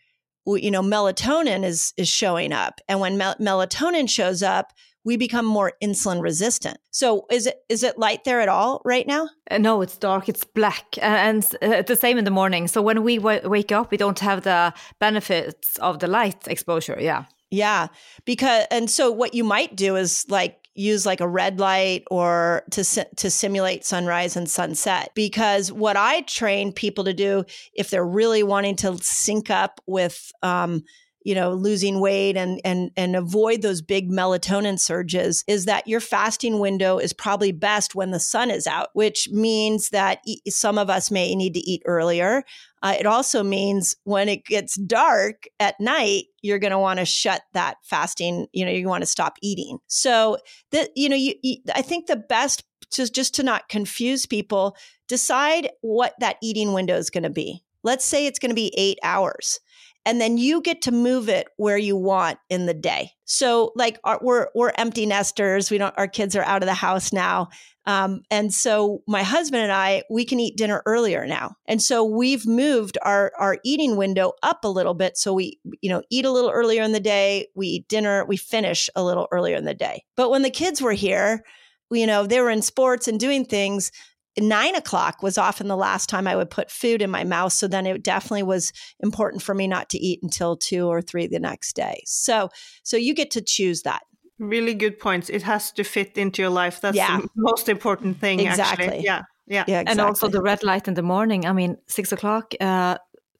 you 0.45 0.69
know, 0.71 0.84
melatonin 0.84 1.63
is 1.63 1.93
is 1.95 2.10
showing 2.10 2.51
up, 2.51 2.82
and 2.89 2.99
when 2.99 3.17
mel- 3.17 3.38
melatonin 3.39 4.10
shows 4.10 4.43
up, 4.43 4.73
we 5.06 5.15
become 5.15 5.46
more 5.46 5.74
insulin 5.82 6.22
resistant. 6.22 6.78
So 6.91 7.28
is 7.32 7.46
it 7.48 7.60
is 7.70 7.84
it 7.84 7.98
light 7.98 8.24
there 8.26 8.41
at 8.41 8.50
all 8.50 8.82
right 8.84 9.08
now? 9.08 9.30
Uh, 9.50 9.60
no, 9.60 9.82
it's 9.82 9.98
dark. 9.98 10.28
It's 10.28 10.44
black, 10.44 10.98
and 11.02 11.46
uh, 11.62 11.84
the 11.84 11.96
same 11.96 12.18
in 12.18 12.26
the 12.26 12.32
morning. 12.32 12.68
So 12.68 12.82
when 12.82 13.04
we 13.04 13.18
w- 13.18 13.48
wake 13.48 13.72
up, 13.72 13.91
we 13.91 13.98
don't 13.98 14.20
have 14.20 14.44
the 14.44 14.74
benefits 15.00 15.78
of 15.78 16.00
the 16.00 16.08
light 16.08 16.48
exposure. 16.48 16.98
Yeah. 17.00 17.26
Yeah, 17.52 17.88
because 18.26 18.65
and 18.72 18.89
so 18.89 19.12
what 19.12 19.36
you 19.36 19.44
might 19.44 19.76
do 19.76 19.96
is 19.96 20.26
like 20.30 20.65
use 20.74 21.06
like 21.06 21.22
a 21.22 21.28
red 21.28 21.60
light 21.60 22.04
or 22.12 22.63
to 22.72 22.84
to 23.15 23.30
simulate 23.30 23.86
sunrise 23.86 24.36
and 24.36 24.50
sunset 24.50 25.12
because 25.15 25.72
what 25.72 25.96
I 25.96 26.22
train 26.22 26.74
people 26.74 27.06
to 27.06 27.13
do 27.13 27.46
if 27.74 27.89
they're 27.89 28.06
really 28.06 28.44
wanting 28.44 28.76
to 28.78 28.98
sync 28.98 29.50
up 29.50 29.80
with 29.88 30.32
um, 30.44 30.84
you 31.25 31.35
know 31.35 31.51
losing 31.51 31.99
weight 31.99 32.38
and 32.38 32.61
and 32.63 32.91
and 32.95 33.15
avoid 33.15 33.61
those 33.61 33.81
big 33.81 34.09
melatonin 34.09 34.79
surges 34.79 35.43
is 35.47 35.65
that 35.65 35.88
your 35.88 35.99
fasting 35.99 36.59
window 36.59 36.97
is 36.97 37.11
probably 37.11 37.51
best 37.51 37.95
when 37.95 38.11
the 38.11 38.19
sun 38.19 38.49
is 38.49 38.65
out 38.67 38.89
which 38.93 39.27
means 39.31 39.89
that 39.89 40.19
some 40.47 40.77
of 40.77 40.89
us 40.89 41.11
may 41.11 41.35
need 41.35 41.53
to 41.53 41.59
eat 41.59 41.81
earlier. 41.85 42.43
Uh, 42.83 42.93
it 42.99 43.07
also 43.07 43.41
means 43.41 43.95
when 44.03 44.29
it 44.29 44.45
gets 44.45 44.75
dark 44.75 45.47
at 45.59 45.79
night 45.79 46.25
you're 46.41 46.59
going 46.59 46.71
to 46.71 46.79
want 46.79 46.99
to 46.99 47.05
shut 47.05 47.41
that 47.53 47.77
fasting 47.83 48.47
you 48.53 48.63
know 48.63 48.71
you 48.71 48.88
want 48.88 49.01
to 49.01 49.07
stop 49.07 49.38
eating. 49.41 49.79
So 49.88 50.38
that 50.71 50.91
you 50.95 51.09
know 51.09 51.15
you, 51.15 51.33
you 51.41 51.57
i 51.73 51.81
think 51.81 52.05
the 52.05 52.15
best 52.15 52.63
just 52.91 53.15
just 53.15 53.33
to 53.35 53.43
not 53.43 53.67
confuse 53.67 54.27
people 54.27 54.77
decide 55.07 55.69
what 55.81 56.13
that 56.19 56.38
eating 56.41 56.73
window 56.73 56.95
is 56.95 57.09
going 57.09 57.23
to 57.23 57.29
be. 57.29 57.63
Let's 57.83 58.05
say 58.05 58.25
it's 58.25 58.39
going 58.39 58.49
to 58.49 58.55
be 58.55 58.73
eight 58.77 58.99
hours 59.03 59.59
and 60.06 60.22
then 60.22 60.38
you 60.38 60.62
get 60.62 60.84
to 60.84 60.91
move 60.91 61.30
it 61.30 61.48
where 61.58 61.78
you 61.78 61.98
want 61.98 62.38
in 62.50 62.65
the 62.65 62.74
day. 62.74 63.12
So 63.26 63.72
like 63.76 64.00
our, 64.04 64.20
we're 64.22 64.48
we're 64.54 64.72
empty 64.78 65.06
nesters. 65.06 65.72
We 65.72 65.78
don't 65.78 65.98
our 65.98 66.08
kids 66.08 66.36
are 66.36 66.44
out 66.44 66.62
of 66.62 66.68
the 66.68 66.74
house 66.74 67.12
now. 67.12 67.50
Um, 67.88 68.22
and 68.32 68.54
so 68.54 69.04
my 69.08 69.24
husband 69.24 69.63
and 69.63 69.72
I, 69.72 70.04
we 70.10 70.26
can 70.26 70.39
eat 70.39 70.58
dinner 70.58 70.82
earlier 70.86 71.28
now. 71.28 71.56
And 71.68 71.82
so 71.82 72.04
we've 72.04 72.46
moved 72.48 72.98
our, 73.04 73.32
our 73.38 73.60
eating 73.63 73.96
window 73.96 74.34
up 74.41 74.63
a 74.63 74.70
little 74.70 74.96
bit. 74.96 75.18
So 75.18 75.34
we, 75.34 75.60
you 75.82 75.89
know, 75.89 76.02
eat 76.10 76.26
a 76.26 76.32
little 76.32 76.50
earlier 76.50 76.82
in 76.82 76.94
the 76.94 77.00
day, 77.00 77.48
we 77.56 77.68
eat 77.68 77.88
dinner, 77.88 78.26
we 78.26 78.38
finish 78.38 78.89
a 78.96 79.04
little 79.04 79.28
earlier 79.32 79.56
in 79.56 79.65
the 79.65 79.76
day. 79.76 80.04
But 80.18 80.32
when 80.32 80.41
the 80.41 80.50
kids 80.50 80.82
were 80.82 80.94
here, 80.94 81.44
you 81.91 82.08
know, 82.08 82.26
they 82.26 82.41
were 82.41 82.50
in 82.50 82.63
sports 82.63 83.08
and 83.08 83.20
doing 83.20 83.46
things 83.46 83.91
nine 84.38 84.76
o'clock 84.76 85.24
was 85.24 85.38
often 85.38 85.67
the 85.67 85.78
last 85.78 86.10
time 86.10 86.28
I 86.28 86.36
would 86.36 86.50
put 86.50 86.69
food 86.69 87.02
in 87.02 87.10
my 87.10 87.24
mouth. 87.24 87.54
So 87.54 87.67
then 87.67 87.86
it 87.86 88.04
definitely 88.04 88.43
was 88.43 88.71
important 89.00 89.41
for 89.41 89.56
me 89.56 89.67
not 89.67 89.89
to 89.89 89.98
eat 89.98 90.19
until 90.21 90.58
two 90.58 90.88
or 90.88 91.02
three 91.02 91.28
the 91.28 91.39
next 91.39 91.76
day. 91.76 92.04
So, 92.06 92.50
so 92.84 92.98
you 92.98 93.13
get 93.13 93.32
to 93.32 93.41
choose 93.41 93.84
that. 93.84 94.04
Really 94.38 94.74
good 94.74 95.00
points. 95.00 95.30
It 95.30 95.43
has 95.43 95.71
to 95.74 95.84
fit 95.84 96.17
into 96.17 96.41
your 96.41 96.52
life. 96.52 96.82
That's 96.82 96.98
yeah. 96.98 97.21
the 97.21 97.30
most 97.36 97.69
important 97.69 98.19
thing. 98.19 98.41
Exactly. 98.41 98.86
Actually. 98.86 99.04
Yeah. 99.04 99.21
Yeah. 99.48 99.63
yeah 99.67 99.82
exactly. 99.82 99.91
And 99.91 100.02
also 100.02 100.28
the 100.28 100.41
red 100.41 100.63
light 100.63 100.88
in 100.88 100.95
the 100.95 101.04
morning. 101.04 101.45
I 101.45 101.54
mean, 101.54 101.78
six 101.88 102.12
o'clock, 102.12 102.54
uh, 102.60 102.98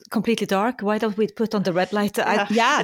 completely 0.10 0.48
dark. 0.48 0.82
Why 0.82 0.98
don't 0.98 1.18
we 1.18 1.28
put 1.28 1.56
on 1.56 1.64
the 1.64 1.74
red 1.74 1.92
light? 1.94 2.20
I, 2.20 2.48
yeah. 2.50 2.84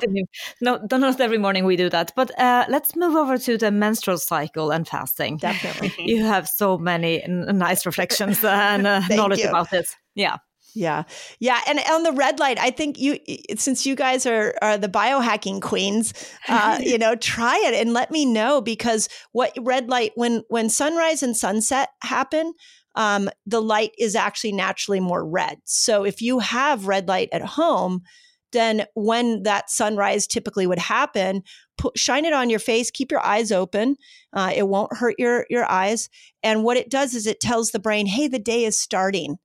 No, 0.62 0.80
not 0.92 1.22
every 1.22 1.38
morning 1.38 1.66
we 1.66 1.76
do 1.76 1.90
that. 1.90 2.12
But 2.16 2.38
uh, 2.40 2.66
let's 2.70 2.96
move 2.96 3.16
over 3.16 3.38
to 3.38 3.58
the 3.58 3.72
menstrual 3.72 4.18
cycle 4.18 4.72
and 4.72 4.88
fasting. 4.88 5.38
Definitely. 5.38 5.94
you 6.00 6.24
have 6.24 6.48
so 6.48 6.78
many 6.78 7.24
nice 7.28 7.86
reflections 7.86 8.44
and 8.44 8.88
uh, 8.88 9.02
knowledge 9.10 9.40
you. 9.40 9.50
about 9.50 9.70
this. 9.70 9.96
Yeah. 10.16 10.38
Yeah. 10.74 11.04
Yeah. 11.40 11.60
And 11.68 11.80
on 11.90 12.04
the 12.04 12.14
red 12.14 12.40
light, 12.40 12.58
I 12.58 12.72
think 12.72 12.98
you, 12.98 13.18
since 13.58 13.86
you 13.86 13.96
guys 13.96 14.26
are, 14.26 14.56
are 14.62 14.78
the 14.78 14.88
biohacking 14.88 15.62
queens, 15.62 16.14
uh, 16.48 16.80
you 16.82 16.98
know, 16.98 17.16
try 17.16 17.62
it 17.66 17.74
and 17.74 17.94
let 17.94 18.12
me 18.12 18.26
know 18.26 18.62
because 18.62 19.10
what 19.34 19.52
red 19.60 19.90
light, 19.90 20.12
when, 20.16 20.44
when 20.48 20.70
sunrise 20.70 21.24
and 21.24 21.36
sunset 21.36 21.90
happen, 22.02 22.54
um, 22.96 23.30
the 23.46 23.62
light 23.62 23.92
is 23.98 24.16
actually 24.16 24.52
naturally 24.52 25.00
more 25.00 25.26
red. 25.26 25.60
So 25.66 26.04
if 26.04 26.22
you 26.22 26.40
have 26.40 26.88
red 26.88 27.08
light 27.08 27.30
at 27.32 27.42
home, 27.42 28.02
then 28.52 28.86
when 28.96 29.44
that 29.44 29.70
sunrise 29.70 30.28
typically 30.28 30.68
would 30.68 30.80
happen, 30.80 31.44
put, 31.78 31.98
shine 31.98 32.26
it 32.26 32.34
on 32.34 32.50
your 32.50 32.60
face, 32.60 32.92
keep 32.92 33.12
your 33.12 33.26
eyes 33.26 33.52
open. 33.52 33.96
Uh, 34.34 34.52
it 34.54 34.68
won't 34.68 34.96
hurt 34.98 35.16
your, 35.18 35.46
your 35.50 35.70
eyes. 35.70 36.10
And 36.44 36.64
what 36.64 36.78
it 36.78 36.90
does 36.90 37.14
is 37.14 37.28
it 37.28 37.40
tells 37.40 37.72
the 37.72 37.80
brain, 37.80 38.08
hey, 38.08 38.28
the 38.28 38.40
day 38.40 38.66
is 38.66 38.78
starting 38.78 39.38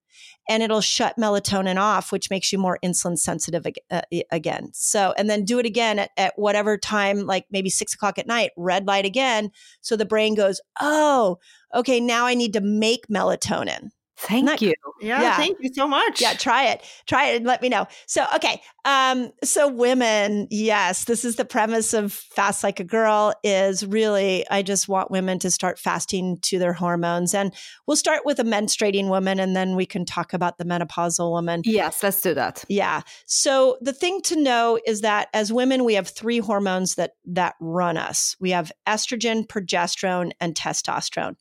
and 0.48 0.62
it'll 0.62 0.80
shut 0.80 1.16
melatonin 1.18 1.80
off, 1.80 2.12
which 2.12 2.30
makes 2.30 2.52
you 2.52 2.59
more 2.59 2.78
insulin 2.85 3.18
sensitive 3.18 3.66
uh, 3.90 4.02
again. 4.30 4.70
So, 4.72 5.12
and 5.18 5.28
then 5.28 5.44
do 5.44 5.59
it 5.59 5.66
again 5.66 5.98
at, 5.98 6.11
at 6.16 6.35
whatever 6.37 6.78
time, 6.78 7.26
like 7.26 7.46
maybe 7.50 7.70
six 7.70 7.94
o'clock 7.94 8.18
at 8.18 8.26
night, 8.26 8.50
red 8.56 8.87
light 8.87 9.04
again. 9.04 9.50
So 9.80 9.96
the 9.96 10.04
brain 10.04 10.35
goes, 10.35 10.61
oh, 10.80 11.38
okay, 11.74 12.00
now 12.00 12.26
I 12.26 12.35
need 12.35 12.52
to 12.52 12.61
make 12.61 13.09
melatonin. 13.09 13.90
Thank 14.18 14.46
that, 14.46 14.62
you. 14.62 14.72
Yeah, 15.00 15.20
yeah, 15.20 15.37
thank 15.37 15.59
you 15.61 15.70
so 15.74 15.87
much. 15.87 16.22
Yeah, 16.22 16.33
try 16.33 16.68
it. 16.68 16.83
Try 17.07 17.26
it 17.26 17.37
and 17.37 17.46
let 17.46 17.61
me 17.61 17.68
know. 17.68 17.87
So, 18.07 18.24
okay. 18.35 18.62
Um, 18.87 19.31
so 19.44 19.68
women, 19.68 20.46
yes, 20.50 21.05
this 21.05 21.22
is 21.22 21.37
the 21.37 21.44
premise 21.44 21.92
of 21.92 22.14
Fast 22.14 22.64
Like 22.64 22.81
a 22.81 22.85
Girl 22.85 23.35
is 23.44 23.85
really 23.85 24.48
I 24.50 24.62
just 24.62 24.88
want 24.88 25.11
women 25.11 25.38
to 25.40 25.50
start 25.50 25.79
fasting 25.79 26.38
to 26.42 26.59
their 26.59 26.72
hormones. 26.72 27.35
And 27.35 27.52
we'll 27.87 27.96
start 27.96 28.22
with 28.24 28.38
a 28.38 28.44
menstruating 28.44 29.09
woman 29.09 29.38
and 29.38 29.55
then 29.55 29.76
we 29.76 29.85
can 29.85 30.07
talk 30.07 30.33
about 30.33 30.57
the 30.57 30.64
menopausal 30.64 31.31
woman. 31.31 31.61
Yes, 31.64 32.02
let's 32.02 32.22
do 32.22 32.33
that. 32.35 32.64
Yeah. 32.68 33.02
So 33.26 33.76
the 33.83 33.92
thing 33.92 34.22
to 34.22 34.37
know 34.37 34.79
is 34.87 35.02
that 35.02 35.29
as 35.35 35.52
women, 35.52 35.85
we 35.85 35.94
have 35.94 36.09
three 36.09 36.38
hormones 36.38 36.94
that 36.94 37.12
that 37.26 37.55
run 37.61 37.98
us. 37.98 38.35
We 38.40 38.50
have 38.50 38.72
estrogen, 38.87 39.46
progesterone, 39.46 40.33
and 40.40 40.55
testosterone. 40.55 41.37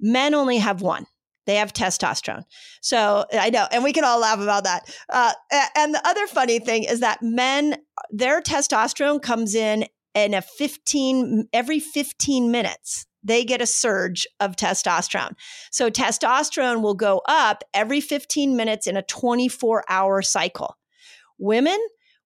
Men 0.00 0.34
only 0.34 0.58
have 0.58 0.80
one 0.80 1.06
they 1.46 1.56
have 1.56 1.72
testosterone. 1.72 2.44
So 2.80 3.24
I 3.32 3.50
know, 3.50 3.66
and 3.70 3.84
we 3.84 3.92
can 3.92 4.04
all 4.04 4.20
laugh 4.20 4.40
about 4.40 4.64
that. 4.64 4.82
Uh, 5.08 5.32
and 5.76 5.94
the 5.94 6.06
other 6.06 6.26
funny 6.26 6.58
thing 6.58 6.84
is 6.84 7.00
that 7.00 7.22
men, 7.22 7.76
their 8.10 8.40
testosterone 8.40 9.20
comes 9.20 9.54
in 9.54 9.86
in 10.14 10.34
a 10.34 10.42
15, 10.42 11.48
every 11.52 11.80
15 11.80 12.50
minutes, 12.50 13.06
they 13.22 13.44
get 13.44 13.62
a 13.62 13.66
surge 13.66 14.26
of 14.38 14.54
testosterone. 14.54 15.32
So 15.70 15.90
testosterone 15.90 16.82
will 16.82 16.94
go 16.94 17.22
up 17.26 17.64
every 17.72 18.00
15 18.00 18.56
minutes 18.56 18.86
in 18.86 18.96
a 18.96 19.02
24 19.02 19.84
hour 19.88 20.22
cycle. 20.22 20.76
Women, 21.38 21.78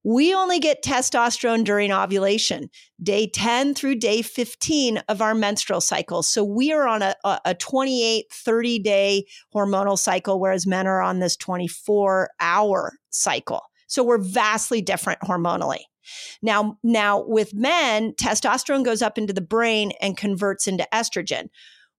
we 0.09 0.33
only 0.33 0.57
get 0.57 0.83
testosterone 0.83 1.63
during 1.63 1.91
ovulation, 1.91 2.71
day 3.03 3.27
10 3.27 3.75
through 3.75 3.93
day 3.93 4.23
15 4.23 5.03
of 5.07 5.21
our 5.21 5.35
menstrual 5.35 5.81
cycle. 5.81 6.23
So 6.23 6.43
we 6.43 6.71
are 6.71 6.87
on 6.87 7.03
a, 7.03 7.13
a 7.45 7.53
28, 7.53 8.25
30 8.31 8.79
day 8.79 9.25
hormonal 9.53 9.99
cycle, 9.99 10.39
whereas 10.39 10.65
men 10.65 10.87
are 10.87 10.99
on 10.99 11.19
this 11.19 11.37
24 11.37 12.31
hour 12.39 12.93
cycle. 13.11 13.61
So 13.85 14.03
we're 14.03 14.17
vastly 14.17 14.81
different 14.81 15.19
hormonally. 15.21 15.81
Now, 16.41 16.79
now 16.81 17.23
with 17.23 17.53
men, 17.53 18.13
testosterone 18.13 18.83
goes 18.83 19.03
up 19.03 19.19
into 19.19 19.33
the 19.33 19.41
brain 19.41 19.91
and 20.01 20.17
converts 20.17 20.67
into 20.67 20.87
estrogen. 20.91 21.49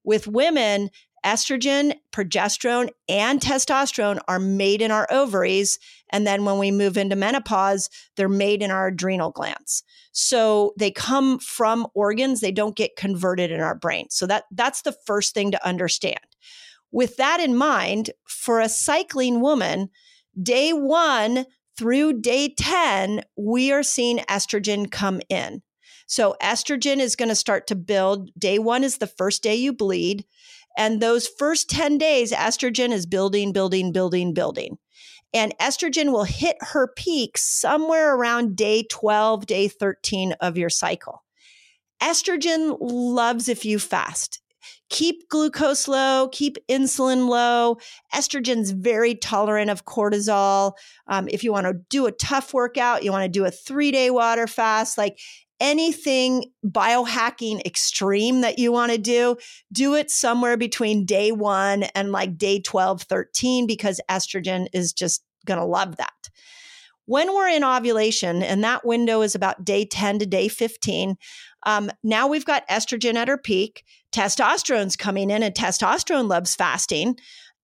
With 0.02 0.26
women, 0.26 0.90
estrogen, 1.24 1.94
progesterone, 2.12 2.90
and 3.08 3.40
testosterone 3.40 4.20
are 4.28 4.38
made 4.38 4.82
in 4.82 4.90
our 4.90 5.06
ovaries. 5.10 5.78
And 6.10 6.26
then 6.26 6.44
when 6.44 6.58
we 6.58 6.70
move 6.70 6.96
into 6.96 7.16
menopause, 7.16 7.90
they're 8.16 8.28
made 8.28 8.62
in 8.62 8.70
our 8.70 8.88
adrenal 8.88 9.30
glands. 9.30 9.82
So 10.12 10.72
they 10.78 10.90
come 10.90 11.38
from 11.38 11.86
organs, 11.94 12.40
they 12.40 12.52
don't 12.52 12.76
get 12.76 12.96
converted 12.96 13.50
in 13.50 13.60
our 13.60 13.74
brain. 13.74 14.06
So 14.10 14.26
that, 14.26 14.44
that's 14.50 14.82
the 14.82 14.96
first 15.06 15.34
thing 15.34 15.50
to 15.52 15.66
understand. 15.66 16.20
With 16.90 17.16
that 17.18 17.40
in 17.40 17.56
mind, 17.56 18.10
for 18.26 18.60
a 18.60 18.68
cycling 18.68 19.40
woman, 19.40 19.90
day 20.40 20.72
one 20.72 21.46
through 21.78 22.20
day 22.20 22.52
10, 22.58 23.22
we 23.36 23.72
are 23.72 23.82
seeing 23.82 24.18
estrogen 24.18 24.90
come 24.90 25.20
in. 25.28 25.62
So 26.10 26.34
estrogen 26.42 26.98
is 26.98 27.14
going 27.14 27.28
to 27.28 27.36
start 27.36 27.68
to 27.68 27.76
build. 27.76 28.30
Day 28.36 28.58
one 28.58 28.82
is 28.82 28.98
the 28.98 29.06
first 29.06 29.44
day 29.44 29.54
you 29.54 29.72
bleed. 29.72 30.24
And 30.80 30.98
those 30.98 31.28
first 31.28 31.68
10 31.68 31.98
days, 31.98 32.32
estrogen 32.32 32.90
is 32.90 33.04
building, 33.04 33.52
building, 33.52 33.92
building, 33.92 34.32
building. 34.32 34.78
And 35.34 35.54
estrogen 35.58 36.10
will 36.10 36.24
hit 36.24 36.56
her 36.60 36.88
peak 36.96 37.36
somewhere 37.36 38.16
around 38.16 38.56
day 38.56 38.84
12, 38.90 39.44
day 39.44 39.68
13 39.68 40.32
of 40.40 40.56
your 40.56 40.70
cycle. 40.70 41.22
Estrogen 42.02 42.78
loves 42.80 43.46
if 43.46 43.66
you 43.66 43.78
fast. 43.78 44.40
Keep 44.88 45.28
glucose 45.28 45.86
low, 45.86 46.30
keep 46.32 46.56
insulin 46.66 47.28
low. 47.28 47.76
Estrogen's 48.14 48.70
very 48.70 49.14
tolerant 49.14 49.70
of 49.70 49.84
cortisol. 49.84 50.72
Um, 51.06 51.28
if 51.28 51.44
you 51.44 51.52
want 51.52 51.66
to 51.66 51.74
do 51.90 52.06
a 52.06 52.12
tough 52.12 52.54
workout, 52.54 53.04
you 53.04 53.12
want 53.12 53.24
to 53.24 53.28
do 53.28 53.44
a 53.44 53.50
three 53.50 53.90
day 53.90 54.08
water 54.08 54.46
fast, 54.46 54.96
like 54.96 55.18
anything 55.60 56.46
biohacking 56.66 57.64
extreme 57.64 58.40
that 58.40 58.58
you 58.58 58.72
want 58.72 58.92
to 58.92 58.98
do, 58.98 59.36
do 59.72 59.94
it 59.94 60.10
somewhere 60.10 60.56
between 60.56 61.04
day 61.04 61.30
one 61.32 61.84
and 61.94 62.12
like 62.12 62.38
day 62.38 62.60
12, 62.60 63.02
13, 63.02 63.66
because 63.66 64.00
estrogen 64.10 64.66
is 64.72 64.92
just 64.92 65.22
going 65.46 65.60
to 65.60 65.66
love 65.66 65.96
that. 65.96 66.30
When 67.06 67.34
we're 67.34 67.48
in 67.48 67.64
ovulation, 67.64 68.42
and 68.42 68.62
that 68.62 68.86
window 68.86 69.22
is 69.22 69.34
about 69.34 69.64
day 69.64 69.84
10 69.84 70.20
to 70.20 70.26
day 70.26 70.48
15, 70.48 71.16
um, 71.64 71.90
now 72.02 72.28
we've 72.28 72.44
got 72.44 72.68
estrogen 72.68 73.14
at 73.14 73.28
her 73.28 73.36
peak, 73.36 73.84
testosterone's 74.12 74.96
coming 74.96 75.30
in, 75.30 75.42
and 75.42 75.54
testosterone 75.54 76.28
loves 76.28 76.54
fasting 76.54 77.16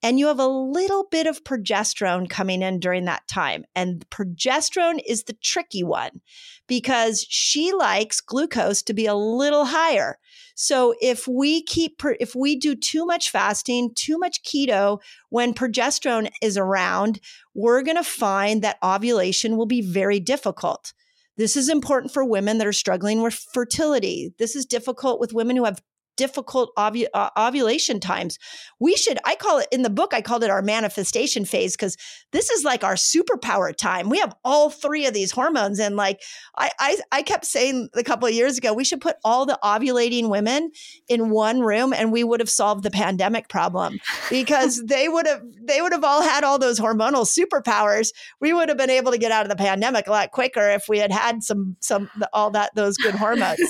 and 0.03 0.19
you 0.19 0.27
have 0.27 0.39
a 0.39 0.47
little 0.47 1.07
bit 1.11 1.27
of 1.27 1.43
progesterone 1.45 2.29
coming 2.29 2.63
in 2.63 2.79
during 2.79 3.07
that 3.07 3.27
time. 3.29 3.65
And 3.75 4.09
progesterone 4.11 5.01
is 5.07 5.25
the 5.25 5.37
tricky 5.43 5.83
one 5.83 6.21
because 6.67 7.27
she 7.29 7.73
likes 7.73 8.21
glucose 8.21 8.83
to 8.83 8.95
be 8.95 9.07
a 9.07 9.15
little 9.15 9.67
higher. 9.67 10.19
So 10.55 10.95
if 11.01 11.27
we 11.27 11.63
keep, 11.63 12.01
if 12.21 12.35
we 12.35 12.57
do 12.57 12.75
too 12.75 13.05
much 13.05 13.31
fasting, 13.31 13.93
too 13.95 14.19
much 14.19 14.43
keto 14.43 15.01
when 15.29 15.55
progesterone 15.55 16.31
is 16.43 16.57
around, 16.57 17.21
we're 17.55 17.83
going 17.83 17.97
to 17.97 18.05
find 18.05 18.63
that 18.63 18.79
ovulation 18.83 19.57
will 19.57 19.67
be 19.67 19.83
very 19.83 20.21
difficult. 20.21 20.93
This 21.37 21.57
is 21.57 21.69
important 21.69 22.13
for 22.13 22.25
women 22.25 22.59
that 22.59 22.67
are 22.67 22.73
struggling 22.73 23.23
with 23.23 23.35
fertility. 23.35 24.33
This 24.39 24.57
is 24.57 24.65
difficult 24.65 25.21
with 25.21 25.35
women 25.35 25.57
who 25.57 25.65
have 25.65 25.83
difficult 26.17 26.73
ovu- 26.77 27.07
uh, 27.15 27.31
ovulation 27.37 28.01
times. 28.01 28.39
We 28.81 28.97
should, 28.97 29.19
I 29.25 29.37
call 29.37 29.59
it 29.59 29.69
in 29.71 29.83
the 29.83 29.91
book, 29.91 30.13
I 30.13 30.21
called 30.21 30.45
it 30.45 30.51
our 30.51 30.63
manifestation 30.63 31.45
phase 31.45 31.77
because 31.77 31.97
this 32.33 32.51
is 32.51 32.65
like 32.65 32.85
our 32.85 32.95
superpower 32.95 33.75
time. 33.75 34.09
We 34.09 34.19
have 34.19 34.35
all 34.45 34.71
three 34.71 35.07
of 35.07 35.15
these 35.15 35.31
hormones. 35.31 35.79
And 35.79 35.97
like 35.97 36.23
I, 36.57 36.71
I, 36.79 36.97
I 37.13 37.23
kept 37.23 37.45
saying 37.45 37.89
a 37.95 38.03
couple 38.03 38.29
of 38.29 38.35
years 38.35 38.59
ago, 38.59 38.73
we 38.73 38.85
should 38.85 39.01
put 39.01 39.17
all 39.25 39.47
the 39.47 39.59
ovulating 39.63 40.29
women 40.29 40.71
in 41.09 41.31
one 41.31 41.61
room 41.61 41.93
and 41.93 42.13
we 42.13 42.25
would 42.25 42.41
have 42.41 42.51
solved 42.51 42.83
the 42.83 42.91
pandemic 42.91 43.49
problem 43.49 43.99
because 44.31 44.83
they 44.87 45.09
would 45.09 45.27
have, 45.27 45.43
they 45.63 45.81
would 45.81 45.93
have 45.93 46.05
all 46.05 46.23
had 46.23 46.45
all 46.45 46.59
those 46.59 46.81
hormonal 46.81 47.27
superpowers. 47.27 48.09
We 48.41 48.53
would 48.53 48.69
have 48.69 48.79
been 48.79 48.91
able 48.91 49.13
to 49.13 49.19
get 49.19 49.33
out 49.33 49.45
of 49.45 49.51
the 49.51 49.57
pandemic 49.57 50.07
a 50.07 50.11
lot 50.11 50.31
quicker 50.31 50.69
if 50.71 50.89
we 50.89 50.99
had 50.99 51.13
had 51.13 51.43
some, 51.43 51.77
some, 51.81 52.11
all 52.33 52.51
that, 52.51 52.75
those 52.75 52.97
good 52.97 53.15
hormones. 53.15 53.61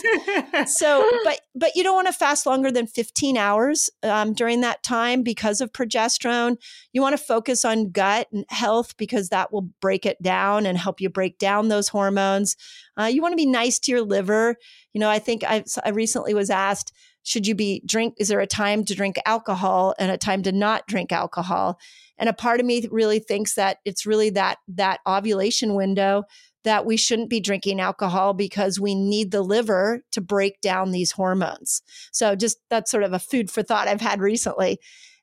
so, 0.66 1.08
but, 1.24 1.40
but 1.54 1.76
you 1.76 1.82
don't 1.82 1.94
want 1.94 2.06
to 2.06 2.12
fast 2.12 2.35
last 2.36 2.44
longer 2.44 2.70
than 2.70 2.86
15 2.86 3.38
hours 3.38 3.88
um, 4.02 4.34
during 4.34 4.60
that 4.60 4.82
time 4.82 5.22
because 5.22 5.62
of 5.62 5.72
progesterone. 5.72 6.56
You 6.92 7.00
want 7.00 7.16
to 7.16 7.24
focus 7.24 7.64
on 7.64 7.90
gut 7.90 8.28
and 8.30 8.44
health 8.50 8.94
because 8.98 9.30
that 9.30 9.54
will 9.54 9.70
break 9.80 10.04
it 10.04 10.20
down 10.22 10.66
and 10.66 10.76
help 10.76 11.00
you 11.00 11.08
break 11.08 11.38
down 11.38 11.68
those 11.68 11.88
hormones. 11.88 12.54
Uh, 13.00 13.04
you 13.04 13.22
want 13.22 13.32
to 13.32 13.36
be 13.36 13.46
nice 13.46 13.78
to 13.78 13.90
your 13.90 14.02
liver. 14.02 14.56
You 14.92 15.00
know, 15.00 15.08
I 15.08 15.18
think 15.18 15.44
I, 15.44 15.64
I 15.82 15.90
recently 15.90 16.34
was 16.34 16.50
asked, 16.50 16.92
should 17.26 17.44
you 17.44 17.56
be 17.56 17.82
drink? 17.84 18.14
Is 18.18 18.28
there 18.28 18.38
a 18.38 18.46
time 18.46 18.84
to 18.84 18.94
drink 18.94 19.16
alcohol 19.26 19.96
and 19.98 20.12
a 20.12 20.16
time 20.16 20.44
to 20.44 20.52
not 20.52 20.86
drink 20.86 21.10
alcohol? 21.10 21.80
And 22.18 22.28
a 22.28 22.32
part 22.32 22.60
of 22.60 22.66
me 22.66 22.86
really 22.88 23.18
thinks 23.18 23.54
that 23.54 23.78
it's 23.84 24.06
really 24.06 24.30
that 24.30 24.58
that 24.68 25.00
ovulation 25.08 25.74
window 25.74 26.22
that 26.62 26.86
we 26.86 26.96
shouldn't 26.96 27.28
be 27.28 27.40
drinking 27.40 27.80
alcohol 27.80 28.32
because 28.32 28.78
we 28.78 28.94
need 28.94 29.32
the 29.32 29.42
liver 29.42 30.02
to 30.12 30.20
break 30.20 30.60
down 30.60 30.92
these 30.92 31.10
hormones. 31.10 31.82
So, 32.12 32.36
just 32.36 32.58
that's 32.70 32.92
sort 32.92 33.02
of 33.02 33.12
a 33.12 33.18
food 33.18 33.50
for 33.50 33.64
thought 33.64 33.88
I've 33.88 34.00
had 34.00 34.20
recently. 34.20 34.78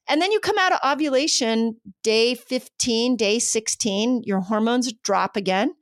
And 0.06 0.22
then 0.22 0.34
you 0.34 0.42
come 0.42 0.58
out 0.58 0.74
of 0.74 0.80
ovulation 0.86 1.78
day 2.04 2.36
15, 2.36 3.16
day 3.16 3.40
16, 3.40 4.24
your 4.26 4.42
hormones 4.42 4.92
drop 4.92 5.38
again. 5.38 5.74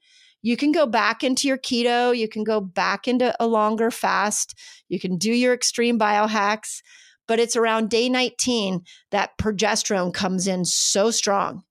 You 0.42 0.58
can 0.58 0.72
go 0.72 0.86
back 0.86 1.24
into 1.24 1.48
your 1.48 1.58
keto, 1.58 2.18
you 2.18 2.28
can 2.28 2.44
go 2.44 2.60
back 2.60 3.08
into 3.08 3.36
a 3.40 3.48
longer 3.48 3.92
fast, 3.92 4.58
you 4.90 5.00
can 5.00 5.18
do 5.18 5.32
your 5.32 5.54
extreme 5.54 6.00
biohacks, 6.00 6.82
but 7.28 7.40
it's 7.40 7.56
around 7.56 7.90
day 7.90 8.10
19 8.10 8.82
that 9.12 9.38
progesterone 9.38 10.14
comes 10.14 10.48
in 10.48 10.66
so 10.66 11.12
strong 11.12 11.64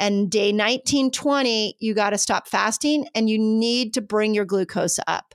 and 0.00 0.30
day 0.30 0.50
19, 0.50 1.10
20, 1.10 1.76
you 1.78 1.94
got 1.94 2.10
to 2.10 2.18
stop 2.18 2.48
fasting 2.48 3.06
and 3.14 3.28
you 3.28 3.38
need 3.38 3.92
to 3.94 4.00
bring 4.00 4.34
your 4.34 4.46
glucose 4.46 4.98
up. 5.06 5.34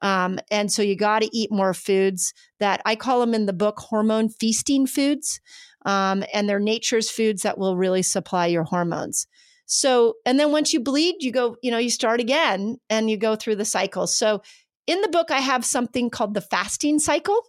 Um, 0.00 0.38
and 0.50 0.72
so 0.72 0.80
you 0.80 0.96
got 0.96 1.20
to 1.20 1.36
eat 1.36 1.52
more 1.52 1.74
foods 1.74 2.32
that 2.58 2.80
I 2.86 2.96
call 2.96 3.20
them 3.20 3.34
in 3.34 3.44
the 3.44 3.52
book 3.52 3.78
hormone 3.78 4.30
feasting 4.30 4.86
foods. 4.86 5.40
Um, 5.84 6.24
and 6.32 6.48
they're 6.48 6.58
nature's 6.58 7.10
foods 7.10 7.42
that 7.42 7.58
will 7.58 7.76
really 7.76 8.02
supply 8.02 8.46
your 8.46 8.64
hormones. 8.64 9.26
So, 9.66 10.14
and 10.24 10.38
then 10.38 10.52
once 10.52 10.72
you 10.72 10.80
bleed, 10.80 11.16
you 11.20 11.32
go, 11.32 11.56
you 11.62 11.70
know, 11.70 11.78
you 11.78 11.90
start 11.90 12.20
again 12.20 12.78
and 12.88 13.10
you 13.10 13.16
go 13.16 13.36
through 13.36 13.56
the 13.56 13.64
cycle. 13.64 14.06
So, 14.06 14.42
in 14.86 15.00
the 15.00 15.08
book, 15.08 15.32
I 15.32 15.40
have 15.40 15.64
something 15.64 16.10
called 16.10 16.34
the 16.34 16.40
fasting 16.40 17.00
cycle 17.00 17.40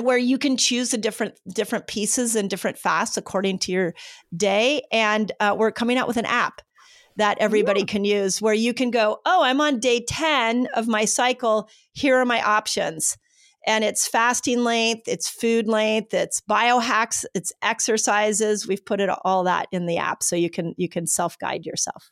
where 0.00 0.18
you 0.18 0.38
can 0.38 0.56
choose 0.56 0.90
the 0.90 0.98
different 0.98 1.38
different 1.52 1.86
pieces 1.86 2.34
and 2.34 2.50
different 2.50 2.78
fasts 2.78 3.16
according 3.16 3.58
to 3.58 3.72
your 3.72 3.94
day 4.36 4.82
and 4.90 5.32
uh, 5.40 5.54
we're 5.56 5.70
coming 5.70 5.96
out 5.96 6.08
with 6.08 6.16
an 6.16 6.26
app 6.26 6.60
that 7.16 7.38
everybody 7.38 7.80
yeah. 7.80 7.86
can 7.86 8.04
use 8.04 8.42
where 8.42 8.54
you 8.54 8.74
can 8.74 8.90
go 8.90 9.20
oh 9.24 9.42
i'm 9.42 9.60
on 9.60 9.78
day 9.78 10.04
10 10.06 10.66
of 10.74 10.88
my 10.88 11.04
cycle 11.04 11.68
here 11.92 12.16
are 12.16 12.24
my 12.24 12.42
options 12.42 13.16
and 13.66 13.84
it's 13.84 14.06
fasting 14.06 14.64
length 14.64 15.02
it's 15.06 15.28
food 15.28 15.66
length 15.66 16.14
it's 16.14 16.40
biohacks 16.40 17.24
it's 17.34 17.52
exercises 17.62 18.66
we've 18.66 18.84
put 18.84 19.00
it 19.00 19.10
all 19.24 19.44
that 19.44 19.66
in 19.72 19.86
the 19.86 19.98
app 19.98 20.22
so 20.22 20.36
you 20.36 20.50
can 20.50 20.74
you 20.76 20.88
can 20.88 21.06
self 21.06 21.38
guide 21.38 21.64
yourself 21.64 22.10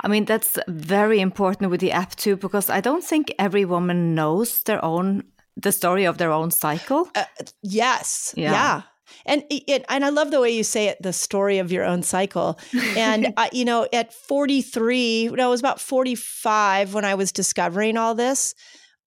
I 0.00 0.08
mean, 0.08 0.24
that's 0.24 0.58
very 0.66 1.20
important 1.20 1.70
with 1.70 1.80
the 1.80 1.92
app 1.92 2.14
too, 2.16 2.36
because 2.36 2.70
I 2.70 2.80
don't 2.80 3.04
think 3.04 3.34
every 3.38 3.66
woman 3.66 4.14
knows 4.14 4.62
their 4.62 4.82
own 4.82 5.24
the 5.58 5.72
story 5.72 6.04
of 6.04 6.18
their 6.18 6.30
own 6.30 6.50
cycle? 6.50 7.08
Uh, 7.14 7.24
yes. 7.62 8.32
Yeah. 8.36 8.52
yeah. 8.52 8.82
And 9.26 9.42
it, 9.50 9.84
and 9.88 10.04
I 10.04 10.10
love 10.10 10.30
the 10.30 10.40
way 10.40 10.50
you 10.50 10.62
say 10.62 10.86
it, 10.86 10.98
the 11.02 11.12
story 11.12 11.58
of 11.58 11.72
your 11.72 11.84
own 11.84 12.02
cycle. 12.02 12.58
And 12.96 13.32
uh, 13.36 13.48
you 13.52 13.64
know, 13.64 13.86
at 13.92 14.12
43, 14.12 15.28
no, 15.28 15.48
it 15.48 15.50
was 15.50 15.60
about 15.60 15.80
45 15.80 16.94
when 16.94 17.04
I 17.04 17.14
was 17.14 17.32
discovering 17.32 17.96
all 17.96 18.14
this. 18.14 18.54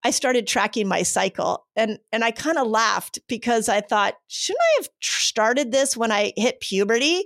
I 0.03 0.11
started 0.11 0.47
tracking 0.47 0.87
my 0.87 1.03
cycle, 1.03 1.65
and 1.75 1.99
and 2.11 2.23
I 2.23 2.31
kind 2.31 2.57
of 2.57 2.67
laughed 2.67 3.19
because 3.27 3.69
I 3.69 3.81
thought, 3.81 4.15
shouldn't 4.27 4.61
I 4.61 4.81
have 4.81 4.89
started 5.01 5.71
this 5.71 5.95
when 5.95 6.11
I 6.11 6.33
hit 6.35 6.59
puberty? 6.59 7.25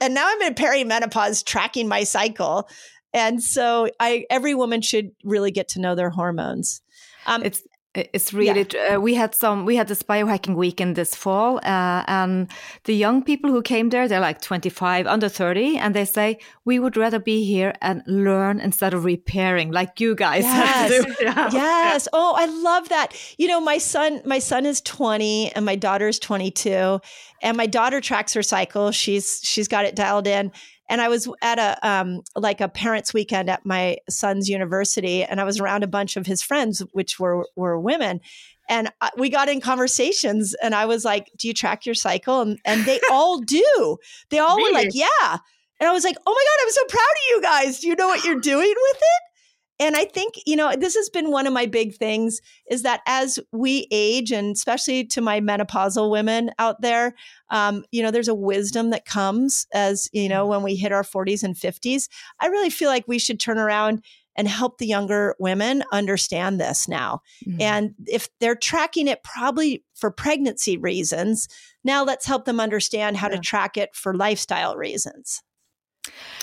And 0.00 0.14
now 0.14 0.28
I'm 0.28 0.42
in 0.42 0.54
perimenopause, 0.54 1.44
tracking 1.44 1.88
my 1.88 2.04
cycle. 2.04 2.68
And 3.12 3.42
so, 3.42 3.88
I 4.00 4.24
every 4.30 4.54
woman 4.54 4.82
should 4.82 5.10
really 5.24 5.50
get 5.50 5.68
to 5.68 5.80
know 5.80 5.94
their 5.94 6.10
hormones. 6.10 6.80
Um, 7.26 7.42
it's 7.44 7.62
it's 7.94 8.32
really 8.32 8.66
yeah. 8.72 8.94
uh, 8.94 9.00
we 9.00 9.14
had 9.14 9.34
some 9.34 9.66
we 9.66 9.76
had 9.76 9.86
this 9.86 10.02
biohacking 10.02 10.54
weekend 10.54 10.96
this 10.96 11.14
fall 11.14 11.58
uh, 11.58 12.02
and 12.08 12.50
the 12.84 12.94
young 12.94 13.22
people 13.22 13.50
who 13.50 13.60
came 13.60 13.90
there 13.90 14.08
they're 14.08 14.20
like 14.20 14.40
25 14.40 15.06
under 15.06 15.28
30 15.28 15.76
and 15.76 15.94
they 15.94 16.06
say 16.06 16.38
we 16.64 16.78
would 16.78 16.96
rather 16.96 17.18
be 17.18 17.44
here 17.44 17.74
and 17.82 18.02
learn 18.06 18.60
instead 18.60 18.94
of 18.94 19.04
repairing 19.04 19.70
like 19.72 20.00
you 20.00 20.14
guys 20.14 20.42
yes. 20.42 21.06
yeah. 21.20 21.50
yes 21.52 22.08
oh 22.14 22.34
i 22.36 22.46
love 22.46 22.88
that 22.88 23.14
you 23.36 23.46
know 23.46 23.60
my 23.60 23.76
son 23.76 24.22
my 24.24 24.38
son 24.38 24.64
is 24.64 24.80
20 24.80 25.52
and 25.52 25.66
my 25.66 25.76
daughter 25.76 26.08
is 26.08 26.18
22 26.18 26.98
and 27.42 27.56
my 27.58 27.66
daughter 27.66 28.00
tracks 28.00 28.32
her 28.32 28.42
cycle 28.42 28.90
she's 28.90 29.40
she's 29.42 29.68
got 29.68 29.84
it 29.84 29.94
dialed 29.94 30.26
in 30.26 30.50
and 30.92 31.00
I 31.00 31.08
was 31.08 31.26
at 31.40 31.58
a 31.58 31.88
um, 31.88 32.20
like 32.36 32.60
a 32.60 32.68
parents' 32.68 33.14
weekend 33.14 33.48
at 33.48 33.64
my 33.64 33.96
son's 34.10 34.46
university, 34.46 35.24
and 35.24 35.40
I 35.40 35.44
was 35.44 35.58
around 35.58 35.82
a 35.82 35.86
bunch 35.86 36.18
of 36.18 36.26
his 36.26 36.42
friends, 36.42 36.82
which 36.92 37.18
were 37.18 37.46
were 37.56 37.80
women, 37.80 38.20
and 38.68 38.92
we 39.16 39.30
got 39.30 39.48
in 39.48 39.62
conversations. 39.62 40.54
And 40.62 40.74
I 40.74 40.84
was 40.84 41.02
like, 41.02 41.30
"Do 41.38 41.48
you 41.48 41.54
track 41.54 41.86
your 41.86 41.94
cycle?" 41.94 42.42
And, 42.42 42.58
and 42.66 42.84
they 42.84 43.00
all 43.10 43.38
do. 43.38 43.96
They 44.28 44.38
all 44.38 44.58
really? 44.58 44.70
were 44.70 44.78
like, 44.80 44.90
"Yeah." 44.92 45.38
And 45.80 45.88
I 45.88 45.92
was 45.92 46.04
like, 46.04 46.16
"Oh 46.26 46.30
my 46.30 46.44
god, 46.44 46.62
I'm 46.62 46.72
so 46.72 46.84
proud 46.84 47.00
of 47.00 47.30
you 47.30 47.42
guys! 47.42 47.80
Do 47.80 47.88
you 47.88 47.96
know 47.96 48.08
what 48.08 48.24
you're 48.24 48.40
doing 48.52 48.74
with 48.76 48.96
it?" 48.96 49.31
And 49.82 49.96
I 49.96 50.04
think, 50.04 50.34
you 50.46 50.54
know, 50.54 50.74
this 50.76 50.94
has 50.94 51.08
been 51.08 51.32
one 51.32 51.46
of 51.48 51.52
my 51.52 51.66
big 51.66 51.96
things 51.96 52.40
is 52.70 52.82
that 52.82 53.00
as 53.06 53.40
we 53.50 53.88
age, 53.90 54.30
and 54.30 54.54
especially 54.54 55.04
to 55.06 55.20
my 55.20 55.40
menopausal 55.40 56.08
women 56.08 56.52
out 56.60 56.80
there, 56.82 57.14
um, 57.50 57.84
you 57.90 58.00
know, 58.00 58.12
there's 58.12 58.28
a 58.28 58.34
wisdom 58.34 58.90
that 58.90 59.04
comes 59.04 59.66
as, 59.74 60.08
you 60.12 60.28
know, 60.28 60.46
when 60.46 60.62
we 60.62 60.76
hit 60.76 60.92
our 60.92 61.02
40s 61.02 61.42
and 61.42 61.56
50s. 61.56 62.08
I 62.38 62.46
really 62.46 62.70
feel 62.70 62.90
like 62.90 63.08
we 63.08 63.18
should 63.18 63.40
turn 63.40 63.58
around 63.58 64.04
and 64.36 64.46
help 64.46 64.78
the 64.78 64.86
younger 64.86 65.34
women 65.40 65.82
understand 65.92 66.60
this 66.60 66.86
now. 66.86 67.20
Mm-hmm. 67.44 67.60
And 67.60 67.94
if 68.06 68.28
they're 68.38 68.54
tracking 68.54 69.08
it 69.08 69.24
probably 69.24 69.84
for 69.94 70.12
pregnancy 70.12 70.76
reasons, 70.76 71.48
now 71.82 72.04
let's 72.04 72.24
help 72.24 72.44
them 72.44 72.60
understand 72.60 73.16
how 73.16 73.28
yeah. 73.28 73.36
to 73.36 73.40
track 73.42 73.76
it 73.76 73.94
for 73.94 74.14
lifestyle 74.14 74.76
reasons. 74.76 75.42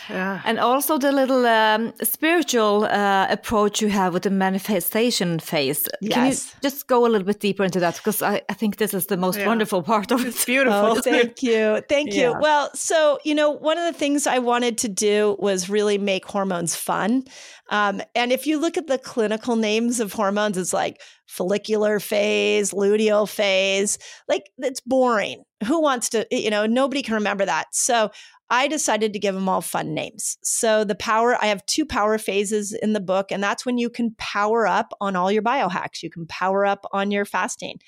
Yeah. 0.10 0.42
And 0.44 0.60
also 0.60 0.98
the 0.98 1.12
little 1.12 1.46
um, 1.46 1.94
spiritual 2.02 2.86
uh, 2.86 3.28
approach 3.30 3.82
you 3.82 3.90
have 3.90 4.14
with 4.14 4.24
the 4.24 4.32
manifestation 4.32 5.40
phase. 5.40 5.88
Yes. 6.02 6.14
Can 6.14 6.26
you 6.28 6.70
just 6.70 6.88
go 6.88 7.06
a 7.06 7.10
little 7.10 7.26
bit 7.26 7.40
deeper 7.40 7.64
into 7.64 7.80
that? 7.80 7.96
Because 7.98 8.22
I, 8.22 8.42
I 8.50 8.54
think 8.54 8.78
this 8.78 8.94
is 8.94 9.06
the 9.06 9.18
most 9.18 9.38
yeah. 9.38 9.46
wonderful 9.46 9.84
part 9.84 10.12
of 10.12 10.22
it. 10.22 10.28
It's 10.28 10.46
beautiful. 10.46 10.80
Oh, 10.80 10.96
thank 11.02 11.44
you. 11.44 11.84
Thank 11.88 12.14
yeah. 12.14 12.30
you. 12.30 12.40
Well, 12.40 12.72
so, 12.74 13.20
you 13.24 13.36
know, 13.36 13.52
one 13.52 13.78
of 13.78 13.86
the 13.86 13.98
things 13.98 14.26
I 14.26 14.40
wanted 14.40 14.78
to 14.80 14.88
do 14.88 15.36
was 15.40 15.70
really 15.70 15.98
make 15.98 16.26
hormones 16.26 16.76
fun. 16.76 17.26
Um, 17.70 18.02
and 18.16 18.32
if 18.32 18.48
you 18.48 18.60
look 18.60 18.78
at 18.78 18.88
the 18.88 18.98
clinical 18.98 19.56
names 19.56 20.00
of 20.00 20.14
hormones, 20.14 20.58
it's 20.58 20.74
like 20.74 21.02
follicular 21.28 22.00
phase, 22.00 22.72
luteal 22.72 23.30
phase. 23.30 24.00
Like 24.28 24.50
it's 24.58 24.82
boring. 24.82 25.44
Who 25.66 25.82
wants 25.82 26.10
to, 26.10 26.26
you 26.32 26.50
know, 26.50 26.66
nobody 26.66 27.04
can 27.04 27.16
remember 27.16 27.46
that. 27.46 27.68
So 27.72 28.10
I 28.50 28.68
decided 28.68 29.14
to 29.14 29.20
give 29.20 29.36
them 29.36 29.48
all 29.48 29.62
fun 29.62 29.94
names. 29.94 30.38
So 30.44 30.84
the 30.84 30.96
power, 30.96 31.38
I 31.42 31.48
have 31.48 31.66
two 31.68 31.86
power 31.86 32.18
phases 32.18 32.74
in 32.74 32.94
the 32.94 33.00
book, 33.00 33.32
and 33.32 33.44
that's 33.44 33.66
when 33.66 33.78
you 33.78 33.90
can 33.90 34.16
power 34.18 34.66
up 34.66 34.92
on 35.00 35.16
all 35.16 35.32
your 35.32 35.44
biohacks. 35.44 36.02
You 36.02 36.10
can 36.10 36.26
power 36.26 36.66
up 36.66 36.86
on 36.92 37.12
your 37.12 37.26
fasting. 37.26 37.80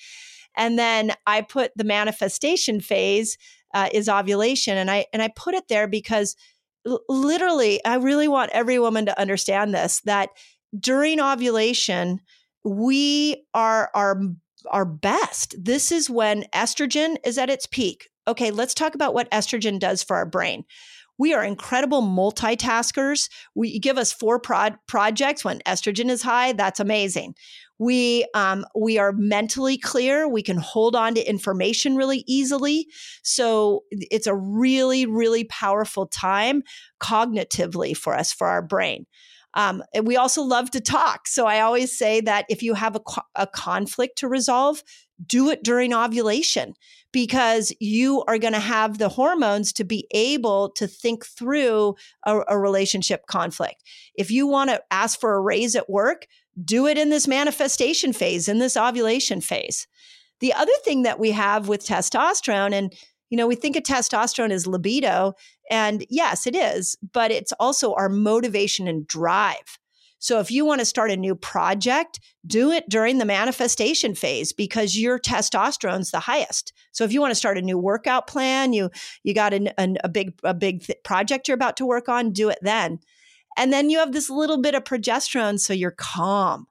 And 0.56 0.78
then 0.78 1.14
I 1.26 1.42
put 1.42 1.72
the 1.76 1.84
manifestation 1.84 2.80
phase 2.80 3.38
uh, 3.74 3.90
is 3.92 4.10
ovulation, 4.10 4.78
and 4.78 4.92
I 4.92 5.06
and 5.14 5.22
I 5.22 5.30
put 5.36 5.56
it 5.56 5.68
there 5.70 5.88
because 5.88 6.36
l- 6.86 7.02
literally, 7.08 7.84
I 7.86 7.96
really 7.96 8.28
want 8.28 8.52
every 8.52 8.78
woman 8.78 9.06
to 9.06 9.20
understand 9.20 9.74
this 9.74 10.02
that 10.02 10.30
during 10.78 11.22
ovulation, 11.22 12.20
we 12.64 13.46
are 13.54 13.90
our 13.96 14.22
our 14.70 14.86
best. 14.86 15.56
This 15.58 15.92
is 15.92 16.10
when 16.10 16.44
estrogen 16.54 17.16
is 17.26 17.38
at 17.38 17.50
its 17.50 17.66
peak 17.66 18.11
okay, 18.28 18.52
let's 18.52 18.74
talk 18.74 18.96
about 18.96 19.14
what 19.14 19.30
estrogen 19.32 19.80
does 19.80 20.04
for 20.04 20.16
our 20.16 20.26
brain. 20.26 20.64
We 21.18 21.34
are 21.34 21.44
incredible 21.44 22.02
multitaskers. 22.02 23.30
We 23.54 23.78
give 23.78 23.98
us 23.98 24.12
four 24.12 24.40
prod 24.40 24.76
projects 24.88 25.46
when 25.46 25.60
estrogen 25.68 26.10
is 26.10 26.24
high. 26.24 26.54
That's 26.54 26.80
amazing. 26.80 27.36
We 27.78 28.26
um, 28.34 28.66
we 28.76 28.98
are 28.98 29.12
mentally 29.12 29.78
clear. 29.78 30.28
We 30.28 30.42
can 30.42 30.58
hold 30.58 30.96
on 30.96 31.16
to 31.16 31.30
information 31.30 31.96
really 31.96 32.24
easily. 32.28 32.88
So 33.24 33.84
it's 33.92 34.28
a 34.28 34.36
really 34.36 35.06
really 35.06 35.44
powerful 35.44 36.08
time 36.08 36.64
cognitively 37.00 37.96
for 37.96 38.16
us 38.16 38.32
for 38.32 38.48
our 38.48 38.62
brain. 38.62 39.06
Um, 39.54 39.84
we 40.04 40.16
also 40.16 40.42
love 40.44 40.72
to 40.72 40.80
talk. 40.80 41.28
So 41.28 41.46
I 41.46 41.60
always 41.60 41.96
say 41.96 42.22
that 42.22 42.46
if 42.50 42.64
you 42.64 42.74
have 42.74 42.96
a, 42.96 43.02
a 43.36 43.48
conflict 43.48 44.18
to 44.20 44.28
resolve, 44.28 44.82
do 45.26 45.50
it 45.50 45.64
during 45.64 45.94
ovulation 45.94 46.74
because 47.12 47.74
you 47.80 48.24
are 48.28 48.38
going 48.38 48.54
to 48.54 48.60
have 48.60 48.98
the 48.98 49.10
hormones 49.10 49.74
to 49.74 49.84
be 49.84 50.08
able 50.12 50.70
to 50.70 50.88
think 50.88 51.26
through 51.26 51.96
a, 52.26 52.42
a 52.48 52.60
relationship 52.60 53.26
conflict. 53.28 53.84
If 54.16 54.32
you 54.32 54.48
want 54.48 54.70
to 54.70 54.82
ask 54.92 55.20
for 55.20 55.34
a 55.34 55.42
raise 55.42 55.76
at 55.76 55.90
work, 55.90 56.28
do 56.64 56.88
it 56.88 56.98
in 56.98 57.10
this 57.10 57.28
manifestation 57.28 58.14
phase, 58.14 58.48
in 58.48 58.60
this 58.60 58.78
ovulation 58.78 59.42
phase. 59.42 59.88
The 60.40 60.54
other 60.54 60.72
thing 60.84 61.04
that 61.04 61.20
we 61.20 61.32
have 61.32 61.68
with 61.68 61.86
testosterone, 61.86 62.74
and 62.74 62.94
you 63.30 63.38
know, 63.38 63.48
we 63.48 63.56
think 63.56 63.76
of 63.76 63.84
testosterone 63.84 64.52
as 64.52 64.68
libido, 64.68 65.34
and 65.70 66.06
yes, 66.10 66.48
it 66.48 66.56
is, 66.56 66.98
but 67.14 67.32
it's 67.32 67.54
also 67.54 67.94
our 67.94 68.10
motivation 68.10 68.88
and 68.88 69.08
drive. 69.08 69.80
So 70.22 70.40
if 70.40 70.52
you 70.52 70.66
want 70.66 70.80
to 70.80 70.86
start 70.86 71.10
a 71.10 71.18
new 71.18 71.36
project, 71.36 72.20
do 72.46 72.70
it 72.70 72.88
during 72.88 73.18
the 73.18 73.26
manifestation 73.26 74.14
phase 74.14 74.54
because 74.54 74.96
your 74.96 75.20
testosterone's 75.20 76.12
the 76.12 76.20
highest. 76.20 76.74
So 76.92 77.04
if 77.04 77.12
you 77.12 77.20
want 77.20 77.32
to 77.32 77.36
start 77.36 77.58
a 77.58 77.62
new 77.62 77.78
workout 77.78 78.28
plan, 78.28 78.72
you 78.72 78.92
you 79.24 79.34
got 79.34 79.52
an, 79.54 79.70
an, 79.80 79.98
a 80.04 80.10
big 80.10 80.34
a 80.44 80.54
big 80.54 80.84
th- 80.84 81.00
project 81.04 81.48
you're 81.48 81.56
about 81.56 81.76
to 81.78 81.88
work 81.88 82.08
on, 82.08 82.34
do 82.34 82.50
it 82.50 82.60
then. 82.62 83.00
And 83.58 83.74
then 83.74 83.90
you 83.90 83.98
have 83.98 84.14
this 84.14 84.30
little 84.30 84.62
bit 84.62 84.76
of 84.76 84.84
progesterone 84.84 85.60
so 85.60 85.74
you're 85.74 85.92
calm. 85.92 86.68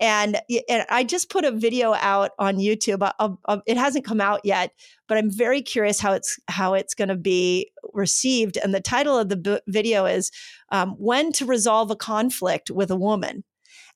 And, 0.00 0.40
and 0.68 0.84
I 0.90 1.04
just 1.04 1.30
put 1.30 1.44
a 1.44 1.50
video 1.50 1.94
out 1.94 2.32
on 2.38 2.56
YouTube. 2.56 3.10
I'll, 3.18 3.40
I'll, 3.46 3.62
it 3.66 3.76
hasn't 3.76 4.04
come 4.04 4.20
out 4.20 4.40
yet, 4.44 4.72
but 5.08 5.16
I'm 5.16 5.30
very 5.30 5.62
curious 5.62 6.00
how 6.00 6.12
it's 6.12 6.38
how 6.48 6.74
it's 6.74 6.94
going 6.94 7.08
to 7.08 7.16
be 7.16 7.72
received. 7.94 8.58
And 8.58 8.74
the 8.74 8.80
title 8.80 9.18
of 9.18 9.30
the 9.30 9.36
b- 9.36 9.60
video 9.66 10.04
is 10.04 10.30
um, 10.70 10.90
"When 10.98 11.32
to 11.32 11.46
Resolve 11.46 11.90
a 11.90 11.96
Conflict 11.96 12.70
with 12.70 12.90
a 12.90 12.96
Woman." 12.96 13.44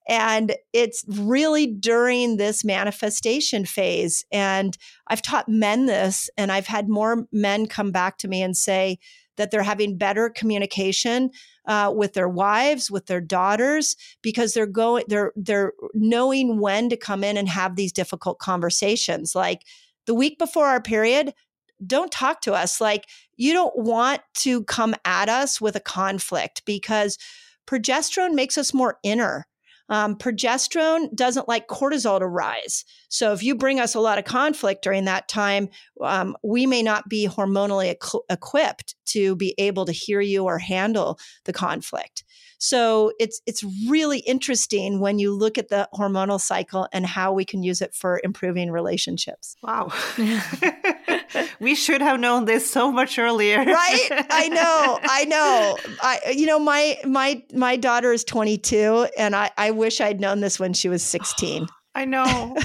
And 0.09 0.57
it's 0.73 1.05
really 1.07 1.67
during 1.67 2.39
this 2.39 2.65
manifestation 2.65 3.67
phase. 3.67 4.25
And 4.33 4.77
I've 5.07 5.23
taught 5.23 5.49
men 5.49 5.87
this, 5.87 6.31
and 6.37 6.51
I've 6.51 6.67
had 6.67 6.89
more 6.89 7.27
men 7.31 7.67
come 7.67 7.93
back 7.93 8.17
to 8.19 8.29
me 8.29 8.43
and 8.43 8.57
say 8.57 8.99
that 9.41 9.51
they're 9.51 9.63
having 9.63 9.97
better 9.97 10.29
communication 10.29 11.31
uh, 11.67 11.91
with 11.95 12.13
their 12.13 12.29
wives, 12.29 12.91
with 12.91 13.07
their 13.07 13.21
daughters, 13.21 13.97
because 14.21 14.53
they're 14.53 14.67
going, 14.67 15.05
they're 15.09 15.33
they're 15.35 15.73
knowing 15.95 16.61
when 16.61 16.91
to 16.91 16.97
come 16.97 17.25
in 17.25 17.39
and 17.39 17.49
have 17.49 17.75
these 17.75 17.93
difficult 17.93 18.39
conversations. 18.39 19.35
Like 19.35 19.63
the 20.07 20.15
week 20.15 20.39
before 20.39 20.67
our 20.67 20.83
period, 20.83 21.33
don't 21.87 22.13
talk 22.13 22.43
to 22.43 22.53
us. 22.53 22.81
Like 22.81 23.07
you 23.37 23.55
don't 23.55 23.77
want 23.77 24.21
to 24.41 24.63
come 24.65 24.95
at 25.05 25.31
us 25.31 25.61
with 25.61 25.75
a 25.75 25.81
conflict 25.81 26.63
because 26.67 27.17
progesterone 27.67 28.35
makes 28.35 28.59
us 28.59 28.75
more 28.75 28.99
inner. 29.03 29.47
Um, 29.89 30.15
progesterone 30.17 31.13
doesn't 31.17 31.49
like 31.49 31.67
cortisol 31.67 32.21
to 32.21 32.27
rise. 32.27 32.85
So 33.09 33.33
if 33.33 33.43
you 33.43 33.57
bring 33.57 33.81
us 33.81 33.97
a 33.97 34.01
lot 34.01 34.19
of 34.19 34.25
conflict 34.25 34.83
during 34.83 35.07
that 35.07 35.27
time, 35.27 35.69
um, 36.01 36.37
we 36.45 36.65
may 36.65 36.83
not 36.83 37.09
be 37.09 37.27
hormonally 37.27 37.97
equ- 37.97 38.23
equipped 38.31 38.95
to 39.13 39.37
be 39.37 39.55
able 39.59 39.85
to 39.87 39.93
hear 39.93 40.21
you 40.21 40.45
or 40.45 40.59
handle 40.59 41.19
the 41.45 41.53
conflict. 41.53 42.25
So 42.63 43.13
it's 43.19 43.41
it's 43.47 43.65
really 43.89 44.19
interesting 44.19 45.01
when 45.01 45.19
you 45.19 45.35
look 45.35 45.57
at 45.57 45.71
the 45.71 45.89
hormonal 45.95 46.39
cycle 46.39 46.87
and 46.93 47.07
how 47.07 47.33
we 47.33 47.47
can 47.47 47.63
use 47.63 47.81
it 47.81 47.95
for 47.95 48.21
improving 48.23 48.71
relationships. 48.71 49.57
Wow. 49.63 49.91
we 51.61 51.75
should 51.75 52.03
have 52.03 52.21
known 52.21 52.45
this 52.45 52.71
so 52.71 52.93
much 52.93 53.19
earlier. 53.19 53.65
right? 53.65 54.09
I 54.31 54.49
know. 54.49 54.99
I 55.03 55.25
know. 55.25 55.79
I 56.03 56.35
you 56.37 56.45
know 56.45 56.59
my 56.59 56.99
my 57.05 57.43
my 57.55 57.77
daughter 57.77 58.13
is 58.13 58.25
22 58.25 59.09
and 59.17 59.35
I 59.35 59.51
I 59.57 59.71
wish 59.71 60.03
I'd 60.03 60.21
known 60.21 60.41
this 60.41 60.61
when 60.61 60.75
she 60.75 60.91
was 60.91 61.03
16. 61.03 61.67
I 61.93 62.05
know. 62.05 62.57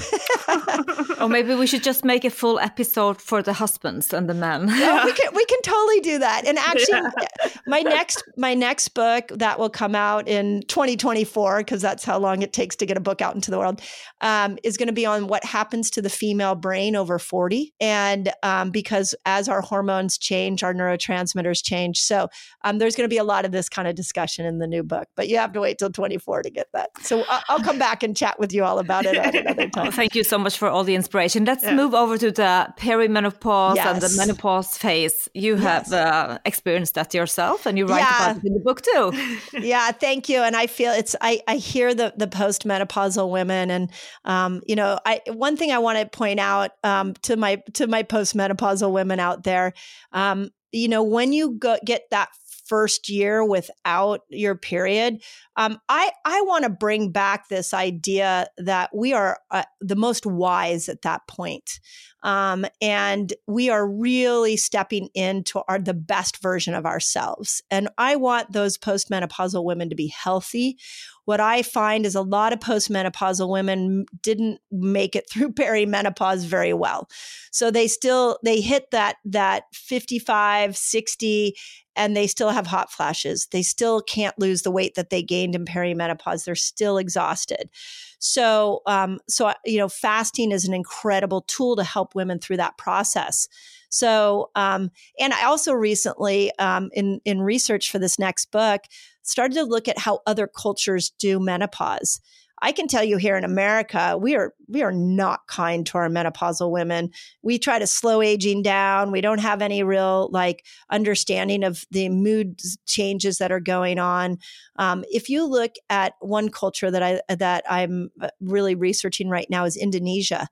or 1.20 1.28
maybe 1.28 1.56
we 1.56 1.66
should 1.66 1.82
just 1.82 2.04
make 2.04 2.24
a 2.24 2.30
full 2.30 2.60
episode 2.60 3.20
for 3.20 3.42
the 3.42 3.52
husbands 3.52 4.12
and 4.12 4.30
the 4.30 4.34
men. 4.34 4.68
Yeah. 4.68 5.04
we 5.04 5.12
can 5.12 5.34
we 5.34 5.44
can 5.46 5.60
totally 5.62 6.00
do 6.00 6.18
that. 6.20 6.46
And 6.46 6.58
actually 6.58 7.00
yeah. 7.00 7.50
my 7.66 7.80
next 7.80 8.22
my 8.36 8.54
next 8.54 8.90
book 8.90 9.26
that 9.34 9.58
will 9.58 9.68
come 9.68 9.96
out 9.96 10.28
in 10.28 10.62
2024 10.68 11.58
because 11.58 11.82
that's 11.82 12.04
how 12.04 12.18
long 12.18 12.42
it 12.42 12.52
takes 12.52 12.76
to 12.76 12.86
get 12.86 12.96
a 12.96 13.00
book 13.00 13.20
out 13.20 13.34
into 13.34 13.50
the 13.50 13.58
world 13.58 13.82
um, 14.20 14.58
is 14.62 14.76
going 14.76 14.86
to 14.86 14.92
be 14.92 15.06
on 15.06 15.26
what 15.26 15.44
happens 15.44 15.90
to 15.90 16.02
the 16.02 16.10
female 16.10 16.54
brain 16.54 16.94
over 16.94 17.18
40 17.18 17.74
and 17.80 18.32
um, 18.44 18.70
because 18.70 19.12
as 19.24 19.48
our 19.48 19.60
hormones 19.60 20.18
change 20.18 20.62
our 20.62 20.72
neurotransmitters 20.72 21.64
change. 21.64 21.98
So 22.00 22.28
um, 22.62 22.78
there's 22.78 22.94
going 22.94 23.08
to 23.08 23.12
be 23.12 23.18
a 23.18 23.24
lot 23.24 23.44
of 23.44 23.50
this 23.50 23.68
kind 23.68 23.88
of 23.88 23.96
discussion 23.96 24.46
in 24.46 24.58
the 24.58 24.68
new 24.68 24.84
book, 24.84 25.08
but 25.16 25.26
you 25.28 25.38
have 25.38 25.52
to 25.54 25.60
wait 25.60 25.78
till 25.78 25.90
24 25.90 26.42
to 26.42 26.50
get 26.50 26.68
that. 26.74 26.90
So 27.02 27.24
I'll, 27.28 27.42
I'll 27.48 27.62
come 27.62 27.78
back 27.78 28.04
and 28.04 28.16
chat 28.16 28.38
with 28.38 28.52
you 28.52 28.62
all 28.62 28.78
about 28.78 29.04
it 29.04 29.15
at 29.18 29.34
another 29.34 29.68
time. 29.68 29.92
thank 29.92 30.14
you 30.14 30.24
so 30.24 30.38
much 30.38 30.58
for 30.58 30.68
all 30.68 30.84
the 30.84 30.94
inspiration. 30.94 31.44
Let's 31.44 31.64
yeah. 31.64 31.74
move 31.74 31.94
over 31.94 32.18
to 32.18 32.30
the 32.30 32.72
perimenopause 32.78 33.76
yes. 33.76 33.86
and 33.86 34.02
the 34.02 34.14
menopause 34.16 34.76
phase. 34.76 35.28
You 35.34 35.56
have 35.56 35.92
uh, 35.92 36.38
experienced 36.44 36.94
that 36.94 37.14
yourself, 37.14 37.66
and 37.66 37.78
you 37.78 37.86
write 37.86 38.00
yeah. 38.00 38.30
about 38.30 38.36
it 38.38 38.46
in 38.46 38.54
the 38.54 38.60
book 38.60 38.82
too. 38.82 39.12
yeah, 39.60 39.90
thank 39.92 40.28
you. 40.28 40.40
And 40.40 40.56
I 40.56 40.66
feel 40.66 40.92
it's 40.92 41.16
I 41.20 41.40
I 41.46 41.56
hear 41.56 41.94
the 41.94 42.12
the 42.16 42.26
postmenopausal 42.26 43.30
women, 43.30 43.70
and 43.70 43.90
um, 44.24 44.62
you 44.66 44.76
know, 44.76 44.98
I 45.04 45.20
one 45.28 45.56
thing 45.56 45.72
I 45.72 45.78
want 45.78 45.98
to 45.98 46.06
point 46.06 46.40
out 46.40 46.72
um, 46.84 47.14
to 47.22 47.36
my 47.36 47.62
to 47.74 47.86
my 47.86 48.02
postmenopausal 48.02 48.92
women 48.92 49.20
out 49.20 49.44
there, 49.44 49.72
um, 50.12 50.50
you 50.72 50.88
know, 50.88 51.02
when 51.02 51.32
you 51.32 51.52
go 51.52 51.76
get 51.84 52.10
that 52.10 52.28
first 52.66 53.08
year 53.08 53.44
without 53.44 54.20
your 54.28 54.54
period. 54.54 55.22
Um, 55.56 55.78
I 55.88 56.10
I 56.24 56.42
want 56.42 56.64
to 56.64 56.70
bring 56.70 57.12
back 57.12 57.48
this 57.48 57.72
idea 57.72 58.48
that 58.58 58.90
we 58.94 59.12
are 59.12 59.38
uh, 59.50 59.64
the 59.80 59.96
most 59.96 60.26
wise 60.26 60.88
at 60.88 61.02
that 61.02 61.26
point. 61.28 61.80
Um, 62.22 62.66
and 62.82 63.32
we 63.46 63.70
are 63.70 63.88
really 63.88 64.56
stepping 64.56 65.10
into 65.14 65.62
our 65.68 65.78
the 65.78 65.94
best 65.94 66.42
version 66.42 66.74
of 66.74 66.84
ourselves. 66.84 67.62
And 67.70 67.88
I 67.98 68.16
want 68.16 68.52
those 68.52 68.76
postmenopausal 68.76 69.62
women 69.64 69.90
to 69.90 69.94
be 69.94 70.08
healthy. 70.08 70.76
What 71.24 71.40
I 71.40 71.62
find 71.62 72.04
is 72.04 72.14
a 72.14 72.22
lot 72.22 72.52
of 72.52 72.58
postmenopausal 72.58 73.48
women 73.48 74.06
didn't 74.22 74.60
make 74.72 75.14
it 75.14 75.28
through 75.30 75.52
perimenopause 75.52 76.44
very 76.44 76.72
well. 76.72 77.08
So 77.52 77.70
they 77.70 77.86
still 77.86 78.38
they 78.42 78.60
hit 78.60 78.90
that 78.90 79.16
that 79.24 79.64
55, 79.72 80.76
60 80.76 81.54
and 81.96 82.16
they 82.16 82.26
still 82.26 82.50
have 82.50 82.66
hot 82.66 82.92
flashes. 82.92 83.48
They 83.50 83.62
still 83.62 84.00
can't 84.02 84.38
lose 84.38 84.62
the 84.62 84.70
weight 84.70 84.94
that 84.94 85.10
they 85.10 85.22
gained 85.22 85.54
in 85.54 85.64
perimenopause. 85.64 86.44
They're 86.44 86.54
still 86.54 86.98
exhausted. 86.98 87.70
So, 88.18 88.82
um, 88.86 89.18
so 89.28 89.52
you 89.64 89.78
know, 89.78 89.88
fasting 89.88 90.52
is 90.52 90.66
an 90.66 90.74
incredible 90.74 91.42
tool 91.42 91.76
to 91.76 91.84
help 91.84 92.14
women 92.14 92.38
through 92.38 92.58
that 92.58 92.78
process. 92.78 93.48
So, 93.88 94.50
um, 94.54 94.90
and 95.18 95.32
I 95.32 95.44
also 95.44 95.72
recently, 95.72 96.56
um, 96.58 96.90
in 96.92 97.20
in 97.24 97.40
research 97.40 97.90
for 97.90 97.98
this 97.98 98.18
next 98.18 98.50
book, 98.50 98.82
started 99.22 99.54
to 99.54 99.64
look 99.64 99.88
at 99.88 99.98
how 99.98 100.20
other 100.26 100.46
cultures 100.46 101.10
do 101.18 101.40
menopause. 101.40 102.20
I 102.62 102.72
can 102.72 102.88
tell 102.88 103.04
you 103.04 103.18
here 103.18 103.36
in 103.36 103.44
America, 103.44 104.16
we 104.20 104.34
are 104.34 104.54
we 104.68 104.82
are 104.82 104.92
not 104.92 105.46
kind 105.46 105.84
to 105.86 105.98
our 105.98 106.08
menopausal 106.08 106.70
women. 106.70 107.10
We 107.42 107.58
try 107.58 107.78
to 107.78 107.86
slow 107.86 108.22
aging 108.22 108.62
down. 108.62 109.10
We 109.10 109.20
don't 109.20 109.40
have 109.40 109.60
any 109.60 109.82
real 109.82 110.30
like 110.32 110.64
understanding 110.90 111.64
of 111.64 111.84
the 111.90 112.08
mood 112.08 112.60
changes 112.86 113.38
that 113.38 113.52
are 113.52 113.60
going 113.60 113.98
on. 113.98 114.38
Um, 114.76 115.04
if 115.10 115.28
you 115.28 115.46
look 115.46 115.72
at 115.90 116.14
one 116.20 116.48
culture 116.48 116.90
that 116.90 117.02
I 117.02 117.20
that 117.34 117.64
I'm 117.68 118.10
uh, 118.20 118.28
really 118.40 118.74
researching 118.74 119.28
right 119.28 119.48
now 119.50 119.64
is 119.64 119.76
Indonesia 119.76 120.48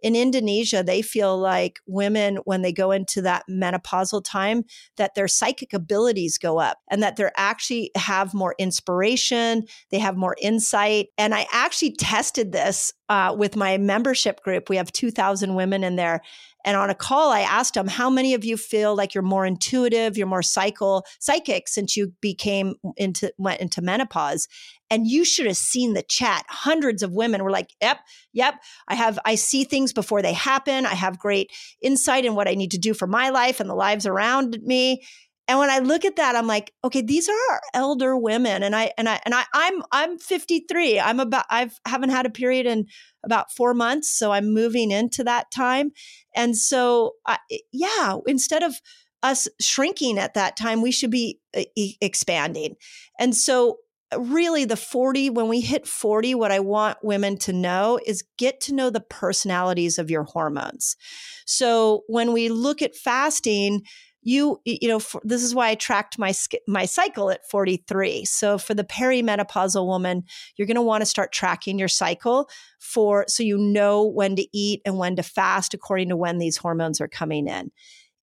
in 0.00 0.14
Indonesia, 0.14 0.82
they 0.82 1.02
feel 1.02 1.38
like 1.38 1.80
women, 1.86 2.36
when 2.44 2.62
they 2.62 2.72
go 2.72 2.90
into 2.90 3.22
that 3.22 3.44
menopausal 3.50 4.22
time, 4.24 4.64
that 4.96 5.14
their 5.14 5.28
psychic 5.28 5.72
abilities 5.72 6.38
go 6.38 6.58
up 6.58 6.78
and 6.88 7.02
that 7.02 7.16
they're 7.16 7.32
actually 7.36 7.90
have 7.96 8.34
more 8.34 8.54
inspiration, 8.58 9.64
they 9.90 9.98
have 9.98 10.16
more 10.16 10.36
insight. 10.40 11.08
And 11.18 11.34
I 11.34 11.46
actually 11.52 11.92
tested 11.96 12.52
this 12.52 12.92
uh, 13.08 13.34
with 13.36 13.56
my 13.56 13.78
membership 13.78 14.42
group. 14.42 14.68
We 14.68 14.76
have 14.76 14.92
2,000 14.92 15.54
women 15.54 15.82
in 15.82 15.96
there. 15.96 16.22
And 16.64 16.76
on 16.76 16.90
a 16.90 16.94
call, 16.94 17.30
I 17.30 17.40
asked 17.40 17.74
them, 17.74 17.86
how 17.86 18.10
many 18.10 18.34
of 18.34 18.44
you 18.44 18.56
feel 18.56 18.94
like 18.94 19.14
you're 19.14 19.22
more 19.22 19.46
intuitive, 19.46 20.16
you're 20.16 20.26
more 20.26 20.42
cycle, 20.42 21.06
psychic 21.20 21.68
since 21.68 21.96
you 21.96 22.12
became 22.20 22.74
into, 22.96 23.32
went 23.38 23.60
into 23.60 23.80
menopause? 23.80 24.48
And 24.90 25.06
you 25.06 25.24
should 25.24 25.46
have 25.46 25.56
seen 25.56 25.94
the 25.94 26.02
chat. 26.02 26.44
Hundreds 26.48 27.02
of 27.02 27.12
women 27.12 27.44
were 27.44 27.50
like, 27.50 27.70
yep, 27.80 27.98
yep, 28.32 28.54
I 28.88 28.94
have, 28.94 29.18
I 29.24 29.34
see 29.34 29.64
things 29.64 29.92
before 29.92 30.22
they 30.22 30.32
happen. 30.32 30.86
I 30.86 30.94
have 30.94 31.18
great 31.18 31.52
insight 31.80 32.24
in 32.24 32.34
what 32.34 32.48
I 32.48 32.54
need 32.54 32.72
to 32.72 32.78
do 32.78 32.94
for 32.94 33.06
my 33.06 33.30
life 33.30 33.60
and 33.60 33.68
the 33.68 33.74
lives 33.74 34.06
around 34.06 34.58
me. 34.62 35.02
And 35.48 35.58
when 35.58 35.70
I 35.70 35.78
look 35.78 36.04
at 36.04 36.16
that, 36.16 36.36
I'm 36.36 36.46
like, 36.46 36.74
okay, 36.84 37.00
these 37.00 37.26
are 37.28 37.50
our 37.50 37.60
elder 37.72 38.16
women. 38.16 38.62
And 38.62 38.76
I, 38.76 38.92
and 38.98 39.08
I, 39.08 39.18
and 39.24 39.34
I, 39.34 39.44
I'm, 39.54 39.82
I'm 39.90 40.18
53. 40.18 41.00
I'm 41.00 41.20
about, 41.20 41.46
I've 41.50 41.80
haven't 41.86 42.10
had 42.10 42.26
a 42.26 42.30
period 42.30 42.66
in 42.66 42.86
about 43.24 43.50
four 43.50 43.72
months. 43.72 44.14
So 44.14 44.30
I'm 44.30 44.52
moving 44.52 44.90
into 44.90 45.24
that 45.24 45.50
time. 45.50 45.92
And 46.36 46.54
so, 46.54 47.12
I, 47.26 47.38
yeah, 47.72 48.16
instead 48.26 48.62
of 48.62 48.74
us 49.22 49.48
shrinking 49.58 50.18
at 50.18 50.34
that 50.34 50.56
time, 50.56 50.82
we 50.82 50.92
should 50.92 51.10
be 51.10 51.40
uh, 51.56 51.62
expanding. 52.00 52.76
And 53.18 53.34
so 53.34 53.78
really 54.16 54.64
the 54.64 54.76
40 54.76 55.30
when 55.30 55.48
we 55.48 55.60
hit 55.60 55.86
40 55.86 56.34
what 56.34 56.50
i 56.50 56.60
want 56.60 56.96
women 57.02 57.36
to 57.36 57.52
know 57.52 58.00
is 58.06 58.24
get 58.38 58.58
to 58.62 58.74
know 58.74 58.88
the 58.88 59.02
personalities 59.02 59.98
of 59.98 60.10
your 60.10 60.24
hormones 60.24 60.96
so 61.44 62.04
when 62.06 62.32
we 62.32 62.48
look 62.48 62.80
at 62.80 62.96
fasting 62.96 63.82
you 64.28 64.60
you 64.66 64.88
know 64.88 64.98
for, 64.98 65.20
this 65.24 65.42
is 65.42 65.54
why 65.54 65.68
i 65.70 65.74
tracked 65.74 66.18
my 66.18 66.34
my 66.66 66.84
cycle 66.84 67.30
at 67.30 67.48
43 67.48 68.26
so 68.26 68.58
for 68.58 68.74
the 68.74 68.84
perimenopausal 68.84 69.86
woman 69.86 70.24
you're 70.56 70.66
going 70.66 70.74
to 70.74 70.82
want 70.82 71.00
to 71.00 71.06
start 71.06 71.32
tracking 71.32 71.78
your 71.78 71.88
cycle 71.88 72.48
for 72.78 73.24
so 73.26 73.42
you 73.42 73.56
know 73.56 74.04
when 74.04 74.36
to 74.36 74.46
eat 74.52 74.82
and 74.84 74.98
when 74.98 75.16
to 75.16 75.22
fast 75.22 75.72
according 75.72 76.10
to 76.10 76.16
when 76.16 76.38
these 76.38 76.56
hormones 76.56 77.00
are 77.00 77.08
coming 77.08 77.48
in. 77.48 77.70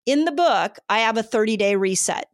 In 0.06 0.26
the 0.26 0.32
book 0.32 0.78
i 0.90 1.00
have 1.00 1.18
a 1.18 1.24
30 1.24 1.58
day 1.58 1.76
reset 1.76 2.28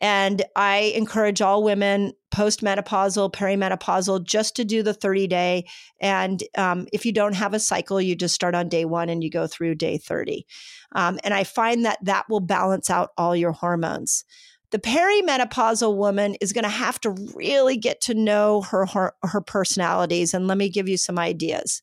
and 0.00 0.42
I 0.54 0.92
encourage 0.94 1.40
all 1.40 1.62
women 1.62 2.12
postmenopausal, 2.34 3.32
perimenopausal, 3.32 4.24
just 4.24 4.56
to 4.56 4.64
do 4.64 4.82
the 4.82 4.92
30 4.92 5.26
day. 5.26 5.66
And 6.00 6.42
um, 6.58 6.86
if 6.92 7.06
you 7.06 7.12
don't 7.12 7.34
have 7.34 7.54
a 7.54 7.60
cycle, 7.60 8.00
you 8.00 8.14
just 8.14 8.34
start 8.34 8.54
on 8.54 8.68
day 8.68 8.84
one 8.84 9.08
and 9.08 9.24
you 9.24 9.30
go 9.30 9.46
through 9.46 9.76
day 9.76 9.96
30. 9.96 10.46
Um, 10.94 11.18
and 11.24 11.32
I 11.32 11.44
find 11.44 11.84
that 11.84 11.98
that 12.02 12.26
will 12.28 12.40
balance 12.40 12.90
out 12.90 13.10
all 13.16 13.34
your 13.34 13.52
hormones. 13.52 14.24
The 14.70 14.78
perimenopausal 14.78 15.96
woman 15.96 16.34
is 16.40 16.52
going 16.52 16.64
to 16.64 16.68
have 16.68 17.00
to 17.02 17.10
really 17.34 17.76
get 17.76 18.00
to 18.02 18.14
know 18.14 18.62
her, 18.62 18.84
her 18.86 19.12
her 19.22 19.40
personalities. 19.40 20.34
And 20.34 20.48
let 20.48 20.58
me 20.58 20.68
give 20.68 20.88
you 20.88 20.96
some 20.96 21.18
ideas. 21.18 21.82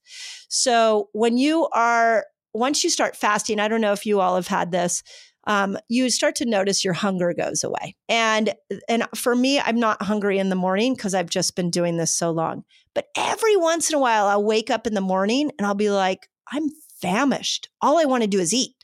So 0.49 1.09
when 1.13 1.37
you 1.37 1.67
are 1.73 2.25
once 2.53 2.83
you 2.83 2.89
start 2.89 3.15
fasting, 3.15 3.59
I 3.59 3.67
don't 3.67 3.81
know 3.81 3.93
if 3.93 4.05
you 4.05 4.19
all 4.19 4.35
have 4.35 4.47
had 4.47 4.71
this 4.71 5.01
um, 5.45 5.77
you 5.89 6.09
start 6.09 6.35
to 6.35 6.45
notice 6.45 6.83
your 6.83 6.93
hunger 6.93 7.33
goes 7.33 7.63
away. 7.63 7.95
And 8.07 8.53
and 8.87 9.07
for 9.15 9.35
me, 9.35 9.59
I'm 9.59 9.79
not 9.79 10.01
hungry 10.01 10.39
in 10.39 10.49
the 10.49 10.55
morning 10.55 10.93
because 10.95 11.13
I've 11.13 11.29
just 11.29 11.55
been 11.55 11.69
doing 11.69 11.97
this 11.97 12.15
so 12.15 12.31
long. 12.31 12.63
But 12.95 13.07
every 13.17 13.55
once 13.57 13.89
in 13.89 13.95
a 13.95 13.99
while, 13.99 14.27
I'll 14.27 14.43
wake 14.43 14.69
up 14.69 14.87
in 14.87 14.93
the 14.93 15.01
morning 15.01 15.51
and 15.57 15.65
I'll 15.65 15.75
be 15.75 15.89
like, 15.89 16.27
I'm 16.51 16.69
famished. 17.01 17.69
All 17.81 17.99
I 17.99 18.05
want 18.05 18.23
to 18.23 18.27
do 18.27 18.39
is 18.39 18.53
eat. 18.53 18.75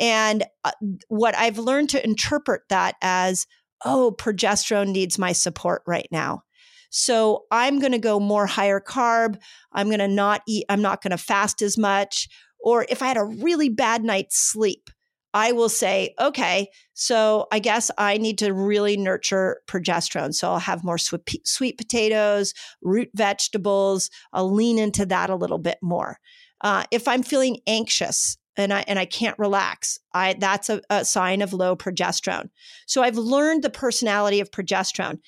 And 0.00 0.44
uh, 0.64 0.70
what 1.08 1.36
I've 1.36 1.58
learned 1.58 1.90
to 1.90 2.02
interpret 2.02 2.62
that 2.70 2.94
as, 3.02 3.46
oh, 3.84 4.14
progesterone 4.18 4.92
needs 4.92 5.18
my 5.18 5.32
support 5.32 5.82
right 5.86 6.08
now. 6.10 6.42
So 6.88 7.44
I'm 7.50 7.78
going 7.78 7.92
to 7.92 7.98
go 7.98 8.18
more 8.18 8.46
higher 8.46 8.80
carb. 8.80 9.38
I'm 9.72 9.88
going 9.88 10.00
to 10.00 10.08
not 10.08 10.42
eat, 10.48 10.64
I'm 10.68 10.82
not 10.82 11.02
going 11.02 11.12
to 11.12 11.18
fast 11.18 11.62
as 11.62 11.76
much. 11.76 12.28
Or 12.62 12.86
if 12.88 13.02
I 13.02 13.06
had 13.06 13.16
a 13.16 13.24
really 13.24 13.68
bad 13.68 14.02
night's 14.02 14.38
sleep, 14.38 14.90
I 15.32 15.52
will 15.52 15.68
say, 15.68 16.14
okay, 16.20 16.68
so 16.94 17.46
I 17.52 17.60
guess 17.60 17.90
I 17.96 18.18
need 18.18 18.38
to 18.38 18.52
really 18.52 18.96
nurture 18.96 19.60
progesterone. 19.68 20.34
So 20.34 20.50
I'll 20.50 20.58
have 20.58 20.84
more 20.84 20.98
sweet, 20.98 21.46
sweet 21.46 21.78
potatoes, 21.78 22.52
root 22.82 23.10
vegetables. 23.14 24.10
I'll 24.32 24.52
lean 24.52 24.78
into 24.78 25.06
that 25.06 25.30
a 25.30 25.36
little 25.36 25.58
bit 25.58 25.78
more. 25.82 26.18
Uh, 26.60 26.84
if 26.90 27.06
I'm 27.08 27.22
feeling 27.22 27.60
anxious 27.66 28.36
and 28.56 28.72
I 28.72 28.84
and 28.86 28.98
I 28.98 29.04
can't 29.04 29.38
relax, 29.38 29.98
I 30.12 30.34
that's 30.38 30.68
a, 30.68 30.82
a 30.90 31.04
sign 31.04 31.42
of 31.42 31.52
low 31.52 31.76
progesterone. 31.76 32.50
So 32.86 33.02
I've 33.02 33.16
learned 33.16 33.62
the 33.62 33.70
personality 33.70 34.40
of 34.40 34.50
progesterone 34.50 35.20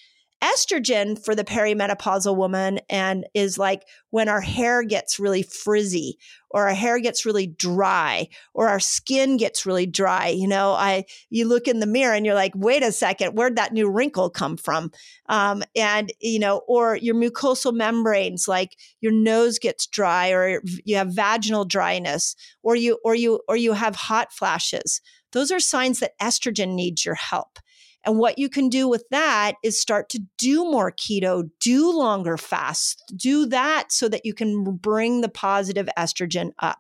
estrogen 0.43 1.23
for 1.23 1.35
the 1.35 1.45
perimenopausal 1.45 2.37
woman 2.37 2.81
and 2.89 3.27
is 3.35 3.59
like 3.59 3.87
when 4.11 4.29
our 4.29 4.41
hair 4.41 4.83
gets 4.83 5.19
really 5.19 5.43
frizzy 5.43 6.19
or 6.51 6.69
our 6.69 6.75
hair 6.75 6.99
gets 6.99 7.25
really 7.25 7.47
dry 7.47 8.29
or 8.53 8.69
our 8.69 8.81
skin 8.81 9.37
gets 9.37 9.65
really 9.65 9.87
dry 9.87 10.29
you 10.29 10.49
know 10.49 10.73
i 10.73 11.05
you 11.31 11.47
look 11.47 11.69
in 11.69 11.81
the 11.81 11.87
mirror 11.87 12.15
and 12.15 12.27
you're 12.27 12.35
like 12.35 12.53
wait 12.57 12.83
a 12.83 12.93
second 12.93 13.35
where'd 13.35 13.57
that 13.57 13.73
new 13.73 13.89
wrinkle 13.89 14.31
come 14.31 14.57
from? 14.57 14.91
Um, 15.29 15.63
and 15.77 16.13
you 16.21 16.39
know 16.39 16.63
or 16.67 16.97
your 16.97 17.15
mucosal 17.15 17.73
membranes 17.73 18.49
like 18.49 18.77
your 19.01 19.13
nose 19.13 19.59
gets 19.59 19.87
dry 19.87 20.31
or 20.31 20.63
you 20.85 20.97
have 20.97 21.15
vaginal 21.15 21.65
dryness 21.65 22.35
or 22.63 22.77
you 22.77 22.99
or 23.05 23.15
you 23.15 23.41
or 23.49 23.57
you 23.57 23.73
have 23.73 23.97
hot 23.97 24.33
flashes. 24.33 25.01
Those 25.33 25.51
are 25.51 25.61
signs 25.61 26.01
that 26.01 26.19
estrogen 26.21 26.75
needs 26.75 27.05
your 27.05 27.15
help 27.15 27.59
and 28.05 28.19
what 28.19 28.39
you 28.39 28.49
can 28.49 28.69
do 28.69 28.89
with 28.89 29.05
that 29.11 29.55
is 29.63 29.81
start 29.81 30.09
to 30.11 30.21
do 30.39 30.65
more 30.65 30.93
keto, 30.93 31.49
do 31.61 31.97
longer 31.97 32.37
fasts, 32.37 32.97
do 33.17 33.47
that 33.47 33.93
so 33.93 34.09
that 34.09 34.25
you 34.25 34.35
can 34.35 34.77
bring 34.77 35.21
the 35.21 35.29
positive 35.29 35.89
estrogen 35.97 36.51
up. 36.59 36.79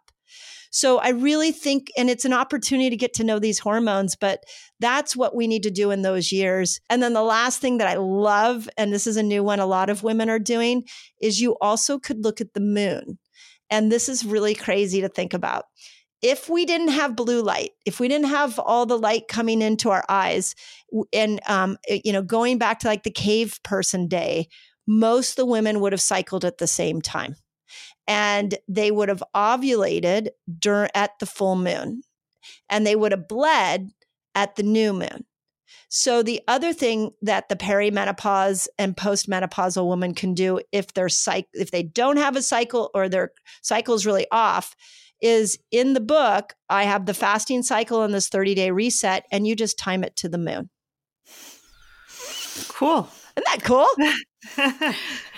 So 0.75 0.99
I 0.99 1.11
really 1.11 1.53
think, 1.53 1.93
and 1.99 2.09
it's 2.09 2.25
an 2.25 2.33
opportunity 2.33 2.89
to 2.89 2.97
get 2.97 3.12
to 3.14 3.25
know 3.25 3.39
these 3.39 3.59
hormones, 3.59 4.16
but 4.16 4.43
that's 4.81 5.14
what 5.14 5.37
we 5.37 5.47
need 5.47 5.64
to 5.64 5.70
do 5.70 5.91
in 5.91 6.01
those 6.01 6.33
years. 6.33 6.81
And 6.89 7.03
then 7.03 7.12
the 7.12 7.23
last 7.23 7.61
thing 7.61 7.77
that 7.77 7.89
I 7.89 7.97
love, 7.97 8.70
and 8.79 8.91
this 8.91 9.07
is 9.07 9.18
a 9.18 9.23
new 9.23 9.45
one 9.45 9.61
a 9.61 9.66
lot 9.66 9.91
of 9.91 10.03
women 10.03 10.31
are 10.31 10.39
doing, 10.39 10.85
is 11.20 11.41
you 11.41 11.57
also 11.61 11.99
could 11.99 12.25
look 12.25 12.41
at 12.41 12.55
the 12.55 12.61
moon. 12.61 13.18
And 13.68 13.93
this 13.93 14.09
is 14.09 14.25
really 14.25 14.55
crazy 14.55 15.03
to 15.03 15.11
think 15.11 15.35
about 15.35 15.66
if 16.23 16.49
we 16.49 16.64
didn't 16.64 16.89
have 16.89 17.16
blue 17.16 17.43
light, 17.43 17.70
if 17.85 17.99
we 17.99 18.09
didn't 18.09 18.29
have 18.29 18.59
all 18.59 18.87
the 18.87 18.99
light 18.99 19.27
coming 19.29 19.61
into 19.61 19.91
our 19.91 20.05
eyes, 20.09 20.55
and 21.12 21.41
um, 21.49 21.77
eh, 21.89 22.01
you 22.05 22.12
know, 22.12 22.23
going 22.23 22.59
back 22.59 22.79
to 22.81 22.87
like 22.87 23.03
the 23.03 23.11
cave 23.11 23.59
person 23.64 24.07
day, 24.07 24.49
most 24.87 25.37
the 25.37 25.47
women 25.47 25.81
would 25.81 25.93
have 25.93 26.01
cycled 26.01 26.45
at 26.45 26.59
the 26.59 26.66
same 26.66 27.03
time, 27.03 27.35
and 28.07 28.57
they 28.68 28.91
would 28.91 29.09
have 29.09 29.23
ovulated 29.35 30.29
during 30.59 30.91
at 30.95 31.18
the 31.18 31.27
full 31.27 31.57
moon, 31.57 32.03
and 32.68 32.87
they 32.87 32.97
would 32.97 33.12
have 33.12 33.29
bled 33.29 33.91
at 34.35 34.55
the 34.57 34.62
new 34.62 34.93
moon. 34.93 35.25
So 35.89 36.23
the 36.23 36.41
other 36.49 36.73
thing 36.73 37.11
that 37.20 37.49
the 37.49 37.57
perimenopause 37.57 38.66
and 38.79 38.97
postmenopausal 38.97 39.85
woman 39.85 40.14
can 40.14 40.33
do 40.33 40.61
if 40.73 40.95
they're 40.95 41.11
psych- 41.11 41.49
if 41.53 41.70
they 41.70 41.83
don't 41.83 42.16
have 42.16 42.35
a 42.35 42.43
cycle 42.43 42.91
or 42.95 43.09
their 43.09 43.33
cycle 43.61 43.95
is 43.95 44.07
really 44.07 44.27
off 44.31 44.75
is 45.23 45.59
in 45.70 45.95
the 45.95 46.01
book, 46.01 46.55
I 46.68 46.85
have 46.85 47.07
the 47.07 47.14
fasting 47.14 47.62
cycle 47.62 48.03
and 48.03 48.12
this 48.12 48.29
30 48.29 48.55
day 48.55 48.70
reset, 48.70 49.25
and 49.31 49.47
you 49.47 49.57
just 49.57 49.79
time 49.79 50.05
it 50.05 50.16
to 50.16 50.29
the 50.29 50.39
moon. 50.39 50.68
Cool. 52.68 53.09
Isn't 53.37 53.47
that 53.47 53.62
cool? 53.62 53.89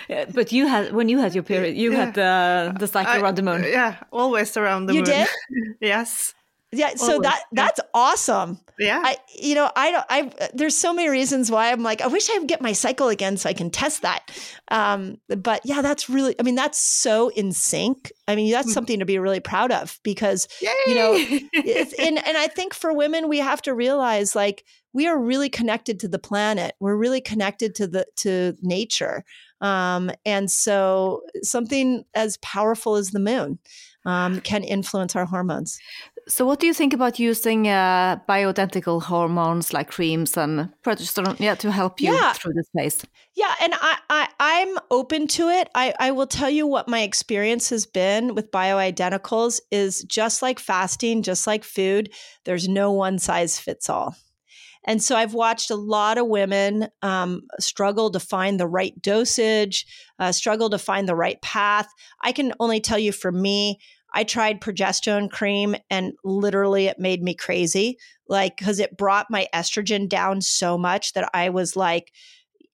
yeah, 0.08 0.24
but 0.32 0.50
you 0.50 0.66
had 0.66 0.92
when 0.92 1.08
you 1.08 1.18
had 1.18 1.34
your 1.34 1.44
period, 1.44 1.76
you 1.76 1.92
yeah. 1.92 2.04
had 2.04 2.14
the 2.14 2.74
the 2.78 2.88
cycle 2.88 3.12
I, 3.12 3.20
around 3.20 3.36
the 3.36 3.42
moon. 3.42 3.62
Yeah, 3.62 3.96
always 4.10 4.56
around 4.56 4.86
the 4.86 4.94
you 4.94 5.02
moon. 5.02 5.10
You 5.10 5.26
did? 5.26 5.76
yes. 5.80 6.34
Yeah, 6.76 6.94
so 6.96 7.12
Always. 7.14 7.22
that 7.22 7.42
that's 7.52 7.80
awesome. 7.92 8.58
Yeah. 8.78 9.00
I 9.04 9.16
you 9.38 9.54
know, 9.54 9.70
I 9.76 9.90
don't 9.92 10.04
I 10.08 10.50
there's 10.52 10.76
so 10.76 10.92
many 10.92 11.08
reasons 11.08 11.50
why 11.50 11.70
I'm 11.70 11.82
like 11.82 12.00
I 12.00 12.08
wish 12.08 12.28
I 12.30 12.38
would 12.38 12.48
get 12.48 12.60
my 12.60 12.72
cycle 12.72 13.08
again 13.08 13.36
so 13.36 13.48
I 13.48 13.52
can 13.52 13.70
test 13.70 14.02
that. 14.02 14.30
Um 14.68 15.18
but 15.28 15.60
yeah, 15.64 15.80
that's 15.82 16.08
really 16.10 16.34
I 16.40 16.42
mean 16.42 16.56
that's 16.56 16.78
so 16.78 17.28
in 17.28 17.52
sync. 17.52 18.10
I 18.26 18.34
mean, 18.34 18.50
that's 18.50 18.68
Mhm. 18.68 18.74
something 18.74 18.98
to 18.98 19.04
be 19.04 19.18
really 19.18 19.40
proud 19.40 19.70
of 19.70 20.00
because 20.02 20.48
Yay! 20.60 20.70
you 20.88 20.94
know, 20.94 21.14
and 21.98 22.26
and 22.26 22.36
I 22.36 22.48
think 22.48 22.74
for 22.74 22.92
women 22.92 23.28
we 23.28 23.38
have 23.38 23.62
to 23.62 23.74
realize 23.74 24.34
like 24.34 24.64
we 24.92 25.06
are 25.06 25.18
really 25.18 25.48
connected 25.48 26.00
to 26.00 26.08
the 26.08 26.18
planet. 26.18 26.74
We're 26.80 26.96
really 26.96 27.20
connected 27.20 27.74
to 27.76 27.86
the 27.86 28.06
to 28.16 28.56
nature. 28.60 29.24
Um 29.60 30.10
and 30.26 30.50
so 30.50 31.22
something 31.42 32.04
as 32.14 32.38
powerful 32.38 32.96
as 32.96 33.10
the 33.12 33.20
moon 33.20 33.60
um, 34.06 34.40
can 34.42 34.62
influence 34.64 35.16
our 35.16 35.24
hormones. 35.24 35.78
So, 36.26 36.46
what 36.46 36.58
do 36.58 36.66
you 36.66 36.72
think 36.72 36.94
about 36.94 37.18
using 37.18 37.68
uh, 37.68 38.18
bioidentical 38.26 39.02
hormones 39.02 39.72
like 39.74 39.90
creams 39.90 40.36
and 40.38 40.70
progesterone, 40.82 41.38
yeah, 41.38 41.54
to 41.56 41.70
help 41.70 42.00
you 42.00 42.12
Yeah. 42.12 42.32
through 42.32 42.54
this 42.54 42.68
phase? 42.74 43.04
Yeah, 43.34 43.54
and 43.60 43.74
I, 43.74 43.98
I 44.08 44.28
I'm 44.38 44.78
open 44.90 45.26
to 45.28 45.48
it. 45.48 45.68
I, 45.74 45.92
I 45.98 46.12
will 46.12 46.26
tell 46.26 46.48
you 46.48 46.66
what 46.66 46.88
my 46.88 47.02
experience 47.02 47.68
has 47.70 47.84
been 47.84 48.34
with 48.34 48.50
bioidenticals 48.50 49.60
is 49.70 50.02
just 50.04 50.40
like 50.40 50.58
fasting, 50.58 51.22
just 51.22 51.46
like 51.46 51.64
food, 51.64 52.12
there's 52.44 52.68
no 52.68 52.92
one 52.92 53.18
size 53.18 53.58
fits 53.58 53.90
all. 53.90 54.14
And 54.86 55.02
so 55.02 55.16
I've 55.16 55.34
watched 55.34 55.70
a 55.70 55.76
lot 55.76 56.18
of 56.18 56.26
women 56.28 56.88
um, 57.02 57.42
struggle 57.58 58.10
to 58.10 58.20
find 58.20 58.60
the 58.60 58.66
right 58.66 59.00
dosage, 59.00 59.86
uh, 60.18 60.30
struggle 60.30 60.70
to 60.70 60.78
find 60.78 61.08
the 61.08 61.16
right 61.16 61.40
path. 61.42 61.88
I 62.22 62.32
can 62.32 62.52
only 62.60 62.80
tell 62.80 62.98
you 62.98 63.12
for 63.12 63.32
me, 63.32 63.78
I 64.14 64.24
tried 64.24 64.60
progesterone 64.60 65.30
cream 65.30 65.76
and 65.90 66.12
literally 66.24 66.86
it 66.86 66.98
made 66.98 67.22
me 67.22 67.34
crazy. 67.34 67.98
Like, 68.28 68.56
because 68.56 68.78
it 68.78 68.96
brought 68.96 69.26
my 69.30 69.48
estrogen 69.52 70.08
down 70.08 70.40
so 70.40 70.78
much 70.78 71.12
that 71.12 71.28
I 71.34 71.50
was 71.50 71.76
like, 71.76 72.12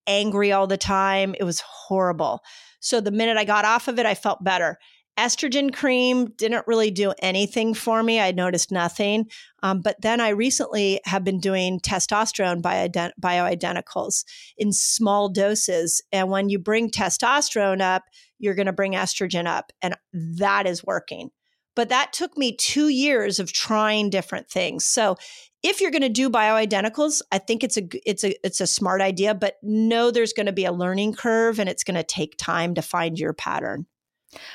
angry 0.07 0.53
all 0.53 0.67
the 0.67 0.77
time. 0.77 1.35
It 1.39 1.45
was 1.45 1.61
horrible. 1.61 2.41
So 2.81 3.01
the 3.01 3.11
minute 3.11 3.37
I 3.37 3.45
got 3.45 3.65
off 3.65 3.89
of 3.89 3.99
it, 3.99 4.07
I 4.07 4.15
felt 4.15 4.43
better. 4.43 4.79
Estrogen 5.21 5.71
cream 5.71 6.31
didn't 6.39 6.67
really 6.67 6.91
do 6.91 7.13
anything 7.19 7.75
for 7.75 8.03
me. 8.03 8.19
I 8.21 8.33
noticed 8.33 8.73
nothing. 8.73 9.29
Um, 9.63 9.83
but 9.83 10.01
then 10.01 10.19
I 10.19 10.31
recently 10.31 10.99
have 11.05 11.25
been 11.25 11.41
doing 11.41 11.79
testosterone 11.79 12.63
bioident- 12.63 13.13
bioidenticals 13.21 14.25
in 14.57 14.73
small 14.73 15.29
doses. 15.29 16.01
And 16.11 16.31
when 16.31 16.49
you 16.49 16.59
bring 16.59 16.91
testosterone 16.91 17.83
up, 17.83 18.05
you're 18.39 18.55
going 18.55 18.65
to 18.65 18.73
bring 18.73 18.93
estrogen 18.93 19.47
up. 19.47 19.73
And 19.83 19.95
that 20.39 20.67
is 20.67 20.83
working. 20.83 21.29
But 21.77 21.91
that 21.91 22.15
took 22.15 22.39
me 22.39 22.57
two 22.57 22.89
years 22.89 23.39
of 23.39 23.53
trying 23.53 24.09
different 24.09 24.49
things. 24.49 24.87
So 24.87 25.17
if 25.63 25.83
you're 25.83 25.91
going 25.91 26.01
to 26.01 26.09
do 26.09 26.31
bioidenticals, 26.31 27.21
I 27.31 27.37
think 27.37 27.63
it's 27.63 27.77
a 27.77 27.83
it's 28.09 28.25
a 28.25 28.35
it's 28.45 28.63
a 28.63 28.67
smart 28.67 29.03
idea, 29.03 29.35
but 29.35 29.57
know 29.63 30.11
there's 30.11 30.33
going 30.33 30.47
to 30.47 30.53
be 30.53 30.65
a 30.65 30.73
learning 30.73 31.13
curve 31.13 31.61
and 31.61 31.69
it's 31.69 31.85
going 31.85 31.97
to 31.97 32.03
take 32.03 32.39
time 32.39 32.75
to 32.75 32.83
find 32.83 33.19
your 33.19 33.35
pattern. 33.35 33.85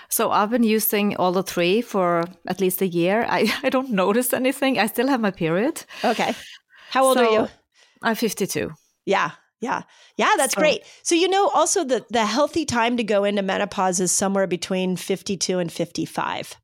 So, 0.10 0.32
I've 0.32 0.50
been 0.50 0.64
using 0.64 1.16
all 1.18 1.32
the 1.32 1.44
three 1.44 1.82
for 1.82 2.24
at 2.48 2.60
least 2.62 2.82
a 2.82 2.88
year. 2.88 3.26
I, 3.28 3.52
I 3.64 3.70
don't 3.70 3.92
notice 3.92 4.34
anything. 4.34 4.80
I 4.80 4.88
still 4.88 5.08
have 5.08 5.22
my 5.22 5.32
period. 5.32 5.84
Okay. 6.04 6.34
How 6.92 7.04
old 7.06 7.18
are 7.18 7.30
you? 7.32 7.48
I'm 8.02 8.16
52. 8.16 8.72
Yeah. 9.06 9.32
Yeah. 9.62 9.82
Yeah, 10.18 10.32
that's 10.38 10.54
So- 10.54 10.62
great. 10.62 10.84
So 11.04 11.16
you 11.16 11.28
know 11.28 11.48
also 11.50 11.84
the 11.84 12.06
the 12.10 12.26
healthy 12.26 12.66
time 12.66 12.98
to 12.98 13.04
go 13.04 13.24
into 13.24 13.42
menopause 13.42 14.00
is 14.00 14.12
somewhere 14.12 14.48
between 14.48 14.96
52 14.96 15.60
and 15.60 15.72
55. 15.72 16.56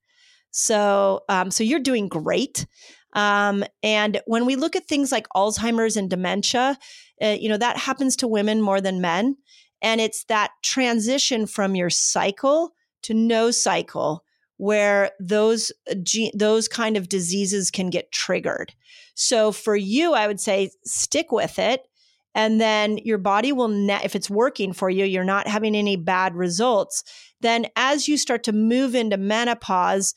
So 0.52 1.22
um 1.30 1.52
so 1.52 1.64
you're 1.64 1.80
doing 1.80 2.08
great. 2.10 2.66
Um 3.14 3.64
and 3.82 4.22
when 4.26 4.46
we 4.46 4.56
look 4.56 4.76
at 4.76 4.88
things 4.88 5.12
like 5.12 5.28
Alzheimer's 5.36 5.98
and 5.98 6.10
dementia, 6.10 6.78
uh, 7.22 7.28
you 7.40 7.50
know 7.50 7.58
that 7.58 7.78
happens 7.78 8.16
to 8.18 8.28
women 8.28 8.62
more 8.62 8.82
than 8.82 9.02
men 9.02 9.38
and 9.82 10.00
it's 10.02 10.26
that 10.26 10.52
transition 10.62 11.48
from 11.48 11.76
your 11.76 11.90
cycle 11.90 12.74
to 13.04 13.14
no 13.14 13.52
cycle 13.52 14.24
where 14.58 15.12
those 15.20 15.72
uh, 15.90 15.96
those 16.34 16.68
kind 16.68 16.98
of 16.98 17.10
diseases 17.10 17.72
can 17.72 17.90
get 17.90 18.12
triggered. 18.12 18.74
So 19.14 19.52
for 19.52 19.76
you 19.76 20.14
I 20.14 20.28
would 20.28 20.40
say 20.40 20.72
stick 20.86 21.32
with 21.32 21.60
it 21.60 21.88
and 22.34 22.62
then 22.62 22.98
your 23.00 23.18
body 23.18 23.52
will 23.52 23.68
ne- 23.68 24.04
if 24.04 24.16
it's 24.16 24.30
working 24.30 24.74
for 24.74 24.90
you 24.90 25.06
you're 25.06 25.24
not 25.24 25.48
having 25.48 25.76
any 25.76 25.96
bad 25.96 26.36
results 26.36 27.04
then 27.42 27.66
as 27.76 28.08
you 28.08 28.18
start 28.18 28.44
to 28.44 28.52
move 28.52 28.96
into 28.96 29.18
menopause 29.18 30.14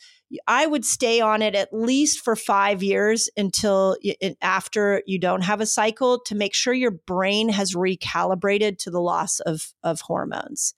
i 0.47 0.67
would 0.67 0.85
stay 0.85 1.21
on 1.21 1.43
it 1.43 1.55
at 1.55 1.73
least 1.73 2.21
for 2.21 2.37
5 2.37 2.83
years 2.83 3.29
until 3.37 3.97
after 4.43 5.03
you 5.07 5.19
don't 5.19 5.43
have 5.43 5.61
a 5.61 5.67
cycle 5.67 6.21
to 6.27 6.35
make 6.35 6.55
sure 6.55 6.75
your 6.75 6.91
brain 6.91 7.49
has 7.49 7.75
recalibrated 7.75 8.79
to 8.79 8.91
the 8.91 9.01
loss 9.01 9.41
of 9.41 9.73
of 9.83 10.01
hormones 10.01 10.75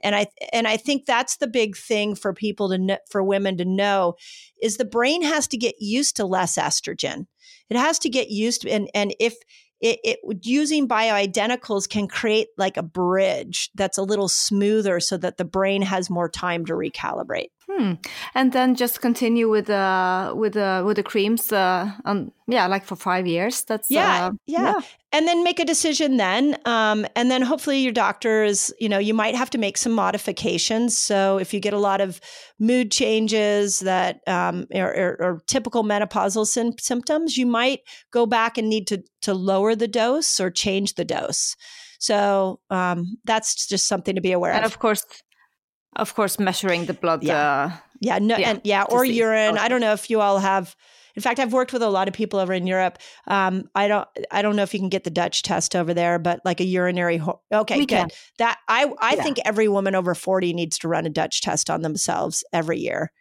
and 0.00 0.14
i 0.14 0.26
and 0.52 0.66
i 0.66 0.76
think 0.76 1.06
that's 1.06 1.36
the 1.36 1.46
big 1.46 1.76
thing 1.76 2.14
for 2.14 2.32
people 2.32 2.68
to 2.68 2.78
know, 2.78 2.98
for 3.08 3.22
women 3.22 3.56
to 3.56 3.64
know 3.64 4.14
is 4.62 4.76
the 4.76 4.84
brain 4.84 5.22
has 5.22 5.46
to 5.48 5.56
get 5.56 5.74
used 5.78 6.16
to 6.16 6.24
less 6.24 6.56
estrogen 6.56 7.26
it 7.70 7.76
has 7.76 7.98
to 8.00 8.08
get 8.08 8.30
used 8.30 8.62
to, 8.62 8.70
and 8.70 8.90
and 8.94 9.14
if 9.20 9.36
it, 9.80 9.98
it 10.04 10.18
using 10.42 10.86
bioidenticals 10.86 11.88
can 11.88 12.06
create 12.06 12.48
like 12.58 12.76
a 12.76 12.82
bridge 12.82 13.70
that's 13.74 13.96
a 13.96 14.02
little 14.02 14.28
smoother 14.28 15.00
so 15.00 15.16
that 15.16 15.38
the 15.38 15.44
brain 15.44 15.80
has 15.82 16.10
more 16.10 16.28
time 16.28 16.66
to 16.66 16.74
recalibrate. 16.74 17.48
Hmm. 17.70 17.92
And 18.34 18.52
then 18.52 18.74
just 18.74 19.00
continue 19.00 19.48
with 19.48 19.70
uh 19.70 20.32
with 20.34 20.56
uh 20.56 20.82
with 20.84 20.96
the 20.96 21.04
creams 21.04 21.52
uh 21.52 21.92
um 22.04 22.32
yeah 22.48 22.66
like 22.66 22.84
for 22.84 22.96
five 22.96 23.28
years. 23.28 23.62
That's 23.62 23.88
Yeah, 23.88 24.26
uh, 24.26 24.30
yeah. 24.46 24.80
And 25.12 25.26
then 25.28 25.44
make 25.44 25.60
a 25.60 25.64
decision 25.64 26.16
then. 26.16 26.56
Um, 26.64 27.06
and 27.14 27.30
then 27.30 27.42
hopefully 27.42 27.78
your 27.78 27.92
doctor 27.92 28.44
is, 28.44 28.74
you 28.80 28.88
know, 28.88 28.98
you 28.98 29.14
might 29.14 29.34
have 29.34 29.50
to 29.50 29.58
make 29.58 29.76
some 29.76 29.92
modifications. 29.92 30.96
So 30.96 31.38
if 31.38 31.52
you 31.52 31.60
get 31.60 31.72
a 31.74 31.78
lot 31.78 32.00
of 32.00 32.20
mood 32.58 32.90
changes 32.90 33.80
that 33.80 34.20
um, 34.26 34.66
or, 34.74 35.42
typical 35.46 35.84
menopausal 35.84 36.46
sym- 36.46 36.78
symptoms, 36.78 37.36
you 37.36 37.46
might 37.46 37.80
go 38.10 38.26
back 38.26 38.58
and 38.58 38.68
need 38.68 38.86
to 38.88 39.02
to 39.22 39.34
lower 39.34 39.76
the 39.76 39.88
dose 39.88 40.40
or 40.40 40.50
change 40.50 40.94
the 40.94 41.04
dose. 41.04 41.56
So 42.00 42.60
um, 42.70 43.18
that's 43.24 43.66
just 43.66 43.86
something 43.86 44.14
to 44.14 44.20
be 44.20 44.32
aware 44.32 44.52
and 44.52 44.60
of. 44.60 44.64
And 44.64 44.72
of 44.72 44.78
course, 44.78 45.04
of 45.96 46.14
course, 46.14 46.38
measuring 46.38 46.86
the 46.86 46.94
blood. 46.94 47.22
Yeah. 47.22 47.36
Uh, 47.64 47.76
Yeah, 48.02 48.18
no, 48.18 48.36
Yeah, 48.38 48.50
and 48.50 48.60
yeah, 48.64 48.84
or 48.88 49.04
see. 49.04 49.12
urine. 49.12 49.54
Okay. 49.56 49.64
I 49.64 49.68
don't 49.68 49.80
know 49.82 49.92
if 49.92 50.08
you 50.08 50.20
all 50.20 50.38
have. 50.38 50.74
In 51.16 51.22
fact, 51.22 51.38
I've 51.38 51.52
worked 51.52 51.72
with 51.72 51.82
a 51.82 51.90
lot 51.90 52.08
of 52.08 52.14
people 52.14 52.38
over 52.38 52.52
in 52.54 52.66
Europe. 52.66 52.96
Um, 53.26 53.64
I 53.74 53.88
don't. 53.88 54.08
I 54.30 54.40
don't 54.42 54.56
know 54.56 54.62
if 54.62 54.72
you 54.72 54.80
can 54.80 54.88
get 54.88 55.04
the 55.04 55.10
Dutch 55.10 55.42
test 55.42 55.74
over 55.76 55.92
there, 55.92 56.18
but 56.18 56.40
like 56.44 56.60
a 56.60 56.64
urinary. 56.64 57.18
Ho- 57.18 57.40
okay, 57.52 57.76
We 57.76 57.84
good. 57.86 57.96
can. 57.96 58.08
That 58.38 58.58
I. 58.68 58.90
I 59.00 59.16
Yeah. 59.16 59.22
think 59.22 59.38
every 59.44 59.68
woman 59.68 59.94
over 59.94 60.14
forty 60.14 60.54
needs 60.54 60.78
to 60.78 60.88
run 60.88 61.04
a 61.04 61.10
Dutch 61.10 61.42
test 61.42 61.68
on 61.68 61.82
themselves 61.82 62.42
every 62.52 62.78
year. 62.78 63.12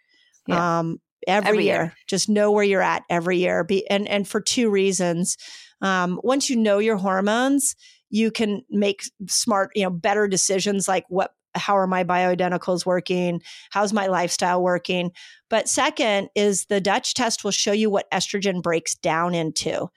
Yeah. 0.47 0.79
Um, 0.79 1.01
every, 1.27 1.49
Every 1.49 1.65
year. 1.65 1.75
year. 1.75 1.93
just 2.07 2.29
know 2.29 2.51
where 2.51 2.63
you're 2.63 2.81
at 2.81 3.03
every 3.09 3.39
year. 3.39 3.63
Be 3.65 3.85
and 3.89 4.07
and 4.07 4.25
for 4.27 4.39
two 4.39 4.69
reasons. 4.69 5.35
Um, 5.81 6.19
once 6.23 6.49
you 6.49 6.55
know 6.55 6.77
your 6.77 6.97
hormones, 6.97 7.75
you 8.09 8.31
can 8.31 8.61
make 8.69 9.01
smart, 9.27 9.71
you 9.75 9.83
know, 9.83 9.89
better 9.89 10.27
decisions 10.27 10.87
like 10.87 11.05
what 11.09 11.31
how 11.55 11.77
are 11.77 11.87
my 11.87 12.03
bioidenticals 12.03 12.85
working? 12.85 13.41
How's 13.71 13.93
my 13.93 14.07
lifestyle 14.07 14.61
working? 14.61 15.11
But 15.49 15.67
second 15.67 16.29
is 16.35 16.65
the 16.65 16.81
Dutch 16.81 17.13
test 17.13 17.43
will 17.43 17.51
show 17.51 17.71
you 17.71 17.89
what 17.89 18.09
estrogen 18.11 18.61
breaks 18.61 18.95
down 18.95 19.33
into. 19.33 19.87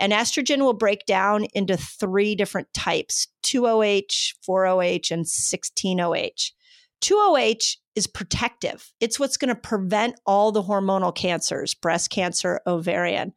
And 0.00 0.12
estrogen 0.12 0.58
will 0.58 0.74
break 0.74 1.06
down 1.06 1.46
into 1.54 1.76
three 1.76 2.34
different 2.34 2.72
types 2.72 3.28
2OH, 3.44 4.34
4OH, 4.48 5.10
and 5.10 5.24
16OH. 5.24 6.52
2OH 7.00 7.76
is 7.94 8.06
protective, 8.06 8.92
it's 9.00 9.18
what's 9.18 9.36
going 9.36 9.48
to 9.48 9.60
prevent 9.60 10.14
all 10.26 10.52
the 10.52 10.62
hormonal 10.62 11.14
cancers, 11.14 11.74
breast 11.74 12.10
cancer, 12.10 12.60
ovarian. 12.66 13.32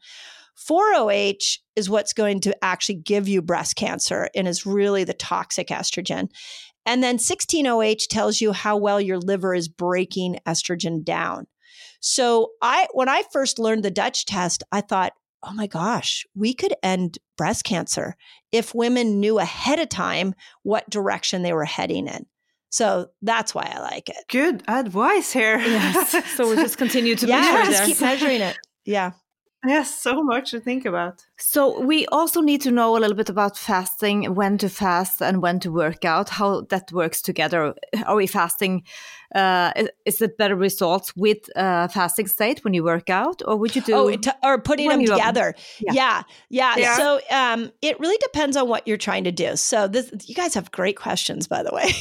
4OH 0.69 1.57
is 1.75 1.89
what's 1.89 2.13
going 2.13 2.39
to 2.41 2.55
actually 2.63 2.95
give 2.95 3.27
you 3.27 3.41
breast 3.41 3.75
cancer 3.75 4.29
and 4.35 4.47
is 4.47 4.65
really 4.65 5.03
the 5.03 5.13
toxic 5.13 5.69
estrogen. 5.69 6.29
And 6.85 7.03
then 7.03 7.17
16OH 7.17 8.07
tells 8.09 8.41
you 8.41 8.51
how 8.53 8.77
well 8.77 8.99
your 8.99 9.19
liver 9.19 9.53
is 9.53 9.67
breaking 9.67 10.39
estrogen 10.47 11.03
down. 11.03 11.47
So 11.99 12.51
I 12.61 12.87
when 12.93 13.09
I 13.09 13.23
first 13.31 13.59
learned 13.59 13.83
the 13.83 13.91
Dutch 13.91 14.25
test, 14.25 14.63
I 14.71 14.81
thought, 14.81 15.13
"Oh 15.43 15.53
my 15.53 15.67
gosh, 15.67 16.25
we 16.35 16.53
could 16.53 16.73
end 16.81 17.19
breast 17.37 17.63
cancer 17.63 18.15
if 18.51 18.73
women 18.73 19.19
knew 19.19 19.37
ahead 19.37 19.79
of 19.79 19.89
time 19.89 20.33
what 20.63 20.89
direction 20.89 21.43
they 21.43 21.53
were 21.53 21.65
heading 21.65 22.07
in." 22.07 22.25
So 22.71 23.09
that's 23.21 23.53
why 23.53 23.71
I 23.75 23.81
like 23.81 24.09
it. 24.09 24.15
Good 24.29 24.63
advice 24.67 25.31
here. 25.31 25.59
yes. 25.59 26.11
so 26.35 26.47
we'll 26.47 26.55
just 26.55 26.77
continue 26.77 27.15
to 27.15 27.27
yeah, 27.27 27.41
measure 27.41 27.71
just 27.71 27.85
keep 27.85 28.01
measuring 28.01 28.41
it. 28.41 28.57
Yeah. 28.85 29.11
Yes, 29.65 29.93
so 29.93 30.23
much 30.23 30.51
to 30.51 30.59
think 30.59 30.85
about. 30.85 31.23
So 31.37 31.81
we 31.81 32.07
also 32.07 32.41
need 32.41 32.61
to 32.61 32.71
know 32.71 32.97
a 32.97 32.99
little 32.99 33.15
bit 33.15 33.29
about 33.29 33.57
fasting, 33.57 34.33
when 34.33 34.57
to 34.57 34.69
fast 34.69 35.21
and 35.21 35.41
when 35.41 35.59
to 35.59 35.71
work 35.71 36.03
out, 36.03 36.29
how 36.29 36.61
that 36.69 36.91
works 36.91 37.21
together. 37.21 37.75
Are 38.07 38.15
we 38.15 38.25
fasting? 38.25 38.83
Uh, 39.33 39.71
is 40.05 40.21
it 40.21 40.37
better 40.37 40.55
results 40.55 41.15
with 41.15 41.37
uh, 41.55 41.87
fasting 41.87 42.27
state 42.27 42.63
when 42.63 42.73
you 42.73 42.83
work 42.83 43.09
out, 43.09 43.41
or 43.45 43.55
would 43.55 43.75
you 43.75 43.81
do? 43.81 43.93
Oh, 43.93 44.07
it, 44.07 44.27
or 44.43 44.59
putting 44.61 44.89
them 44.89 45.05
together? 45.05 45.55
Yeah. 45.79 45.93
yeah. 45.93 46.23
yeah, 46.49 46.75
yeah. 46.77 46.97
So 46.97 47.21
um, 47.31 47.71
it 47.81 47.99
really 47.99 48.17
depends 48.17 48.57
on 48.57 48.67
what 48.67 48.87
you're 48.87 48.97
trying 48.97 49.23
to 49.23 49.31
do. 49.31 49.55
So 49.55 49.87
this, 49.87 50.11
you 50.25 50.35
guys 50.35 50.53
have 50.55 50.71
great 50.71 50.97
questions, 50.97 51.47
by 51.47 51.63
the 51.63 51.71
way. 51.71 51.91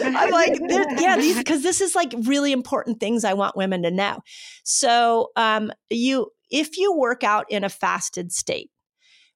I'm 0.04 0.30
like, 0.30 0.60
yeah, 1.00 1.16
these 1.16 1.38
because 1.38 1.62
this 1.62 1.80
is 1.80 1.94
like 1.94 2.14
really 2.24 2.52
important 2.52 3.00
things 3.00 3.24
I 3.24 3.34
want 3.34 3.56
women 3.56 3.82
to 3.82 3.90
know. 3.90 4.20
So 4.62 5.30
um, 5.36 5.72
you 5.90 6.30
if 6.50 6.76
you 6.76 6.94
work 6.94 7.24
out 7.24 7.46
in 7.50 7.64
a 7.64 7.68
fasted 7.68 8.30
state, 8.32 8.70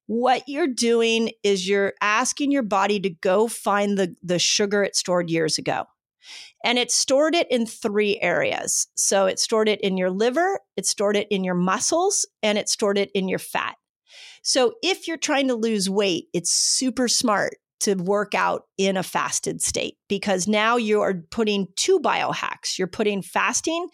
what 0.07 0.43
you're 0.47 0.67
doing 0.67 1.33
is 1.43 1.69
you're 1.69 1.95
asking 2.01 2.51
your 2.51 2.63
body 2.63 3.01
to 3.01 3.11
go 3.11 3.47
find 3.47 3.99
the, 3.99 4.17
the 4.23 4.39
sugar 4.39 4.83
it 4.83 4.97
stored 4.97 5.29
years 5.29 5.59
ago. 5.59 5.85
And 6.65 6.79
it 6.79 6.91
stored 6.91 7.35
it 7.35 7.51
in 7.51 7.67
three 7.67 8.19
areas. 8.21 8.89
So 8.95 9.27
it 9.27 9.39
stored 9.39 9.69
it 9.69 9.81
in 9.81 9.97
your 9.97 10.11
liver, 10.11 10.61
it 10.77 10.87
stored 10.87 11.17
it 11.17 11.29
in 11.31 11.45
your 11.45 11.55
muscles, 11.55 12.27
and 12.43 12.59
it 12.59 12.69
stored 12.69 12.99
it 12.99 13.11
in 13.15 13.29
your 13.29 13.39
fat. 13.39 13.77
So 14.43 14.75
if 14.83 15.07
you're 15.07 15.17
trying 15.17 15.49
to 15.49 15.55
lose 15.55 15.91
weight, 15.91 16.27
it's 16.33 16.53
super 16.53 17.09
smart 17.09 17.57
to 17.81 17.95
work 17.95 18.35
out 18.35 18.63
in 18.77 18.97
a 18.97 19.03
fasted 19.03 19.63
state 19.63 19.97
because 20.09 20.49
now 20.49 20.77
you 20.77 21.01
are 21.01 21.15
putting 21.31 21.69
two 21.77 22.01
biohacks. 22.01 22.79
You're 22.79 22.89
putting 22.89 23.23
fasting 23.23 23.89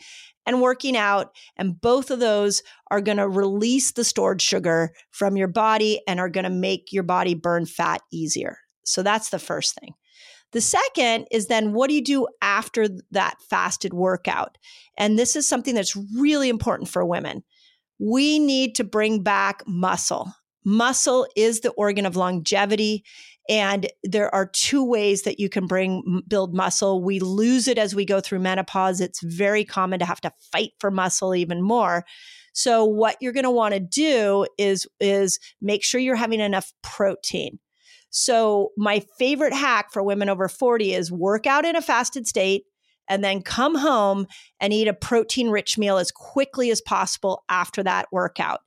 and 0.47 0.63
working 0.63 0.97
out. 0.97 1.35
And 1.57 1.81
both 1.81 2.11
of 2.11 2.21
those 2.21 2.63
are 2.91 3.01
going 3.01 3.19
to 3.19 3.29
release 3.29 3.93
the 3.93 4.05
stored 4.05 4.41
sugar 4.41 4.93
from 5.11 5.37
your 5.37 5.49
body 5.49 6.01
and 6.07 6.21
are 6.21 6.29
going 6.29 6.45
to 6.45 6.51
make 6.51 6.93
your 6.93 7.03
body 7.03 7.35
burn 7.35 7.67
fat 7.67 8.01
easier. 8.13 8.59
So 8.85 9.03
that's 9.03 9.31
the 9.31 9.39
first 9.39 9.79
thing. 9.79 9.95
The 10.55 10.61
second 10.61 11.27
is 11.33 11.49
then 11.49 11.73
what 11.73 11.89
do 11.89 11.95
you 11.95 12.03
do 12.03 12.29
after 12.41 12.87
that 13.11 13.35
fasted 13.51 13.93
workout? 13.93 14.57
And 14.97 15.19
this 15.19 15.35
is 15.35 15.47
something 15.49 15.75
that's 15.75 15.97
really 16.17 16.49
important 16.49 16.89
for 16.89 17.05
women. 17.05 17.43
We 17.99 18.39
need 18.39 18.77
to 18.77 18.85
bring 18.85 19.25
back 19.25 19.65
muscle. 19.67 20.33
Muscle 20.65 21.27
is 21.37 21.61
the 21.61 21.73
organ 21.73 22.07
of 22.07 22.15
longevity. 22.15 23.05
And 23.49 23.89
there 24.05 24.33
are 24.33 24.47
two 24.47 24.85
ways 24.85 25.23
that 25.23 25.41
you 25.41 25.49
can 25.49 25.67
bring 25.67 26.23
build 26.29 26.55
muscle. 26.55 27.03
We 27.03 27.19
lose 27.19 27.67
it 27.67 27.77
as 27.77 27.95
we 27.95 28.05
go 28.05 28.21
through 28.21 28.39
menopause. 28.39 29.01
It's 29.01 29.23
very 29.23 29.65
common 29.65 29.99
to 29.99 30.07
have 30.07 30.21
to 30.21 30.33
fight 30.53 30.71
for 30.79 30.93
muscle 30.93 31.35
even 31.35 31.63
more. 31.63 32.05
So 32.53 32.85
what 32.85 33.17
you're 33.21 33.33
going 33.33 33.43
to 33.43 33.51
want 33.51 33.75
to 33.75 33.81
do 33.81 34.47
is 34.57 34.87
is 35.01 35.41
make 35.61 35.83
sure 35.83 36.01
you're 36.01 36.15
having 36.15 36.41
enough 36.41 36.73
protein. 36.83 37.59
So 38.17 38.71
my 38.77 39.01
favorite 39.19 39.53
hack 39.53 39.93
for 39.93 40.01
women 40.01 40.29
over 40.29 40.49
40 40.49 40.95
is 40.95 41.11
work 41.11 41.49
out 41.49 41.65
in 41.65 41.75
a 41.75 41.83
fasted 41.83 42.29
state 42.29 42.63
and 43.09 43.25
then 43.25 43.43
come 43.43 43.75
home 43.75 44.29
and 44.61 44.73
eat 44.73 44.87
a 44.87 44.95
protein 44.95 45.51
rich 45.51 45.77
meal 45.77 45.99
as 45.99 46.13
quickly 46.13 46.71
as 46.71 46.81
possible 46.81 47.43
after 47.49 47.83
that 47.83 48.07
workout. 48.13 48.61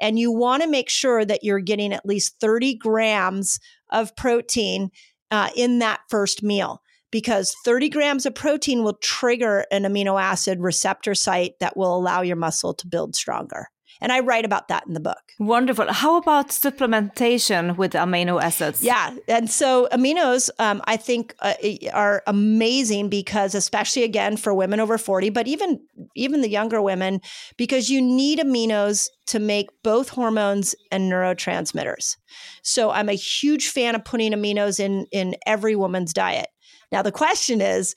And 0.00 0.18
you 0.18 0.32
want 0.32 0.62
to 0.62 0.68
make 0.70 0.88
sure 0.88 1.22
that 1.22 1.44
you're 1.44 1.60
getting 1.60 1.92
at 1.92 2.06
least 2.06 2.36
30 2.40 2.76
grams 2.76 3.60
of 3.90 4.16
protein 4.16 4.88
uh, 5.30 5.50
in 5.54 5.80
that 5.80 6.00
first 6.08 6.42
meal 6.42 6.80
because 7.10 7.54
30 7.62 7.90
grams 7.90 8.24
of 8.24 8.34
protein 8.34 8.84
will 8.84 8.98
trigger 9.02 9.66
an 9.70 9.82
amino 9.82 10.18
acid 10.18 10.60
receptor 10.60 11.14
site 11.14 11.52
that 11.60 11.76
will 11.76 11.94
allow 11.94 12.22
your 12.22 12.36
muscle 12.36 12.72
to 12.72 12.86
build 12.86 13.14
stronger. 13.14 13.68
And 14.00 14.12
I 14.12 14.20
write 14.20 14.44
about 14.44 14.68
that 14.68 14.86
in 14.86 14.94
the 14.94 15.00
book. 15.00 15.20
Wonderful. 15.38 15.92
How 15.92 16.16
about 16.16 16.48
supplementation 16.48 17.76
with 17.76 17.92
amino 17.92 18.42
acids? 18.42 18.82
Yeah. 18.82 19.14
And 19.28 19.50
so 19.50 19.88
aminos, 19.92 20.50
um, 20.58 20.82
I 20.84 20.96
think, 20.96 21.34
uh, 21.40 21.54
are 21.92 22.22
amazing 22.26 23.08
because, 23.08 23.54
especially 23.54 24.02
again 24.02 24.36
for 24.36 24.54
women 24.54 24.80
over 24.80 24.98
40, 24.98 25.30
but 25.30 25.46
even, 25.46 25.80
even 26.14 26.40
the 26.40 26.50
younger 26.50 26.82
women, 26.82 27.20
because 27.56 27.88
you 27.90 28.00
need 28.02 28.38
aminos 28.38 29.08
to 29.26 29.38
make 29.38 29.70
both 29.82 30.10
hormones 30.10 30.74
and 30.90 31.10
neurotransmitters. 31.10 32.16
So 32.62 32.90
I'm 32.90 33.08
a 33.08 33.14
huge 33.14 33.68
fan 33.68 33.94
of 33.94 34.04
putting 34.04 34.32
aminos 34.32 34.80
in, 34.80 35.06
in 35.12 35.36
every 35.46 35.76
woman's 35.76 36.12
diet. 36.12 36.48
Now, 36.92 37.02
the 37.02 37.12
question 37.12 37.60
is, 37.60 37.94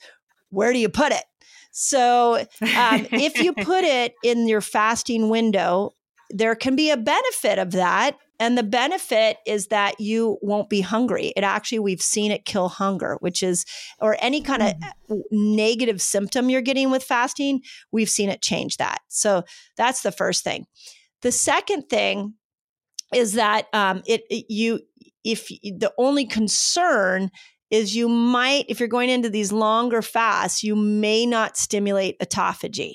where 0.50 0.72
do 0.72 0.78
you 0.78 0.88
put 0.88 1.12
it? 1.12 1.24
So, 1.80 2.38
um, 2.76 3.06
if 3.12 3.40
you 3.40 3.52
put 3.62 3.84
it 3.84 4.14
in 4.24 4.48
your 4.48 4.60
fasting 4.60 5.28
window, 5.28 5.92
there 6.28 6.56
can 6.56 6.74
be 6.74 6.90
a 6.90 6.96
benefit 6.96 7.60
of 7.60 7.70
that. 7.70 8.16
And 8.40 8.58
the 8.58 8.64
benefit 8.64 9.36
is 9.46 9.68
that 9.68 10.00
you 10.00 10.38
won't 10.42 10.68
be 10.68 10.80
hungry. 10.80 11.32
It 11.36 11.44
actually, 11.44 11.78
we've 11.78 12.02
seen 12.02 12.32
it 12.32 12.44
kill 12.44 12.68
hunger, 12.68 13.16
which 13.20 13.44
is, 13.44 13.64
or 14.00 14.16
any 14.20 14.40
kind 14.40 14.62
of 14.62 14.74
mm. 15.08 15.22
negative 15.30 16.02
symptom 16.02 16.50
you're 16.50 16.62
getting 16.62 16.90
with 16.90 17.04
fasting, 17.04 17.60
we've 17.92 18.10
seen 18.10 18.28
it 18.28 18.42
change 18.42 18.78
that. 18.78 18.98
So 19.06 19.44
that's 19.76 20.02
the 20.02 20.12
first 20.12 20.42
thing. 20.42 20.66
The 21.22 21.30
second 21.30 21.82
thing 21.88 22.34
is 23.14 23.34
that 23.34 23.66
um, 23.72 24.02
it, 24.04 24.22
it 24.30 24.46
you 24.48 24.80
if 25.22 25.46
the 25.48 25.92
only 25.96 26.26
concern 26.26 27.30
is 27.70 27.94
you 27.94 28.08
might, 28.08 28.64
if 28.68 28.80
you're 28.80 28.88
going 28.88 29.10
into 29.10 29.28
these 29.28 29.52
longer 29.52 30.02
fasts, 30.02 30.62
you 30.62 30.74
may 30.74 31.26
not 31.26 31.56
stimulate 31.56 32.18
autophagy. 32.20 32.94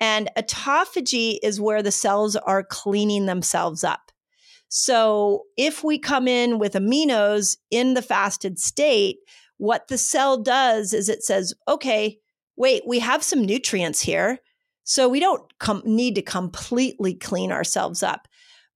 And 0.00 0.30
autophagy 0.36 1.38
is 1.42 1.60
where 1.60 1.82
the 1.82 1.90
cells 1.90 2.36
are 2.36 2.62
cleaning 2.62 3.26
themselves 3.26 3.84
up. 3.84 4.12
So 4.68 5.44
if 5.56 5.84
we 5.84 5.98
come 5.98 6.26
in 6.26 6.58
with 6.58 6.74
aminos 6.74 7.56
in 7.70 7.94
the 7.94 8.02
fasted 8.02 8.58
state, 8.58 9.18
what 9.58 9.88
the 9.88 9.98
cell 9.98 10.42
does 10.42 10.92
is 10.92 11.08
it 11.08 11.22
says, 11.22 11.54
okay, 11.68 12.18
wait, 12.56 12.82
we 12.86 12.98
have 12.98 13.22
some 13.22 13.44
nutrients 13.44 14.00
here. 14.00 14.38
So 14.84 15.08
we 15.08 15.20
don't 15.20 15.42
com- 15.58 15.82
need 15.84 16.14
to 16.16 16.22
completely 16.22 17.14
clean 17.14 17.52
ourselves 17.52 18.02
up 18.02 18.28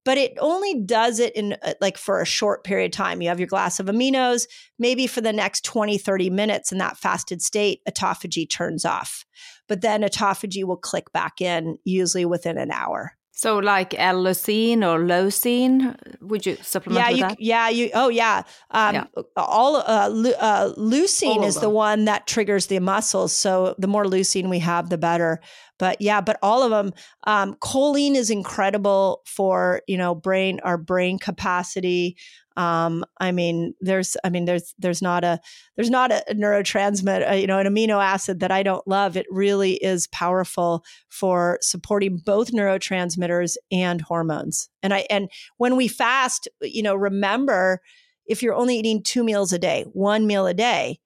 but 0.03 0.17
it 0.17 0.33
only 0.39 0.81
does 0.81 1.19
it 1.19 1.35
in 1.35 1.55
uh, 1.63 1.73
like 1.81 1.97
for 1.97 2.21
a 2.21 2.25
short 2.25 2.63
period 2.63 2.93
of 2.93 2.97
time. 2.97 3.21
You 3.21 3.29
have 3.29 3.39
your 3.39 3.47
glass 3.47 3.79
of 3.79 3.87
aminos, 3.87 4.47
maybe 4.79 5.07
for 5.07 5.21
the 5.21 5.33
next 5.33 5.63
20, 5.65 5.97
30 5.97 6.29
minutes 6.29 6.71
in 6.71 6.77
that 6.79 6.97
fasted 6.97 7.41
state, 7.41 7.81
autophagy 7.89 8.49
turns 8.49 8.85
off. 8.85 9.25
But 9.67 9.81
then 9.81 10.01
autophagy 10.01 10.63
will 10.63 10.77
click 10.77 11.11
back 11.11 11.41
in 11.41 11.77
usually 11.83 12.25
within 12.25 12.57
an 12.57 12.71
hour. 12.71 13.17
So, 13.41 13.57
like 13.57 13.95
L-leucine 13.97 14.83
or 14.83 14.99
leucine, 14.99 15.97
would 16.21 16.45
you 16.45 16.57
supplement 16.61 17.03
yeah, 17.03 17.09
with 17.09 17.17
you, 17.17 17.27
that? 17.27 17.41
Yeah, 17.41 17.69
you. 17.69 17.89
Oh, 17.95 18.09
yeah. 18.09 18.43
Um, 18.69 18.93
yeah. 18.93 19.05
All 19.35 19.77
uh, 19.77 19.81
uh, 19.81 20.73
leucine 20.75 21.37
all 21.37 21.45
is 21.45 21.55
the 21.55 21.67
one 21.71 22.05
that 22.05 22.27
triggers 22.27 22.67
the 22.67 22.77
muscles. 22.77 23.35
So, 23.35 23.73
the 23.79 23.87
more 23.87 24.05
leucine 24.05 24.47
we 24.47 24.59
have, 24.59 24.91
the 24.91 24.99
better. 24.99 25.39
But 25.79 25.99
yeah, 25.99 26.21
but 26.21 26.37
all 26.43 26.61
of 26.61 26.69
them. 26.69 26.93
Um, 27.23 27.55
choline 27.55 28.13
is 28.13 28.29
incredible 28.29 29.23
for 29.25 29.81
you 29.87 29.97
know 29.97 30.13
brain 30.13 30.59
our 30.63 30.77
brain 30.77 31.17
capacity. 31.17 32.17
Um, 32.57 33.05
I 33.19 33.31
mean, 33.31 33.73
there's, 33.79 34.17
I 34.23 34.29
mean, 34.29 34.45
there's, 34.45 34.73
there's 34.77 35.01
not 35.01 35.23
a, 35.23 35.39
there's 35.75 35.89
not 35.89 36.11
a 36.11 36.23
neurotransmitter, 36.31 37.31
uh, 37.31 37.33
you 37.33 37.47
know, 37.47 37.59
an 37.59 37.67
amino 37.67 38.03
acid 38.03 38.39
that 38.41 38.51
I 38.51 38.63
don't 38.63 38.85
love. 38.87 39.15
It 39.15 39.25
really 39.29 39.73
is 39.73 40.07
powerful 40.07 40.83
for 41.09 41.57
supporting 41.61 42.21
both 42.25 42.51
neurotransmitters 42.51 43.55
and 43.71 44.01
hormones. 44.01 44.69
And 44.83 44.93
I, 44.93 45.05
and 45.09 45.29
when 45.57 45.75
we 45.75 45.87
fast, 45.87 46.47
you 46.61 46.83
know, 46.83 46.95
remember 46.95 47.81
if 48.25 48.43
you're 48.43 48.55
only 48.55 48.77
eating 48.77 49.03
two 49.03 49.23
meals 49.23 49.53
a 49.53 49.59
day, 49.59 49.85
one 49.93 50.27
meal 50.27 50.47
a 50.47 50.53
day, 50.53 50.99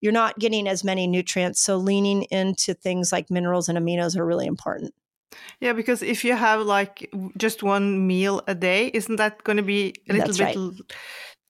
you're 0.00 0.12
not 0.12 0.38
getting 0.38 0.66
as 0.66 0.82
many 0.82 1.06
nutrients. 1.06 1.60
So 1.60 1.76
leaning 1.76 2.22
into 2.24 2.74
things 2.74 3.12
like 3.12 3.30
minerals 3.30 3.68
and 3.68 3.78
aminos 3.78 4.16
are 4.16 4.26
really 4.26 4.46
important. 4.46 4.92
Yeah, 5.60 5.72
because 5.72 6.02
if 6.02 6.24
you 6.24 6.34
have 6.34 6.60
like 6.62 7.10
just 7.36 7.62
one 7.62 8.06
meal 8.06 8.42
a 8.46 8.54
day, 8.54 8.90
isn't 8.92 9.16
that 9.16 9.42
going 9.44 9.56
to 9.56 9.62
be 9.62 9.94
a 10.08 10.14
little 10.14 10.26
That's 10.28 10.38
bit 10.38 10.56
right. 10.56 10.92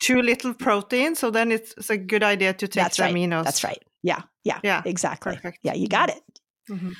too 0.01 0.23
little 0.23 0.55
protein? 0.55 1.15
So 1.15 1.31
then 1.31 1.53
it's, 1.53 1.75
it's, 1.77 1.91
a 1.91 1.97
good 1.97 2.23
idea 2.23 2.53
to 2.53 2.69
take 2.69 2.83
That's 2.83 2.97
the 2.97 3.05
right. 3.05 3.15
aminos. 3.15 3.45
That's 3.45 3.65
right. 3.65 3.83
Yeah. 4.03 4.23
Yeah. 4.45 4.61
Yeah. 4.63 4.83
Exactly. 4.85 5.37
Perfect. 5.37 5.59
Yeah, 5.63 5.75
you 5.75 5.89
got 5.89 6.11
it. 6.11 6.23
Mm-hmm. 6.71 6.93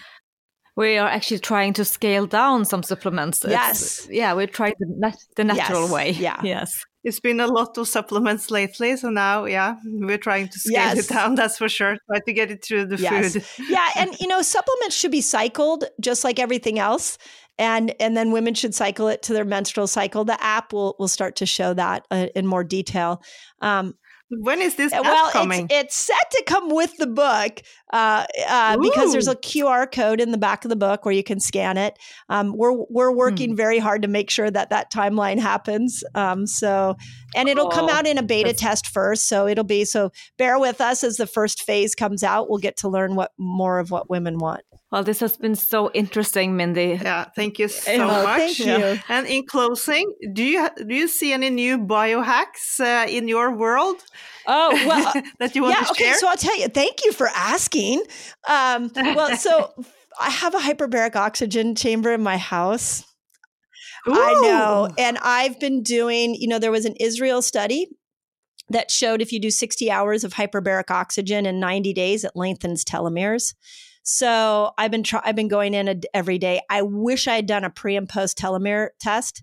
We 0.75 0.97
are 0.97 1.09
actually 1.09 1.41
trying 1.41 1.75
to 1.75 1.85
scale 1.85 2.27
down 2.27 2.65
some 2.65 2.83
supplements. 2.83 3.45
Yes. 3.47 3.83
It's, 3.83 4.09
yeah, 4.11 4.33
we're 4.33 4.47
trying 4.47 4.75
the, 4.79 4.87
nat- 4.89 5.25
the 5.37 5.45
natural 5.45 5.83
yes. 5.83 5.91
way. 5.91 6.11
Yeah. 6.13 6.41
Yes. 6.43 6.85
It's 7.05 7.21
been 7.21 7.41
a 7.41 7.47
lot 7.47 7.77
of 7.79 7.89
supplements 7.89 8.51
lately, 8.51 8.97
so 8.97 9.11
now, 9.11 9.45
yeah, 9.45 9.77
we're 9.85 10.19
trying 10.19 10.49
to 10.49 10.59
scale 10.59 10.73
yes. 10.73 10.99
it 10.99 11.09
down. 11.13 11.35
That's 11.35 11.59
for 11.59 11.69
sure. 11.69 11.97
Try 12.07 12.21
to 12.21 12.33
get 12.33 12.51
it 12.51 12.65
through 12.65 12.87
the 12.87 12.97
yes. 12.97 13.33
food. 13.33 13.45
yeah, 13.69 13.89
and 13.97 14.17
you 14.21 14.29
know, 14.29 14.41
supplements 14.43 14.95
should 14.95 15.11
be 15.11 15.21
cycled 15.21 15.85
just 16.01 16.23
like 16.23 16.39
everything 16.39 16.79
else 16.79 17.19
and 17.59 17.95
and 18.01 18.17
then 18.17 18.33
women 18.33 18.55
should 18.55 18.75
cycle 18.75 19.09
it 19.09 19.23
to 19.23 19.33
their 19.33 19.45
menstrual 19.45 19.87
cycle. 19.87 20.25
The 20.25 20.43
app 20.43 20.73
will 20.73 20.97
will 20.99 21.09
start 21.09 21.37
to 21.37 21.47
show 21.47 21.75
that 21.75 22.07
uh, 22.11 22.27
in 22.35 22.47
more 22.47 22.65
detail. 22.65 23.23
Um, 23.61 23.95
When 24.39 24.63
is 24.63 24.77
this 24.77 24.93
well, 24.93 25.31
coming? 25.31 25.67
It's, 25.71 25.75
it's 25.75 25.97
set 25.97 26.31
to 26.31 26.45
come 26.47 26.71
with 26.71 26.97
the 26.97 27.07
book 27.07 27.63
uh, 27.93 28.25
uh, 28.49 28.79
because 28.79 29.13
there's 29.13 29.29
a 29.29 29.37
QR 29.37 29.91
code 29.91 30.21
in 30.21 30.31
the 30.33 30.39
back 30.39 30.65
of 30.65 30.69
the 30.71 30.77
book 30.77 31.05
where 31.05 31.13
you 31.15 31.23
can 31.23 31.39
scan 31.39 31.77
it. 31.77 31.99
Um, 32.29 32.55
we're 32.57 32.73
we're 32.89 33.13
working 33.13 33.51
Hmm. 33.51 33.57
very 33.57 33.79
hard 33.79 34.03
to 34.03 34.09
make 34.09 34.31
sure 34.31 34.51
that 34.51 34.71
that 34.71 34.91
timeline 34.93 35.39
happens. 35.39 36.03
Um, 36.15 36.47
so, 36.47 36.97
and 37.35 37.49
it'll 37.49 37.69
come 37.69 37.87
Oh, 37.87 37.93
out 37.93 38.07
in 38.07 38.19
a 38.19 38.23
beta 38.23 38.49
that's- 38.49 38.61
test 38.61 38.89
first. 38.89 39.27
So 39.29 39.47
it'll 39.47 39.65
be 39.65 39.85
so 39.85 40.11
bear 40.39 40.59
with 40.59 40.81
us 40.81 41.03
as 41.05 41.17
the 41.17 41.27
first 41.27 41.63
phase 41.63 41.95
comes 41.95 42.23
out. 42.23 42.49
We'll 42.49 42.59
get 42.59 42.77
to 42.79 42.89
learn 42.89 43.15
what 43.15 43.33
more 43.39 43.79
of 43.79 43.91
what 43.91 44.09
women 44.11 44.39
want. 44.39 44.63
Well, 44.91 45.03
this 45.03 45.21
has 45.21 45.39
been 45.39 45.55
so 45.55 45.91
interesting, 45.93 46.55
Mindy. 46.55 46.99
yeah, 47.03 47.25
thank 47.35 47.59
you 47.59 47.69
so 47.69 47.95
Oh, 47.95 48.07
much. 48.25 48.39
thank 48.39 48.59
you. 48.59 49.01
And 49.09 49.27
in 49.27 49.47
closing, 49.47 50.13
do 50.35 50.43
you 50.45 50.69
do 50.87 50.95
you 50.95 51.09
see 51.09 51.33
any 51.33 51.49
new 51.49 51.79
biohacks 51.79 52.79
uh, 52.81 53.07
in 53.09 53.27
your 53.29 53.51
world 53.55 53.97
Oh 54.47 54.71
well, 54.87 55.13
that 55.39 55.55
you 55.55 55.63
want 55.63 55.77
yeah, 55.79 55.85
to 55.85 55.91
okay. 55.93 56.13
So 56.15 56.29
I'll 56.29 56.37
tell 56.37 56.59
you. 56.59 56.69
Thank 56.69 57.05
you 57.05 57.13
for 57.13 57.29
asking. 57.29 58.03
Um, 58.49 58.91
well, 58.95 59.37
so 59.37 59.73
I 60.21 60.29
have 60.31 60.55
a 60.55 60.59
hyperbaric 60.59 61.17
oxygen 61.17 61.75
chamber 61.75 62.13
in 62.13 62.23
my 62.23 62.37
house. 62.37 63.05
I 64.07 64.35
know. 64.43 64.89
And 64.99 65.19
I've 65.19 65.61
been 65.61 65.83
doing, 65.83 66.35
you 66.35 66.49
know, 66.49 66.59
there 66.59 66.71
was 66.71 66.85
an 66.85 66.97
Israel 66.99 67.43
study 67.43 67.89
that 68.69 68.91
showed 68.91 69.21
if 69.21 69.33
you 69.33 69.41
do 69.41 69.51
60 69.51 69.91
hours 69.91 70.25
of 70.25 70.35
hyperbaric 70.35 70.91
oxygen 70.91 71.47
in 71.47 71.61
90 71.61 71.93
days, 71.93 72.25
it 72.25 72.33
lengthens 72.35 72.85
telomeres. 72.85 73.55
So 74.03 74.73
I've 74.79 74.91
been 74.91 75.03
try- 75.03 75.23
I've 75.25 75.37
been 75.37 75.49
going 75.49 75.75
in 75.75 75.89
a, 75.89 75.97
every 76.13 76.39
day. 76.39 76.61
I 76.69 76.83
wish 76.83 77.29
I 77.29 77.37
had 77.37 77.47
done 77.47 77.65
a 77.65 77.71
pre 77.71 77.97
and 77.97 78.09
post 78.09 78.37
telomere 78.39 78.89
test, 79.01 79.43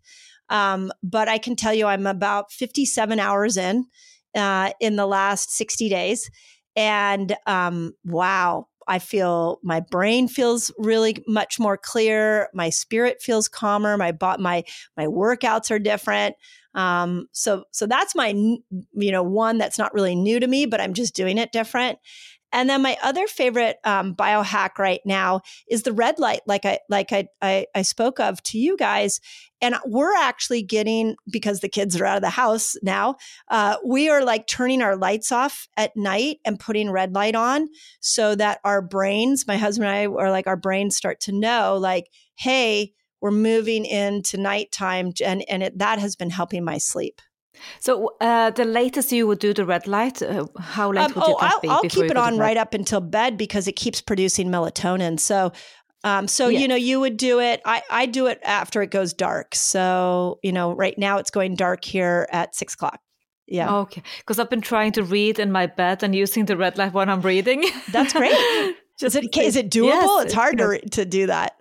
um, 0.50 0.92
but 1.02 1.30
I 1.30 1.38
can 1.38 1.56
tell 1.56 1.74
you 1.74 1.86
I'm 1.86 2.08
about 2.08 2.52
57 2.52 3.20
hours 3.20 3.56
in 3.56 3.86
uh, 4.36 4.72
in 4.82 4.96
the 4.98 5.06
last 5.06 5.56
60 5.56 5.90
days, 5.90 6.30
and 6.76 7.36
um, 7.46 7.94
wow, 8.04 8.68
I 8.90 9.00
feel 9.00 9.60
my 9.64 9.80
brain 9.80 10.28
feels 10.28 10.72
really 10.78 11.24
much 11.28 11.60
more 11.60 11.78
clear. 11.78 12.50
My 12.54 12.70
spirit 12.70 13.22
feels 13.22 13.48
calmer. 13.48 13.96
My 13.98 14.14
my 14.40 14.64
my 14.98 15.06
workouts 15.06 15.72
are 15.72 15.80
different. 15.80 16.36
Um, 16.76 17.28
so 17.32 17.64
so 17.72 17.86
that's 17.86 18.16
my 18.16 18.30
you 18.30 19.12
know 19.12 19.24
one 19.24 19.58
that's 19.58 19.78
not 19.78 19.94
really 19.94 20.16
new 20.16 20.40
to 20.40 20.48
me, 20.48 20.66
but 20.66 20.82
I'm 20.82 20.94
just 20.94 21.16
doing 21.16 21.38
it 21.38 21.52
different. 21.52 22.00
And 22.52 22.70
then 22.70 22.82
my 22.82 22.98
other 23.04 23.28
favorite 23.28 23.78
um, 23.84 24.16
biohack 24.16 24.78
right 24.80 25.02
now 25.06 25.42
is 25.70 25.84
the 25.84 25.94
red 25.94 26.20
light, 26.20 26.42
like 26.48 26.66
I 26.66 26.80
like 26.90 27.12
I, 27.12 27.28
I 27.42 27.66
I 27.76 27.82
spoke 27.84 28.20
of 28.20 28.42
to 28.44 28.58
you 28.58 28.76
guys. 28.76 29.20
And 29.62 29.76
we're 29.86 30.16
actually 30.16 30.64
getting 30.64 31.16
because 31.30 31.60
the 31.60 31.70
kids 31.70 32.00
are 32.00 32.06
out 32.06 32.16
of 32.16 32.24
the 32.24 32.30
house 32.30 32.76
now. 32.82 33.18
Uh, 33.50 33.76
we 33.86 34.10
are 34.10 34.24
like 34.24 34.48
turning 34.48 34.82
our 34.82 34.96
lights 34.96 35.32
off 35.32 35.68
at 35.76 35.96
night 35.98 36.38
and 36.46 36.60
putting 36.60 36.90
red 36.90 37.14
light 37.14 37.36
on, 37.36 37.68
so 38.00 38.36
that 38.36 38.60
our 38.64 38.82
brains, 38.82 39.46
my 39.48 39.58
husband 39.58 39.90
and 39.90 39.98
I, 39.98 40.06
are 40.06 40.32
like 40.32 40.48
our 40.48 40.58
brains 40.58 40.96
start 40.96 41.20
to 41.22 41.32
know, 41.32 41.78
like, 41.78 42.06
hey, 42.36 42.94
we're 43.22 43.32
moving 43.32 43.84
into 43.84 44.38
nighttime, 44.38 45.12
and 45.24 45.44
and 45.50 45.62
it, 45.62 45.78
that 45.78 46.00
has 46.00 46.16
been 46.16 46.30
helping 46.30 46.64
my 46.64 46.78
sleep. 46.78 47.22
So 47.80 48.16
uh, 48.22 48.52
the 48.52 48.66
latest 48.66 49.12
you 49.12 49.28
would 49.28 49.40
do 49.40 49.54
the 49.54 49.66
red 49.66 49.88
light, 49.88 50.22
uh, 50.22 50.46
how 50.60 50.92
late 50.92 51.06
Um, 51.06 51.14
would 51.16 51.24
oh, 51.26 51.38
that 51.42 51.52
I'll, 51.54 51.60
be? 51.60 51.68
I'll 51.68 51.82
keep 51.84 52.10
it 52.12 52.18
on 52.18 52.38
right 52.38 52.58
up 52.58 52.74
until 52.74 53.02
bed 53.02 53.38
because 53.38 53.68
it 53.68 53.76
keeps 53.76 54.02
producing 54.02 54.50
melatonin. 54.50 55.20
So, 55.20 55.52
um, 56.04 56.28
so 56.28 56.48
Yes. 56.48 56.62
you 56.62 56.68
know, 56.68 56.76
you 56.76 57.00
would 57.00 57.18
do 57.18 57.40
it. 57.40 57.62
I 57.66 57.82
I 57.90 58.06
do 58.06 58.28
it 58.28 58.40
after 58.44 58.82
it 58.82 58.92
goes 58.92 59.14
dark. 59.14 59.56
So 59.56 60.40
you 60.44 60.52
know, 60.52 60.74
right 60.74 60.98
now 60.98 61.18
it's 61.18 61.32
going 61.32 61.56
dark 61.56 61.84
here 61.84 62.28
at 62.32 62.56
six 62.56 62.74
o'clock. 62.76 63.00
Yeah, 63.52 63.78
Okay, 63.78 64.04
because 64.20 64.38
I've 64.38 64.50
been 64.52 64.62
trying 64.62 64.92
to 64.92 65.04
read 65.04 65.40
in 65.40 65.52
my 65.52 65.66
bed 65.66 66.04
and 66.04 66.14
using 66.14 66.46
the 66.46 66.56
red 66.56 66.78
light 66.78 66.94
when 66.94 67.10
I'm 67.10 67.22
reading. 67.22 67.66
that's 67.92 68.14
great. 68.14 68.32
is 69.02 69.16
it 69.16 69.36
is 69.36 69.56
it 69.56 69.72
doable? 69.72 69.88
Yes, 69.88 70.26
it's 70.26 70.34
hard 70.36 70.60
to 70.60 70.66
re- 70.68 70.82
to 70.92 71.04
do 71.04 71.26
that. 71.28 71.54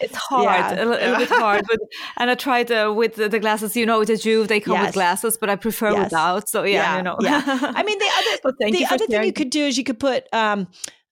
It's 0.00 0.16
hard, 0.16 0.44
Yeah. 0.44 0.82
a, 0.82 0.86
little 0.86 1.16
bit 1.16 1.28
hard. 1.44 1.64
But, 1.68 1.78
and 2.16 2.30
I 2.30 2.34
tried 2.34 2.72
uh, 2.72 2.92
with 2.96 3.14
the, 3.16 3.28
the 3.28 3.38
glasses. 3.38 3.76
You 3.76 3.86
know, 3.86 4.04
the 4.04 4.14
Joovv, 4.14 4.48
they 4.48 4.58
come 4.60 4.74
Yes. 4.74 4.86
with 4.86 4.94
glasses, 4.94 5.36
but 5.36 5.48
I 5.50 5.56
prefer 5.56 5.92
Yes. 5.92 6.04
without. 6.04 6.48
So 6.48 6.64
yeah, 6.64 6.96
you 6.96 7.02
know. 7.02 7.16
yeah. 7.20 7.42
I 7.46 7.82
mean, 7.82 7.98
the 7.98 8.10
other 8.18 8.70
the 8.72 8.86
other 8.90 9.06
thing 9.06 9.24
you 9.24 9.32
could 9.32 9.50
do 9.50 9.64
is 9.66 9.78
you 9.78 9.84
could 9.84 10.00
put 10.00 10.26
um, 10.32 10.66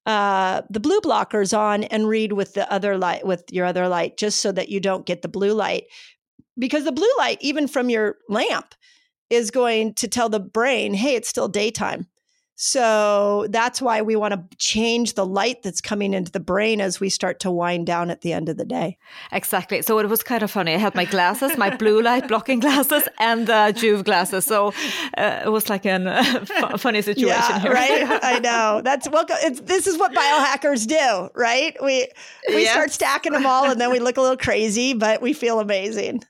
uh, 0.07 0.63
the 0.71 0.81
blue 0.81 1.01
blockers 1.01 1.57
on 1.57 1.85
and 1.85 2.09
read 2.09 2.33
with 2.33 2.55
the 2.55 2.71
other 2.73 2.97
light 2.99 3.27
with 3.27 3.45
your 3.51 3.67
other 3.67 3.87
light, 3.87 4.17
just 4.17 4.41
so 4.41 4.51
that 4.53 4.69
you 4.71 4.81
don't 4.81 5.07
get 5.07 5.23
the 5.23 5.29
blue 5.29 5.53
light, 5.53 5.85
because 6.59 6.85
the 6.85 6.93
blue 6.93 7.13
light, 7.19 7.39
even 7.41 7.69
from 7.69 7.91
your 7.91 8.17
lamp, 8.29 8.75
is 9.29 9.51
going 9.51 9.95
to 9.95 10.09
tell 10.09 10.29
the 10.29 10.41
brain, 10.41 10.95
"Hey, 10.95 11.15
it's 11.15 11.29
still 11.29 11.49
daytime." 11.49 12.07
So 12.63 13.47
that's 13.49 13.81
why 13.81 14.03
we 14.03 14.17
want 14.17 14.35
to 14.35 14.57
change 14.59 15.15
the 15.15 15.25
light 15.25 15.63
that's 15.63 15.81
coming 15.81 16.13
into 16.13 16.31
the 16.31 16.41
brain 16.41 16.83
as 16.83 17.01
we 17.01 17.09
start 17.09 17.41
to 17.41 17.51
wind 17.51 17.87
down 17.87 18.11
at 18.11 18.21
the 18.21 18.35
end 18.35 18.51
of 18.51 18.59
the 18.59 18.67
day. 18.67 18.99
Exactly. 19.33 19.81
So 19.81 19.99
it 19.99 20.11
was 20.11 20.23
kind 20.23 20.43
of 20.43 20.51
funny. 20.51 20.75
I 20.75 20.77
had 20.77 20.95
my 20.95 21.07
glasses, 21.07 21.57
my 21.57 21.75
blue 21.75 22.03
light 22.03 22.29
blocking 22.29 22.61
glasses, 22.61 23.09
and 23.19 23.47
the 23.47 23.73
Joovv 23.75 24.05
glasses. 24.05 24.45
So 24.45 24.75
uh, 25.17 25.41
it 25.47 25.49
was 25.49 25.71
like 25.71 25.87
a 25.87 25.95
uh, 25.95 26.77
funny 26.77 27.01
situation 27.01 27.29
yeah, 27.29 27.61
here. 27.61 27.73
right. 27.73 28.21
I 28.23 28.39
know. 28.41 28.83
That's 28.85 29.09
welcome. 29.09 29.37
It's, 29.41 29.63
this 29.63 29.87
is 29.87 29.97
what 29.97 30.13
biohackers 30.13 30.87
do, 30.87 31.31
right? 31.35 31.75
We 31.83 32.09
we 32.49 32.65
Yes. 32.65 32.73
start 32.73 32.91
stacking 32.91 33.33
them 33.33 33.47
all, 33.47 33.71
and 33.71 33.81
then 33.81 33.91
we 33.91 34.01
look 34.01 34.19
a 34.19 34.21
little 34.21 34.37
crazy, 34.37 34.93
but 34.93 35.23
we 35.23 35.33
feel 35.33 35.61
amazing. 35.61 36.25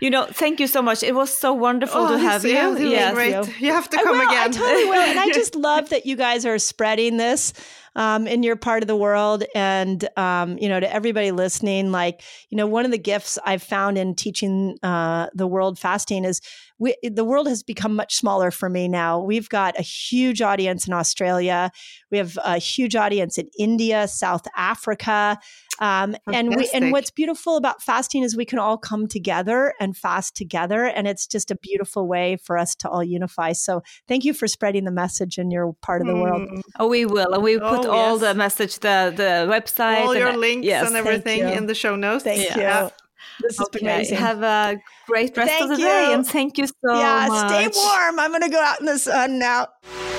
You 0.00 0.10
know, 0.10 0.26
thank 0.26 0.60
you 0.60 0.66
so 0.66 0.82
much. 0.82 1.02
It 1.02 1.14
was 1.14 1.36
so 1.36 1.52
wonderful 1.52 2.06
to 2.08 2.14
Oh, 2.14 2.16
have 2.18 2.44
you. 2.44 2.50
yeah, 2.50 2.76
Yes. 2.78 3.14
great. 3.14 3.60
You 3.60 3.72
have 3.72 3.88
to 3.90 3.98
I 3.98 4.02
come 4.02 4.18
will. 4.18 4.28
again. 4.28 4.42
I 4.42 4.48
totally 4.48 4.84
will. 4.84 5.02
And 5.10 5.18
I 5.18 5.30
just 5.32 5.54
love 5.54 5.88
that 5.90 6.06
you 6.06 6.16
guys 6.16 6.44
are 6.44 6.58
spreading 6.58 7.16
this 7.16 7.52
um, 7.94 8.26
in 8.26 8.42
your 8.42 8.56
part 8.56 8.82
of 8.82 8.86
the 8.86 8.96
world. 8.96 9.44
And, 9.54 10.06
um, 10.16 10.58
you 10.58 10.68
know, 10.68 10.80
to 10.80 10.92
everybody 10.92 11.30
listening, 11.30 11.92
like, 11.92 12.22
you 12.50 12.56
know, 12.56 12.66
one 12.66 12.84
of 12.84 12.90
the 12.90 12.98
gifts 12.98 13.38
I've 13.44 13.62
found 13.62 13.98
in 13.98 14.14
teaching 14.14 14.78
uh, 14.82 15.28
the 15.34 15.46
world 15.46 15.78
fasting 15.78 16.24
is 16.24 16.40
we, 16.78 16.96
the 17.02 17.24
world 17.24 17.46
has 17.46 17.62
become 17.62 17.94
much 17.94 18.16
smaller 18.16 18.50
for 18.50 18.68
me 18.68 18.88
now. 18.88 19.20
We've 19.20 19.48
got 19.48 19.78
a 19.78 19.82
huge 19.82 20.42
audience 20.42 20.86
in 20.86 20.92
Australia. 20.92 21.70
We 22.10 22.18
have 22.18 22.38
a 22.44 22.58
huge 22.58 22.96
audience 22.96 23.38
in 23.38 23.48
India, 23.58 24.08
South 24.08 24.46
Africa. 24.56 25.38
Um, 25.80 26.16
and 26.32 26.54
we, 26.54 26.68
and 26.74 26.92
what's 26.92 27.10
beautiful 27.10 27.56
about 27.56 27.82
fasting 27.82 28.22
is 28.22 28.36
we 28.36 28.44
can 28.44 28.58
all 28.58 28.78
come 28.78 29.06
together 29.08 29.74
and 29.80 29.96
fast 29.96 30.36
together. 30.36 30.84
And 30.84 31.08
it's 31.08 31.26
just 31.26 31.50
a 31.50 31.56
beautiful 31.56 32.06
way 32.06 32.36
for 32.36 32.58
us 32.58 32.74
to 32.76 32.88
all 32.88 33.02
unify. 33.02 33.52
So 33.52 33.82
thank 34.06 34.24
you 34.24 34.34
for 34.34 34.46
spreading 34.46 34.84
the 34.84 34.92
message 34.92 35.38
in 35.38 35.50
your 35.50 35.72
part 35.82 36.00
of 36.00 36.06
the 36.06 36.14
world. 36.16 36.42
Mm. 36.42 36.62
Oh, 36.78 36.88
we 36.88 37.04
will. 37.06 37.32
And 37.32 37.42
we 37.42 37.58
put 37.58 37.86
Oh, 37.86 37.90
all 37.90 38.18
the 38.18 38.34
message, 38.34 38.78
the, 38.78 39.12
the 39.14 39.50
website. 39.50 40.02
All 40.02 40.10
and, 40.10 40.20
your 40.20 40.36
links 40.36 40.66
yes. 40.66 40.86
and 40.86 40.96
everything 40.96 41.40
you. 41.40 41.48
in 41.48 41.66
the 41.66 41.74
show 41.74 41.96
notes. 41.96 42.24
Thank 42.24 42.56
Yeah. 42.56 42.84
you. 42.84 42.90
This 43.40 43.54
is 43.54 43.60
Okay. 43.66 43.80
amazing. 43.80 44.18
Have 44.18 44.42
a 44.42 44.78
great 45.06 45.36
rest 45.36 45.50
Thank 45.50 45.62
of 45.64 45.68
the 45.70 45.76
day. 45.76 46.12
And 46.12 46.26
thank 46.26 46.58
you 46.58 46.66
so 46.66 46.74
yeah, 46.84 47.26
much. 47.28 47.48
stay 47.48 47.68
warm. 47.74 48.18
I'm 48.18 48.30
going 48.30 48.42
to 48.42 48.48
go 48.48 48.60
out 48.60 48.80
in 48.80 48.86
the 48.86 48.98
sun 48.98 49.42
uh, 49.42 49.66
now. 49.86 50.11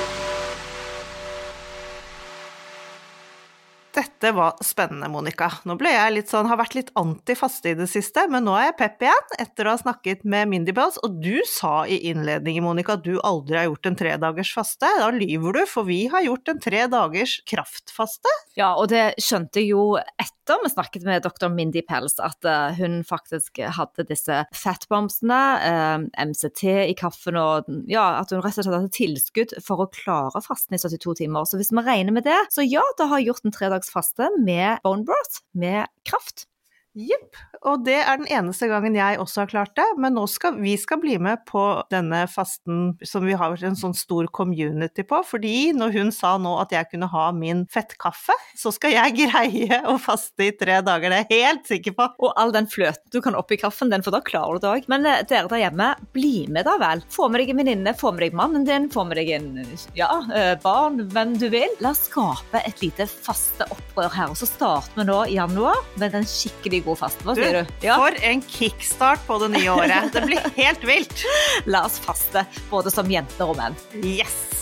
Dette 3.93 4.31
var 4.33 4.55
spennende, 4.65 5.05
Monica. 5.13 5.51
Nå 5.69 5.75
ble 5.77 5.91
jeg 5.93 6.13
litt 6.15 6.31
sånn, 6.31 6.47
har 6.49 6.57
vært 6.57 6.73
litt 6.73 6.89
anti-faste 6.97 7.73
i 7.73 7.77
det 7.77 7.85
siste, 7.91 8.23
men 8.31 8.47
nå 8.47 8.55
er 8.57 8.71
jeg 8.71 8.77
pepp 8.79 9.05
igjen 9.05 9.35
etter 9.43 9.67
å 9.69 9.75
ha 9.75 9.81
snakket 9.83 10.23
med 10.25 10.49
Mindy 10.49 10.73
Bells. 10.73 10.97
Og 11.05 11.19
du 11.21 11.37
sa 11.45 11.83
i 11.85 11.99
innledningen, 12.09 12.65
Monica, 12.65 12.97
at 12.97 13.05
du 13.05 13.19
aldri 13.21 13.59
har 13.59 13.67
gjort 13.69 13.91
en 13.91 13.99
tredagers 13.99 14.53
faste. 14.57 14.89
Da 14.97 15.11
lyver 15.13 15.59
du, 15.59 15.63
for 15.69 15.85
vi 15.85 16.07
har 16.09 16.25
gjort 16.25 16.49
en 16.49 16.63
tre 16.63 16.87
dagers 16.89 17.37
kraftfaste. 17.49 18.33
Ja, 18.57 18.73
og 18.73 18.89
det 18.89 19.11
skjønte 19.21 19.61
jeg 19.61 19.75
jo 19.75 19.91
etter 19.99 20.59
vi 20.63 20.69
snakket 20.73 21.05
med 21.07 21.23
doktor 21.23 21.47
Mindy 21.53 21.79
Pels, 21.87 22.17
at 22.19 22.43
eh, 22.43 22.73
hun 22.75 22.97
faktisk 23.07 23.61
hadde 23.77 24.03
disse 24.09 24.41
fatbombsene, 24.59 25.37
eh, 25.69 26.25
MCT 26.25 26.63
i 26.89 26.95
kaffen, 26.99 27.37
og 27.39 27.69
ja, 27.87 28.19
at 28.19 28.33
hun 28.33 28.41
rett 28.43 28.57
og 28.57 28.65
slett 28.65 28.75
hadde 28.75 28.91
tilskudd 28.91 29.55
for 29.63 29.85
å 29.85 29.87
klare 29.93 30.41
fasten 30.43 30.75
i 30.75 30.81
72 30.81 31.15
timer. 31.21 31.47
Så 31.47 31.61
hvis 31.61 31.71
vi 31.71 31.85
regner 31.85 32.17
med 32.17 32.27
det, 32.27 32.41
så 32.51 32.65
ja, 32.65 32.83
da 32.99 33.07
har 33.11 33.21
jeg 33.21 33.31
gjort 33.31 33.47
en 33.47 33.55
tredagsfaste 33.83 34.29
med 34.39 34.79
bone 34.83 35.05
broth, 35.05 35.43
med 35.53 35.85
kraft. 36.05 36.47
Jepp. 36.93 37.37
Og 37.65 37.81
det 37.87 37.95
er 38.03 38.19
den 38.19 38.27
eneste 38.29 38.67
gangen 38.69 38.93
jeg 38.93 39.17
også 39.17 39.43
har 39.43 39.49
klart 39.49 39.71
det, 39.79 39.85
men 39.97 40.13
nå 40.13 40.27
skal 40.29 40.59
vi 40.59 40.75
skal 40.77 40.99
bli 41.01 41.15
med 41.21 41.41
på 41.49 41.63
denne 41.89 42.19
fasten 42.29 42.91
som 43.07 43.25
vi 43.25 43.33
har 43.39 43.55
en 43.65 43.77
sånn 43.79 43.95
stor 43.97 44.27
community 44.35 45.05
på, 45.07 45.23
fordi 45.25 45.71
når 45.73 45.95
hun 45.95 46.11
sa 46.13 46.35
nå 46.37 46.51
at 46.61 46.75
jeg 46.75 46.91
kunne 46.91 47.09
ha 47.09 47.29
min 47.33 47.63
fettkaffe, 47.73 48.35
så 48.59 48.69
skal 48.75 48.93
jeg 48.93 49.15
greie 49.23 49.79
å 49.89 49.95
faste 50.01 50.49
i 50.49 50.51
tre 50.59 50.81
dager, 50.85 51.09
det 51.09 51.23
er 51.23 51.33
jeg 51.33 51.47
helt 51.47 51.71
sikker 51.71 51.97
på. 51.97 52.07
Og 52.27 52.35
all 52.37 52.53
den 52.53 52.69
fløten 52.69 53.09
du 53.13 53.21
kan 53.25 53.37
oppi 53.39 53.57
kaffen, 53.61 53.89
den, 53.89 54.05
for 54.05 54.13
da 54.13 54.21
klarer 54.25 54.59
du 54.59 54.67
det 54.67 54.73
òg. 54.75 54.87
Men 54.91 55.07
eh, 55.09 55.23
dere 55.29 55.49
der 55.49 55.63
hjemme, 55.63 55.89
bli 56.13 56.45
med 56.53 56.67
da 56.69 56.75
vel. 56.81 57.01
Få 57.13 57.29
med 57.31 57.41
deg 57.41 57.55
en 57.55 57.61
venninne, 57.63 57.95
få 57.97 58.13
med 58.13 58.27
deg 58.27 58.37
mannen 58.37 58.67
din, 58.69 58.89
få 58.93 59.07
med 59.09 59.17
deg 59.17 59.33
en 59.39 59.49
ja, 59.97 60.11
eh, 60.35 60.53
barn, 60.61 61.01
hvem 61.15 61.33
du 61.41 61.47
vil. 61.53 61.73
La 61.81 61.95
oss 61.95 62.05
skape 62.09 62.61
et 62.61 62.85
lite 62.85 63.09
faste 63.09 63.65
opprør 63.73 64.13
her. 64.13 64.29
Og 64.33 64.37
så 64.37 64.49
starter 64.49 65.01
vi 65.01 65.07
nå 65.09 65.19
i 65.25 65.39
januar 65.39 65.81
med 65.97 66.13
den 66.13 66.27
skikkelig 66.27 66.82
god 66.85 66.99
fast. 67.03 67.21
Hva 67.25 67.35
sier 67.37 67.61
du? 67.61 67.75
Ja. 67.85 67.99
For 68.01 68.17
en 68.31 68.43
kickstart 68.45 69.23
på 69.27 69.39
det 69.43 69.53
nye 69.57 69.69
året. 69.73 70.11
Det 70.15 70.25
blir 70.27 70.49
helt 70.57 70.87
vilt. 70.87 71.27
La 71.73 71.85
oss 71.87 71.99
faste, 72.03 72.45
både 72.71 72.93
som 72.93 73.09
jenter 73.11 73.49
og 73.49 73.59
menn. 73.59 73.77
Yes! 74.03 74.53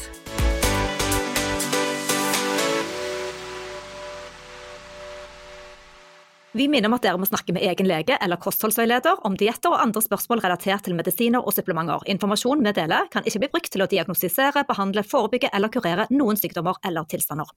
Vi 6.53 6.65
minner 6.67 6.89
om 6.89 6.97
at 6.97 7.05
dere 7.05 7.15
må 7.15 7.23
snakke 7.23 7.53
med 7.55 7.63
egen 7.63 7.87
lege 7.87 8.17
eller 8.19 8.35
kostholdsveileder 8.43 9.21
om 9.27 9.37
dietter 9.39 9.71
og 9.71 9.79
andre 9.85 10.01
spørsmål 10.03 10.41
relatert 10.43 10.83
til 10.83 10.97
medisiner 10.97 11.39
og 11.39 11.55
supplementer. 11.55 12.03
Informasjonen 12.11 12.67
vi 12.67 12.73
deler 12.75 13.07
kan 13.13 13.23
ikke 13.23 13.39
bli 13.45 13.49
brukt 13.53 13.71
til 13.71 13.85
å 13.85 13.87
diagnostisere, 13.87 14.65
behandle, 14.67 15.05
forebygge 15.07 15.47
eller 15.55 15.71
kurere 15.71 16.09
noen 16.11 16.35
sykdommer 16.35 16.75
eller 16.83 17.07
tilstander. 17.07 17.47